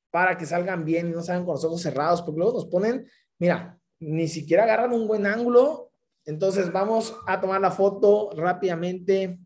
para 0.09 0.37
que 0.37 0.45
salgan 0.45 0.85
bien 0.85 1.09
y 1.09 1.11
no 1.11 1.21
salgan 1.21 1.45
con 1.45 1.55
los 1.55 1.65
ojos 1.65 1.81
cerrados, 1.81 2.21
porque 2.21 2.39
luego 2.39 2.53
nos 2.53 2.65
ponen, 2.67 3.05
mira, 3.39 3.77
ni 3.99 4.27
siquiera 4.27 4.63
agarran 4.63 4.93
un 4.93 5.07
buen 5.07 5.25
ángulo. 5.25 5.91
Entonces 6.25 6.71
vamos 6.71 7.15
a 7.27 7.39
tomar 7.39 7.59
la 7.59 7.71
foto 7.71 8.31
rápidamente. 8.35 9.39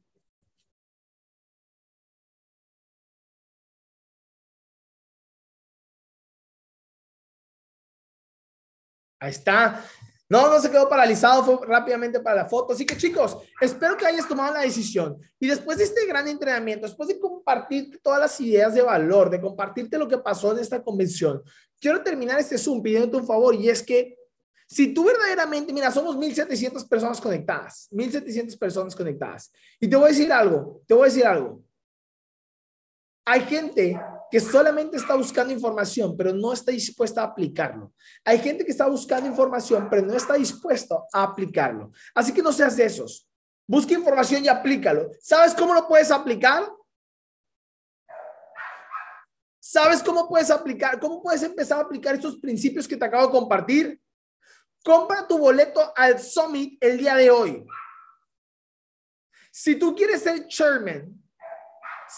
Ahí 9.19 9.31
está. 9.31 9.83
No, 10.29 10.49
no 10.49 10.59
se 10.59 10.69
quedó 10.69 10.89
paralizado, 10.89 11.43
fue 11.43 11.65
rápidamente 11.65 12.19
para 12.19 12.43
la 12.43 12.45
foto. 12.45 12.73
Así 12.73 12.85
que 12.85 12.97
chicos, 12.97 13.37
espero 13.61 13.95
que 13.95 14.05
hayas 14.05 14.27
tomado 14.27 14.53
la 14.53 14.61
decisión. 14.61 15.17
Y 15.39 15.47
después 15.47 15.77
de 15.77 15.85
este 15.85 16.05
gran 16.05 16.27
entrenamiento, 16.27 16.85
después 16.85 17.07
de 17.07 17.17
compartir 17.17 17.99
todas 18.03 18.19
las 18.19 18.39
ideas 18.41 18.73
de 18.73 18.81
valor, 18.81 19.29
de 19.29 19.39
compartirte 19.39 19.97
lo 19.97 20.07
que 20.07 20.17
pasó 20.17 20.51
en 20.51 20.59
esta 20.59 20.83
convención, 20.83 21.41
quiero 21.79 22.03
terminar 22.03 22.39
este 22.39 22.57
Zoom 22.57 22.81
pidiéndote 22.81 23.17
un 23.17 23.25
favor 23.25 23.55
y 23.55 23.69
es 23.69 23.81
que 23.81 24.16
si 24.69 24.93
tú 24.93 25.05
verdaderamente, 25.05 25.71
mira, 25.71 25.89
somos 25.91 26.17
1700 26.17 26.85
personas 26.85 27.21
conectadas, 27.21 27.87
1700 27.89 28.57
personas 28.57 28.95
conectadas. 28.95 29.51
Y 29.79 29.87
te 29.87 29.95
voy 29.95 30.05
a 30.05 30.09
decir 30.09 30.31
algo, 30.31 30.81
te 30.85 30.93
voy 30.93 31.03
a 31.03 31.11
decir 31.11 31.25
algo. 31.25 31.63
Hay 33.25 33.41
gente 33.41 33.99
que 34.29 34.39
solamente 34.41 34.97
está 34.97 35.15
buscando 35.15 35.53
información, 35.53 36.17
pero 36.17 36.33
no 36.33 36.51
está 36.51 36.71
dispuesta 36.71 37.21
a 37.21 37.25
aplicarlo. 37.25 37.93
Hay 38.25 38.39
gente 38.39 38.65
que 38.65 38.71
está 38.71 38.87
buscando 38.87 39.29
información, 39.29 39.87
pero 39.89 40.05
no 40.05 40.15
está 40.15 40.33
dispuesto 40.33 41.05
a 41.13 41.23
aplicarlo. 41.23 41.91
Así 42.13 42.33
que 42.33 42.41
no 42.41 42.51
seas 42.51 42.75
de 42.75 42.85
esos. 42.85 43.25
Busca 43.65 43.93
información 43.93 44.43
y 44.43 44.49
aplícalo. 44.49 45.11
¿Sabes 45.21 45.53
cómo 45.53 45.73
lo 45.73 45.87
puedes 45.87 46.11
aplicar? 46.11 46.69
¿Sabes 49.59 50.03
cómo 50.03 50.27
puedes 50.27 50.51
aplicar? 50.51 50.99
¿Cómo 50.99 51.21
puedes 51.21 51.43
empezar 51.43 51.79
a 51.79 51.81
aplicar 51.83 52.15
estos 52.15 52.37
principios 52.37 52.87
que 52.87 52.97
te 52.97 53.05
acabo 53.05 53.27
de 53.27 53.31
compartir? 53.31 54.01
Compra 54.87 55.27
tu 55.27 55.37
boleto 55.37 55.91
al 55.97 56.17
Summit 56.17 56.81
el 56.81 56.97
día 56.97 57.13
de 57.15 57.29
hoy. 57.29 57.67
Si 59.51 59.75
tú 59.75 59.93
quieres 59.93 60.21
ser 60.21 60.47
chairman, 60.47 61.11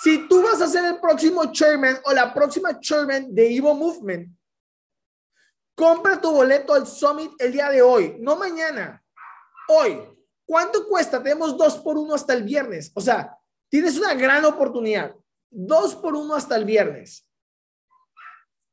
si 0.04 0.28
tú 0.28 0.44
vas 0.44 0.62
a 0.62 0.68
ser 0.68 0.86
el 0.86 1.00
próximo 1.00 1.52
chairman 1.52 2.00
o 2.06 2.14
la 2.14 2.32
próxima 2.32 2.80
chairman 2.80 3.34
de 3.34 3.56
Evo 3.56 3.74
Movement, 3.74 4.38
compra 5.74 6.22
tu 6.22 6.30
boleto 6.30 6.76
al 6.76 6.86
Summit 6.86 7.32
el 7.40 7.54
día 7.54 7.72
de 7.72 7.82
hoy, 7.82 8.18
no 8.20 8.36
mañana, 8.36 9.04
hoy. 9.68 10.08
¿Cuánto 10.46 10.88
cuesta? 10.88 11.24
Tenemos 11.24 11.58
dos 11.58 11.76
por 11.80 11.98
uno 11.98 12.14
hasta 12.14 12.34
el 12.34 12.44
viernes. 12.44 12.92
O 12.94 13.02
sea, 13.02 13.36
tienes 13.68 13.98
una 13.98 14.14
gran 14.14 14.46
oportunidad. 14.46 15.16
Dos 15.50 15.96
por 15.96 16.14
uno 16.14 16.36
hasta 16.36 16.56
el 16.56 16.66
viernes. 16.66 17.28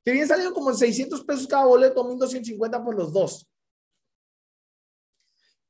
Te 0.05 0.12
viene 0.12 0.26
saliendo 0.26 0.53
como 0.53 0.74
600 0.74 1.24
pesos 1.24 1.47
cada 1.47 1.64
boleto, 1.64 2.05
1250 2.05 2.84
por 2.84 2.94
los 2.94 3.11
dos. 3.11 3.49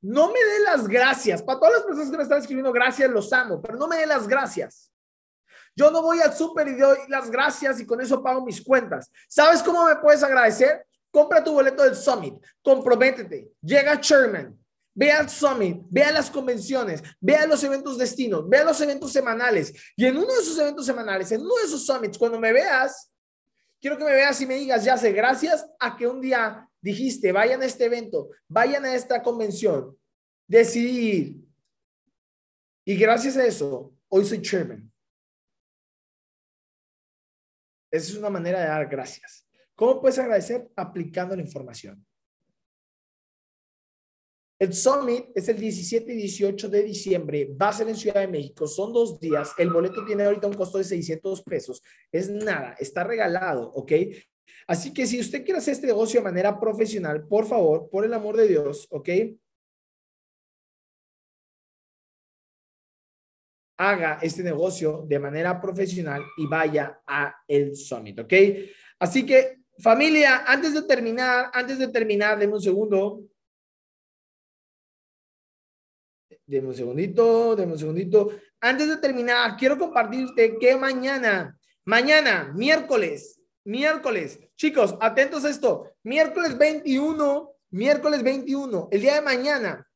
No 0.02 0.28
me 0.28 0.38
dé 0.38 0.60
las 0.64 0.86
gracias. 0.86 1.42
Para 1.42 1.58
todas 1.58 1.74
las 1.74 1.84
personas 1.84 2.10
que 2.10 2.16
me 2.16 2.22
están 2.22 2.38
escribiendo 2.38 2.72
gracias, 2.72 3.10
los 3.10 3.32
amo, 3.32 3.60
pero 3.60 3.76
no 3.76 3.88
me 3.88 3.96
dé 3.96 4.06
las 4.06 4.28
gracias. 4.28 4.90
Yo 5.74 5.90
no 5.90 6.00
voy 6.00 6.20
al 6.20 6.34
súper 6.34 6.68
y 6.68 6.74
doy 6.74 6.98
las 7.08 7.30
gracias 7.30 7.78
y 7.80 7.86
con 7.86 8.00
eso 8.00 8.22
pago 8.22 8.44
mis 8.44 8.62
cuentas. 8.62 9.10
¿Sabes 9.28 9.62
cómo 9.62 9.84
me 9.84 9.96
puedes 9.96 10.22
agradecer? 10.22 10.86
Compra 11.10 11.44
tu 11.44 11.52
boleto 11.52 11.82
del 11.82 11.94
Summit, 11.94 12.34
comprométete, 12.62 13.50
llega 13.62 13.92
a 13.92 14.00
Sherman, 14.00 14.58
ve 14.94 15.12
al 15.12 15.28
Summit, 15.28 15.82
ve 15.88 16.02
a 16.02 16.12
las 16.12 16.30
convenciones, 16.30 17.02
ve 17.20 17.36
a 17.36 17.46
los 17.46 17.62
eventos 17.64 17.98
destinos, 17.98 18.48
ve 18.48 18.58
a 18.58 18.64
los 18.64 18.80
eventos 18.80 19.12
semanales. 19.12 19.72
Y 19.96 20.06
en 20.06 20.16
uno 20.16 20.26
de 20.26 20.40
esos 20.40 20.58
eventos 20.58 20.86
semanales, 20.86 21.30
en 21.32 21.42
uno 21.42 21.54
de 21.56 21.64
esos 21.64 21.84
summits, 21.84 22.18
cuando 22.18 22.40
me 22.40 22.52
veas, 22.52 23.10
quiero 23.80 23.98
que 23.98 24.04
me 24.04 24.12
veas 24.12 24.40
y 24.40 24.46
me 24.46 24.56
digas, 24.56 24.84
ya 24.84 24.96
sé, 24.96 25.12
gracias 25.12 25.66
a 25.78 25.96
que 25.96 26.06
un 26.06 26.20
día 26.20 26.68
dijiste, 26.86 27.32
vayan 27.32 27.62
a 27.62 27.66
este 27.66 27.86
evento, 27.86 28.30
vayan 28.48 28.84
a 28.84 28.94
esta 28.94 29.20
convención, 29.22 29.98
decidí 30.46 31.44
Y 32.84 32.96
gracias 32.96 33.36
a 33.36 33.44
eso, 33.44 33.92
hoy 34.08 34.24
soy 34.24 34.40
chairman. 34.40 34.90
Esa 37.90 38.12
es 38.12 38.16
una 38.16 38.30
manera 38.30 38.60
de 38.60 38.68
dar 38.68 38.88
gracias. 38.88 39.48
¿Cómo 39.74 40.00
puedes 40.00 40.18
agradecer? 40.18 40.70
Aplicando 40.76 41.34
la 41.34 41.42
información. 41.42 42.06
El 44.58 44.72
Summit 44.72 45.26
es 45.34 45.48
el 45.48 45.58
17 45.58 46.12
y 46.12 46.16
18 46.16 46.68
de 46.68 46.82
diciembre, 46.84 47.54
va 47.60 47.68
a 47.68 47.72
ser 47.72 47.88
en 47.88 47.96
Ciudad 47.96 48.20
de 48.20 48.28
México, 48.28 48.66
son 48.66 48.92
dos 48.92 49.20
días, 49.20 49.52
el 49.58 49.70
boleto 49.70 50.02
tiene 50.06 50.24
ahorita 50.24 50.46
un 50.46 50.54
costo 50.54 50.78
de 50.78 50.84
600 50.84 51.42
pesos, 51.42 51.82
es 52.10 52.30
nada, 52.30 52.74
está 52.78 53.04
regalado, 53.04 53.70
¿ok? 53.74 53.92
Así 54.66 54.92
que 54.92 55.06
si 55.06 55.20
usted 55.20 55.44
quiere 55.44 55.58
hacer 55.58 55.74
este 55.74 55.86
negocio 55.86 56.20
de 56.20 56.24
manera 56.24 56.58
profesional, 56.58 57.26
por 57.26 57.46
favor, 57.46 57.88
por 57.90 58.04
el 58.04 58.14
amor 58.14 58.36
de 58.36 58.48
Dios, 58.48 58.86
¿ok? 58.90 59.08
haga 63.76 64.18
este 64.22 64.42
negocio 64.42 65.04
de 65.06 65.18
manera 65.18 65.60
profesional 65.60 66.22
y 66.36 66.46
vaya 66.46 67.00
a 67.06 67.34
el 67.46 67.76
Summit, 67.76 68.20
¿ok? 68.20 68.32
Así 68.98 69.26
que, 69.26 69.58
familia, 69.78 70.44
antes 70.46 70.74
de 70.74 70.82
terminar, 70.82 71.50
antes 71.52 71.78
de 71.78 71.88
terminar, 71.88 72.38
denme 72.38 72.54
un 72.54 72.62
segundo. 72.62 73.22
Denme 76.46 76.68
un 76.68 76.74
segundito, 76.74 77.56
denme 77.56 77.72
un 77.72 77.78
segundito. 77.78 78.30
Antes 78.60 78.88
de 78.88 78.96
terminar, 78.96 79.56
quiero 79.56 79.78
compartirte 79.78 80.56
que 80.58 80.76
mañana, 80.76 81.58
mañana, 81.84 82.52
miércoles, 82.54 83.40
miércoles, 83.66 84.40
chicos, 84.56 84.96
atentos 85.00 85.44
a 85.44 85.50
esto, 85.50 85.92
miércoles 86.04 86.56
21, 86.56 87.52
miércoles 87.70 88.22
21, 88.22 88.88
el 88.90 89.00
día 89.00 89.16
de 89.16 89.20
mañana. 89.20 89.86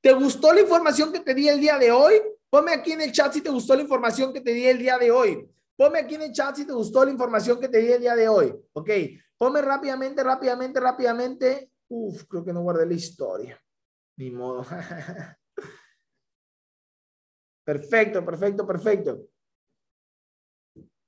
¿Te 0.00 0.12
gustó 0.12 0.52
la 0.52 0.62
información 0.62 1.12
que 1.12 1.20
te 1.20 1.34
di 1.34 1.48
el 1.48 1.60
día 1.60 1.78
de 1.78 1.92
hoy? 1.92 2.14
Ponme 2.48 2.72
aquí 2.72 2.92
en 2.92 3.02
el 3.02 3.12
chat 3.12 3.32
si 3.32 3.42
te 3.42 3.50
gustó 3.50 3.76
la 3.76 3.82
información 3.82 4.32
que 4.32 4.40
te 4.40 4.52
di 4.52 4.66
el 4.66 4.78
día 4.78 4.98
de 4.98 5.10
hoy. 5.10 5.48
Ponme 5.76 6.00
aquí 6.00 6.14
en 6.14 6.22
el 6.22 6.32
chat 6.32 6.56
si 6.56 6.66
te 6.66 6.72
gustó 6.72 7.04
la 7.04 7.10
información 7.10 7.60
que 7.60 7.68
te 7.68 7.78
di 7.78 7.92
el 7.92 8.00
día 8.00 8.16
de 8.16 8.28
hoy. 8.28 8.54
Ok. 8.72 8.90
Ponme 9.36 9.62
rápidamente, 9.62 10.24
rápidamente, 10.24 10.80
rápidamente. 10.80 11.70
Uf, 11.88 12.24
creo 12.24 12.44
que 12.44 12.52
no 12.52 12.62
guardé 12.62 12.86
la 12.86 12.94
historia. 12.94 13.62
Ni 14.16 14.30
modo. 14.30 14.64
perfecto, 17.64 18.24
perfecto, 18.24 18.66
perfecto. 18.66 19.20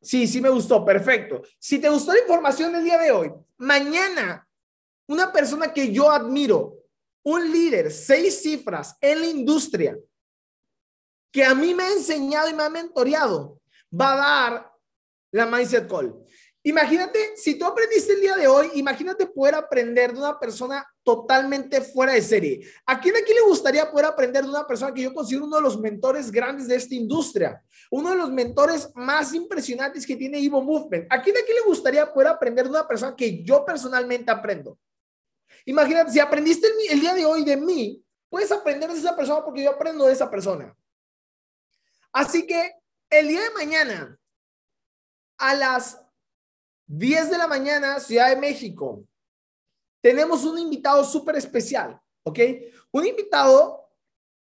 Sí, 0.02 0.26
sí 0.26 0.40
me 0.40 0.48
gustó, 0.48 0.84
perfecto. 0.84 1.42
Si 1.58 1.78
te 1.78 1.88
gustó 1.88 2.12
la 2.12 2.18
información 2.18 2.72
del 2.72 2.84
día 2.84 2.98
de 2.98 3.12
hoy, 3.12 3.32
mañana, 3.56 4.46
una 5.06 5.32
persona 5.32 5.72
que 5.72 5.92
yo 5.92 6.10
admiro, 6.10 6.78
un 7.22 7.52
líder, 7.52 7.92
seis 7.92 8.42
cifras 8.42 8.96
en 9.00 9.20
la 9.20 9.26
industria, 9.26 9.96
que 11.30 11.44
a 11.44 11.54
mí 11.54 11.72
me 11.72 11.84
ha 11.84 11.92
enseñado 11.92 12.50
y 12.50 12.54
me 12.54 12.64
ha 12.64 12.68
mentoreado, 12.68 13.60
va 13.98 14.12
a 14.12 14.16
dar 14.16 14.72
la 15.30 15.46
Mindset 15.46 15.88
Call. 15.88 16.14
Imagínate, 16.64 17.36
si 17.36 17.58
tú 17.58 17.64
aprendiste 17.64 18.12
el 18.12 18.20
día 18.20 18.36
de 18.36 18.46
hoy, 18.46 18.70
imagínate 18.74 19.26
poder 19.26 19.56
aprender 19.56 20.12
de 20.12 20.20
una 20.20 20.38
persona 20.38 20.86
totalmente 21.02 21.80
fuera 21.80 22.12
de 22.12 22.22
serie. 22.22 22.70
¿A 22.86 23.00
quién 23.00 23.16
aquí 23.16 23.34
le 23.34 23.40
gustaría 23.40 23.90
poder 23.90 24.06
aprender 24.06 24.44
de 24.44 24.50
una 24.50 24.64
persona 24.64 24.94
que 24.94 25.02
yo 25.02 25.12
considero 25.12 25.46
uno 25.46 25.56
de 25.56 25.62
los 25.62 25.80
mentores 25.80 26.30
grandes 26.30 26.68
de 26.68 26.76
esta 26.76 26.94
industria? 26.94 27.60
Uno 27.90 28.10
de 28.10 28.16
los 28.16 28.30
mentores 28.30 28.88
más 28.94 29.34
impresionantes 29.34 30.06
que 30.06 30.14
tiene 30.14 30.38
Evo 30.38 30.62
Movement. 30.62 31.12
¿A 31.12 31.20
quién 31.20 31.36
aquí 31.36 31.52
le 31.52 31.62
gustaría 31.62 32.12
poder 32.12 32.28
aprender 32.28 32.64
de 32.64 32.70
una 32.70 32.86
persona 32.86 33.16
que 33.16 33.42
yo 33.42 33.64
personalmente 33.64 34.30
aprendo? 34.30 34.78
Imagínate, 35.64 36.12
si 36.12 36.20
aprendiste 36.20 36.68
el, 36.68 36.92
el 36.92 37.00
día 37.00 37.14
de 37.14 37.26
hoy 37.26 37.44
de 37.44 37.56
mí, 37.56 38.04
puedes 38.28 38.52
aprender 38.52 38.88
de 38.92 38.98
esa 38.98 39.16
persona 39.16 39.44
porque 39.44 39.64
yo 39.64 39.70
aprendo 39.70 40.06
de 40.06 40.12
esa 40.12 40.30
persona. 40.30 40.72
Así 42.12 42.46
que 42.46 42.72
el 43.10 43.26
día 43.26 43.42
de 43.42 43.50
mañana, 43.50 44.16
a 45.38 45.54
las 45.54 46.01
10 46.86 47.30
de 47.30 47.38
la 47.38 47.46
mañana, 47.46 48.00
Ciudad 48.00 48.28
de 48.28 48.36
México, 48.36 49.04
tenemos 50.02 50.44
un 50.44 50.58
invitado 50.58 51.04
súper 51.04 51.36
especial, 51.36 52.00
¿ok? 52.24 52.38
Un 52.90 53.06
invitado 53.06 53.88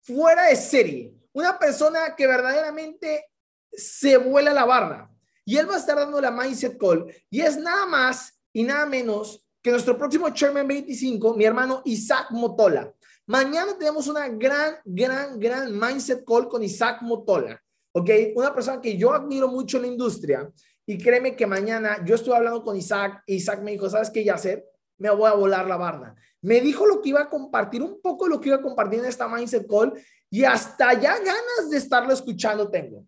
fuera 0.01 0.45
de 0.45 0.57
serie, 0.57 1.15
una 1.33 1.59
persona 1.59 2.15
que 2.17 2.27
verdaderamente 2.27 3.27
se 3.73 4.17
vuela 4.17 4.53
la 4.53 4.65
barra. 4.65 5.11
Y 5.45 5.57
él 5.57 5.69
va 5.69 5.77
a 5.77 5.79
estar 5.79 5.97
dando 5.97 6.21
la 6.21 6.31
Mindset 6.31 6.79
Call. 6.79 7.13
Y 7.31 7.41
es 7.41 7.57
nada 7.57 7.87
más 7.87 8.39
y 8.53 8.63
nada 8.63 8.87
menos 8.87 9.45
que 9.63 9.71
nuestro 9.71 9.97
próximo 9.97 10.29
Chairman 10.31 10.69
25, 10.69 11.35
mi 11.35 11.45
hermano 11.45 11.83
Isaac 11.85 12.31
Motola. 12.31 12.93
Mañana 13.27 13.77
tenemos 13.79 14.09
una 14.09 14.29
gran, 14.29 14.77
gran, 14.85 15.39
gran 15.39 15.79
mindset 15.79 16.25
call 16.25 16.49
con 16.49 16.63
Isaac 16.63 17.03
Motola. 17.03 17.63
¿Ok? 17.93 18.11
Una 18.35 18.55
persona 18.55 18.81
que 18.81 18.97
yo 18.97 19.13
admiro 19.13 19.49
mucho 19.49 19.77
en 19.77 19.83
la 19.83 19.89
industria. 19.89 20.51
Y 20.89 20.97
créeme 20.97 21.37
que 21.37 21.47
mañana 21.47 22.03
yo 22.03 22.15
estuve 22.15 22.35
hablando 22.35 22.65
con 22.65 22.75
Isaac. 22.75 23.23
Y 23.27 23.35
Isaac 23.35 23.61
me 23.61 23.73
dijo, 23.73 23.91
¿sabes 23.91 24.09
qué, 24.09 24.29
hacer? 24.31 24.65
Me 24.97 25.11
voy 25.11 25.29
a 25.29 25.35
volar 25.35 25.67
la 25.69 25.77
barda. 25.77 26.15
Me 26.41 26.63
dijo 26.63 26.87
lo 26.87 27.03
que 27.03 27.11
iba 27.11 27.21
a 27.21 27.29
compartir, 27.29 27.83
un 27.83 28.01
poco 28.01 28.27
lo 28.27 28.41
que 28.41 28.49
iba 28.49 28.57
a 28.57 28.63
compartir 28.63 29.01
en 29.01 29.05
esta 29.05 29.29
mindset 29.29 29.69
call. 29.69 29.93
Y 30.31 30.45
hasta 30.45 30.95
ya 30.95 31.19
ganas 31.19 31.69
de 31.69 31.77
estarlo 31.77 32.11
escuchando 32.11 32.71
tengo. 32.71 33.05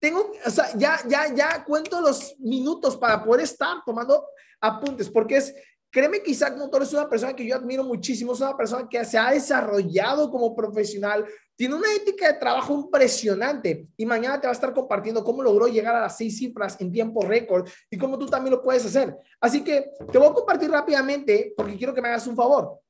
Tengo, 0.00 0.32
o 0.44 0.50
sea, 0.50 0.76
ya, 0.76 0.98
ya, 1.06 1.32
ya 1.32 1.64
cuento 1.64 2.00
los 2.00 2.34
minutos 2.40 2.96
para 2.96 3.22
poder 3.22 3.44
estar 3.44 3.76
tomando 3.86 4.26
apuntes, 4.60 5.08
porque 5.08 5.36
es 5.36 5.54
Créeme 5.90 6.22
que 6.22 6.32
Isaac 6.32 6.56
Motor 6.58 6.82
es 6.82 6.92
una 6.92 7.08
persona 7.08 7.34
que 7.34 7.46
yo 7.46 7.56
admiro 7.56 7.82
muchísimo, 7.82 8.34
es 8.34 8.40
una 8.40 8.56
persona 8.56 8.86
que 8.88 9.04
se 9.06 9.16
ha 9.16 9.30
desarrollado 9.30 10.30
como 10.30 10.54
profesional, 10.54 11.24
tiene 11.56 11.74
una 11.74 11.92
ética 11.94 12.30
de 12.30 12.38
trabajo 12.38 12.74
impresionante 12.74 13.88
y 13.96 14.04
mañana 14.04 14.38
te 14.38 14.46
va 14.46 14.50
a 14.50 14.54
estar 14.54 14.74
compartiendo 14.74 15.24
cómo 15.24 15.42
logró 15.42 15.66
llegar 15.66 15.96
a 15.96 16.02
las 16.02 16.16
seis 16.16 16.36
cifras 16.38 16.78
en 16.80 16.92
tiempo 16.92 17.22
récord 17.22 17.68
y 17.90 17.96
cómo 17.96 18.18
tú 18.18 18.26
también 18.26 18.54
lo 18.54 18.62
puedes 18.62 18.84
hacer. 18.84 19.16
Así 19.40 19.64
que 19.64 19.90
te 20.12 20.18
voy 20.18 20.28
a 20.28 20.34
compartir 20.34 20.70
rápidamente 20.70 21.54
porque 21.56 21.76
quiero 21.76 21.94
que 21.94 22.02
me 22.02 22.08
hagas 22.08 22.26
un 22.26 22.36
favor. 22.36 22.80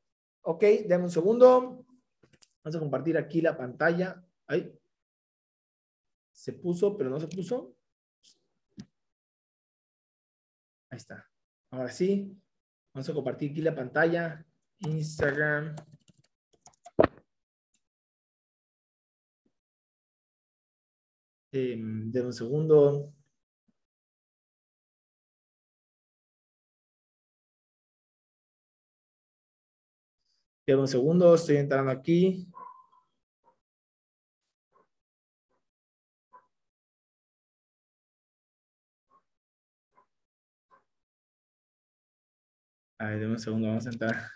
Ok, 0.42 0.64
dame 0.86 1.04
un 1.04 1.10
segundo. 1.10 1.84
Vamos 2.64 2.76
a 2.76 2.80
compartir 2.80 3.16
aquí 3.16 3.40
la 3.40 3.56
pantalla. 3.56 4.22
Ahí. 4.46 4.70
Se 6.32 6.52
puso, 6.52 6.96
pero 6.96 7.10
no 7.10 7.20
se 7.20 7.28
puso. 7.28 7.74
Ahí 10.90 10.96
está. 10.96 11.26
Ahora 11.70 11.90
sí. 11.90 12.36
Vamos 12.98 13.10
a 13.10 13.14
compartir 13.14 13.52
aquí 13.52 13.60
la 13.60 13.76
pantalla. 13.76 14.44
Instagram. 14.80 15.76
Eh, 21.52 21.76
de 21.78 22.22
un 22.22 22.32
segundo. 22.32 23.14
De 30.66 30.74
un 30.74 30.88
segundo, 30.88 31.36
estoy 31.36 31.58
entrando 31.58 31.92
aquí. 31.92 32.48
A 42.98 43.06
ver, 43.06 43.26
un 43.26 43.38
segundo, 43.38 43.68
vamos 43.68 43.86
a 43.86 43.90
entrar. 43.90 44.28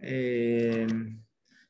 Eh, 0.00 0.86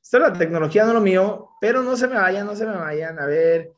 esto 0.03 0.17
es 0.17 0.23
la 0.23 0.33
tecnología, 0.33 0.87
no 0.87 0.95
lo 0.95 1.01
mío, 1.03 1.51
pero 1.61 1.83
no 1.83 1.95
se 1.95 2.09
me 2.09 2.15
vayan, 2.15 2.47
no 2.47 2.57
se 2.57 2.65
me 2.65 2.75
vayan. 2.75 3.19
A 3.19 3.27
ver. 3.27 3.73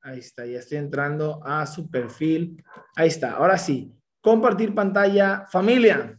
Ahí 0.00 0.20
está, 0.20 0.46
ya 0.46 0.60
estoy 0.60 0.78
entrando 0.78 1.44
a 1.44 1.66
su 1.66 1.90
perfil. 1.90 2.64
Ahí 2.96 3.08
está, 3.08 3.32
ahora 3.32 3.58
sí. 3.58 3.94
Compartir 4.22 4.74
pantalla, 4.74 5.46
familia. 5.50 6.18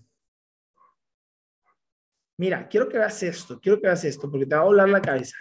Mira, 2.37 2.67
quiero 2.69 2.87
que 2.87 2.99
veas 2.99 3.21
esto, 3.23 3.59
quiero 3.59 3.81
que 3.81 3.87
veas 3.87 4.05
esto, 4.05 4.29
porque 4.29 4.45
te 4.45 4.55
va 4.55 4.61
a 4.61 4.65
volar 4.65 4.87
la 4.87 5.01
cabeza. 5.01 5.35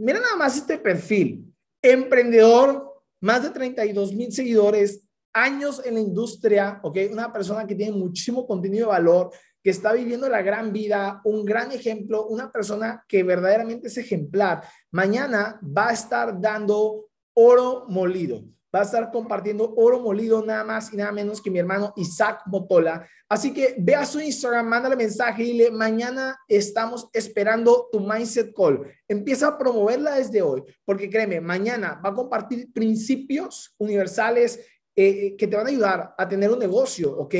Mira 0.00 0.18
nada 0.18 0.36
más 0.36 0.56
este 0.56 0.78
perfil. 0.78 1.54
Emprendedor, 1.82 3.02
más 3.20 3.42
de 3.42 3.50
32 3.50 4.14
mil 4.14 4.32
seguidores, 4.32 5.06
años 5.32 5.82
en 5.84 5.94
la 5.94 6.00
industria, 6.00 6.80
¿ok? 6.82 6.98
Una 7.12 7.30
persona 7.30 7.66
que 7.66 7.74
tiene 7.74 7.92
muchísimo 7.92 8.46
contenido 8.46 8.86
de 8.86 8.92
valor, 8.92 9.30
que 9.62 9.68
está 9.68 9.92
viviendo 9.92 10.26
la 10.28 10.40
gran 10.40 10.72
vida, 10.72 11.20
un 11.24 11.44
gran 11.44 11.70
ejemplo, 11.70 12.26
una 12.28 12.50
persona 12.50 13.04
que 13.06 13.22
verdaderamente 13.22 13.88
es 13.88 13.98
ejemplar. 13.98 14.64
Mañana 14.90 15.60
va 15.62 15.88
a 15.88 15.92
estar 15.92 16.40
dando 16.40 17.10
oro 17.34 17.84
molido. 17.88 18.42
Va 18.74 18.80
a 18.80 18.84
estar 18.84 19.10
compartiendo 19.10 19.74
oro 19.76 20.00
molido 20.00 20.44
nada 20.44 20.62
más 20.62 20.92
y 20.92 20.96
nada 20.96 21.10
menos 21.10 21.42
que 21.42 21.50
mi 21.50 21.58
hermano 21.58 21.92
Isaac 21.96 22.42
Motola. 22.46 23.06
Así 23.28 23.52
que 23.52 23.74
ve 23.78 23.96
a 23.96 24.06
su 24.06 24.20
Instagram, 24.20 24.66
mándale 24.66 24.94
mensaje 24.94 25.42
y 25.42 25.52
dile, 25.52 25.70
mañana 25.70 26.38
estamos 26.46 27.08
esperando 27.12 27.88
tu 27.90 28.00
Mindset 28.00 28.54
Call. 28.54 28.86
Empieza 29.08 29.48
a 29.48 29.58
promoverla 29.58 30.16
desde 30.16 30.40
hoy, 30.40 30.62
porque 30.84 31.10
créeme, 31.10 31.40
mañana 31.40 32.00
va 32.04 32.10
a 32.10 32.14
compartir 32.14 32.72
principios 32.72 33.74
universales 33.78 34.60
eh, 34.94 35.26
eh, 35.26 35.36
que 35.36 35.46
te 35.46 35.56
van 35.56 35.66
a 35.66 35.70
ayudar 35.70 36.14
a 36.16 36.28
tener 36.28 36.50
un 36.50 36.58
negocio, 36.58 37.16
¿ok? 37.16 37.34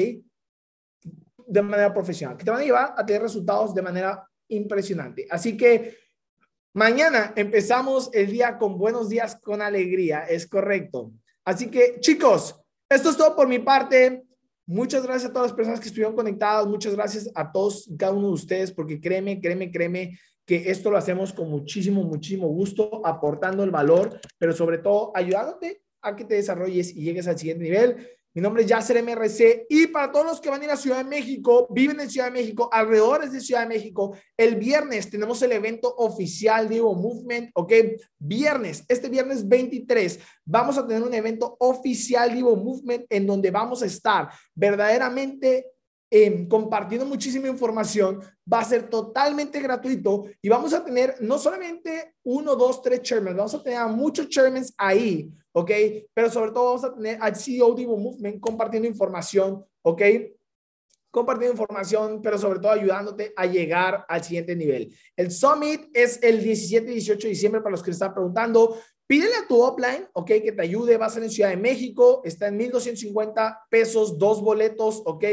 De 1.47 1.63
manera 1.63 1.93
profesional, 1.93 2.37
que 2.37 2.45
te 2.45 2.51
van 2.51 2.61
a 2.61 2.65
llevar 2.65 2.95
a 2.97 3.07
tener 3.07 3.23
resultados 3.23 3.75
de 3.75 3.83
manera 3.83 4.29
impresionante. 4.49 5.27
Así 5.31 5.57
que 5.57 5.97
mañana 6.75 7.33
empezamos 7.37 8.11
el 8.13 8.31
día 8.31 8.59
con 8.59 8.79
buenos 8.79 9.09
días, 9.09 9.37
con 9.41 9.63
alegría, 9.63 10.25
es 10.25 10.47
correcto. 10.47 11.13
Así 11.45 11.71
que 11.71 11.99
chicos, 12.01 12.61
esto 12.89 13.11
es 13.11 13.17
todo 13.17 13.35
por 13.35 13.49
mi 13.49 13.59
parte. 13.59 14.25
Muchas 14.67 15.05
gracias 15.05 15.31
a 15.31 15.33
todas 15.33 15.49
las 15.49 15.57
personas 15.57 15.81
que 15.81 15.89
estuvieron 15.89 16.15
conectadas. 16.15 16.67
Muchas 16.67 16.95
gracias 16.95 17.31
a 17.35 17.51
todos, 17.51 17.91
cada 17.99 18.13
uno 18.13 18.29
de 18.29 18.35
ustedes, 18.35 18.73
porque 18.73 19.01
créeme, 19.01 19.41
créeme, 19.41 19.71
créeme 19.71 20.19
que 20.47 20.71
esto 20.71 20.91
lo 20.91 20.97
hacemos 20.97 21.33
con 21.33 21.49
muchísimo, 21.49 22.03
muchísimo 22.03 22.49
gusto, 22.49 23.01
aportando 23.05 23.63
el 23.65 23.71
valor, 23.71 24.21
pero 24.39 24.53
sobre 24.53 24.79
todo 24.79 25.13
ayudándote 25.15 25.83
a 26.03 26.17
que 26.17 26.25
te 26.25 26.35
desarrolles 26.35 26.97
y 26.97 27.03
llegues 27.03 27.29
al 27.29 27.39
siguiente 27.39 27.65
nivel. 27.65 28.09
Mi 28.33 28.41
nombre 28.41 28.63
es 28.63 28.69
Yasser 28.69 29.03
MRC 29.03 29.67
y 29.69 29.89
para 29.89 30.13
todos 30.13 30.25
los 30.25 30.41
que 30.41 30.51
van 30.51 30.61
a 30.61 30.65
ir 30.65 30.71
a 30.71 30.77
Ciudad 30.77 30.99
de 30.99 31.11
México, 31.11 31.67
viven 31.71 31.99
en 32.01 32.09
Ciudad 32.09 32.27
de 32.27 32.33
México, 32.33 32.69
alrededores 32.73 33.33
de 33.33 33.41
Ciudad 33.41 33.63
de 33.63 33.69
México, 33.69 34.17
el 34.37 34.55
viernes 34.55 35.11
tenemos 35.11 35.43
el 35.43 35.51
evento 35.53 35.93
oficial 35.97 36.69
de 36.69 36.77
Evo 36.77 36.95
Movement, 36.95 37.51
¿ok? 37.55 37.73
Viernes, 38.19 38.85
este 38.89 39.09
viernes 39.09 39.49
23, 39.49 40.21
vamos 40.45 40.79
a 40.79 40.87
tener 40.87 41.03
un 41.03 41.15
evento 41.15 41.57
oficial 41.59 42.33
de 42.33 42.39
Evo 42.39 42.55
Movement 42.55 43.07
en 43.11 43.27
donde 43.27 43.51
vamos 43.51 43.83
a 43.83 43.87
estar 43.87 44.29
verdaderamente 44.55 45.67
Em, 46.13 46.49
compartiendo 46.49 47.07
muchísima 47.07 47.47
información. 47.47 48.21
Va 48.53 48.59
a 48.59 48.65
ser 48.65 48.91
totalmente 48.91 49.61
gratuito 49.61 50.25
y 50.43 50.49
vamos 50.49 50.75
a 50.75 50.85
tener 50.85 51.15
no 51.21 51.39
solamente 51.39 52.17
uno, 52.25 52.57
dos, 52.57 52.83
tres 52.83 53.03
chairmen, 53.03 53.37
vamos 53.37 53.55
a 53.55 53.63
tener 53.63 53.79
a 53.79 53.87
muchos 53.87 54.29
chairmen 54.29 54.65
ahí, 54.77 55.31
¿ok? 55.53 55.71
Pero 56.15 56.31
sobre 56.31 56.53
todo 56.53 56.65
vamos 56.67 56.85
a 56.85 56.95
tener 56.95 57.19
al 57.21 57.37
CEO 57.37 57.75
de 57.75 57.87
Movement 57.87 58.41
compartiendo 58.41 58.89
información, 58.89 59.65
¿ok? 59.83 60.03
compartiendo 61.11 61.55
información, 61.55 62.21
pero 62.23 62.39
sobre 62.39 62.61
todo 62.61 62.73
ayudándote 62.73 63.33
a 63.37 63.47
llegar 63.47 64.05
al 64.09 64.23
siguiente 64.23 64.55
nivel. 64.55 64.95
El 65.17 65.31
Summit 65.31 65.91
es 65.93 66.23
el 66.23 66.43
17 66.43 66.91
y 66.91 66.95
18 66.95 67.23
de 67.23 67.29
diciembre 67.29 67.61
para 67.61 67.73
los 67.73 67.83
que 67.83 67.91
están 67.91 68.15
preguntando. 68.15 68.79
Pídele 69.07 69.35
a 69.35 69.49
tu 69.49 69.67
upline, 69.67 70.07
ok, 70.13 70.27
que 70.27 70.53
te 70.53 70.63
ayude. 70.63 70.97
Va 70.97 71.07
a 71.07 71.11
ser 71.11 71.25
en 71.25 71.31
Ciudad 71.31 71.51
de 71.51 71.57
México. 71.57 72.23
Está 72.25 72.47
en 72.47 72.57
1250 72.57 73.67
pesos, 73.69 74.19
dos 74.19 74.41
boletos, 74.41 75.03
ok. 75.05 75.25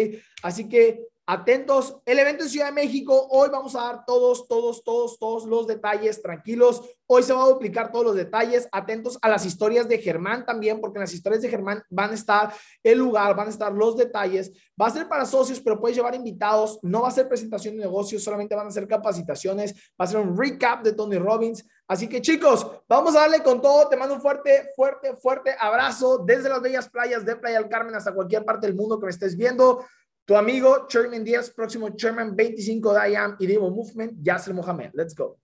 Así 0.41 0.67
que 0.67 1.05
atentos. 1.27 1.97
El 2.05 2.19
evento 2.19 2.45
en 2.45 2.49
Ciudad 2.49 2.67
de 2.67 2.71
México, 2.71 3.27
hoy 3.29 3.49
vamos 3.51 3.75
a 3.75 3.81
dar 3.81 4.05
todos, 4.05 4.47
todos, 4.47 4.83
todos, 4.83 5.19
todos 5.19 5.45
los 5.45 5.67
detalles, 5.67 6.21
tranquilos. 6.21 6.81
Hoy 7.05 7.21
se 7.21 7.33
va 7.33 7.43
a 7.43 7.49
duplicar 7.49 7.91
todos 7.91 8.05
los 8.05 8.15
detalles. 8.15 8.67
Atentos 8.71 9.19
a 9.21 9.27
las 9.27 9.45
historias 9.45 9.89
de 9.89 9.97
Germán 9.97 10.45
también, 10.45 10.79
porque 10.79 10.97
en 10.97 11.01
las 11.01 11.13
historias 11.13 11.41
de 11.41 11.49
Germán 11.49 11.83
van 11.89 12.11
a 12.11 12.13
estar 12.13 12.53
el 12.81 12.97
lugar, 12.97 13.35
van 13.35 13.47
a 13.47 13.49
estar 13.49 13.73
los 13.73 13.97
detalles. 13.97 14.51
Va 14.81 14.87
a 14.87 14.91
ser 14.91 15.07
para 15.09 15.25
socios, 15.25 15.59
pero 15.59 15.79
puedes 15.79 15.97
llevar 15.97 16.15
invitados. 16.15 16.79
No 16.81 17.01
va 17.01 17.09
a 17.09 17.11
ser 17.11 17.27
presentación 17.27 17.75
de 17.75 17.81
negocios, 17.81 18.23
solamente 18.23 18.55
van 18.55 18.67
a 18.67 18.71
ser 18.71 18.87
capacitaciones. 18.87 19.73
Va 19.99 20.05
a 20.05 20.07
ser 20.07 20.19
un 20.19 20.37
recap 20.37 20.81
de 20.81 20.93
Tony 20.93 21.17
Robbins. 21.17 21.65
Así 21.89 22.07
que 22.07 22.21
chicos, 22.21 22.65
vamos 22.87 23.15
a 23.15 23.19
darle 23.19 23.43
con 23.43 23.61
todo. 23.61 23.89
Te 23.89 23.97
mando 23.97 24.15
un 24.15 24.21
fuerte, 24.21 24.69
fuerte, 24.75 25.15
fuerte 25.17 25.55
abrazo 25.59 26.19
desde 26.19 26.47
las 26.47 26.61
bellas 26.61 26.89
playas 26.89 27.25
de 27.25 27.35
Playa 27.35 27.59
del 27.59 27.69
Carmen 27.69 27.95
hasta 27.95 28.13
cualquier 28.13 28.45
parte 28.45 28.67
del 28.67 28.75
mundo 28.75 28.97
que 28.97 29.05
me 29.05 29.11
estés 29.11 29.35
viendo. 29.35 29.85
Tu 30.27 30.35
amigo 30.35 30.87
Chairman 30.89 31.23
10, 31.23 31.51
próximo 31.51 31.95
Chairman 31.95 32.35
25 32.35 32.93
de 32.93 33.11
IAM 33.11 33.37
y 33.39 33.47
Divo 33.47 33.69
Movement, 33.71 34.19
Yasser 34.21 34.53
Mohamed. 34.53 34.91
Let's 34.93 35.15
go. 35.15 35.39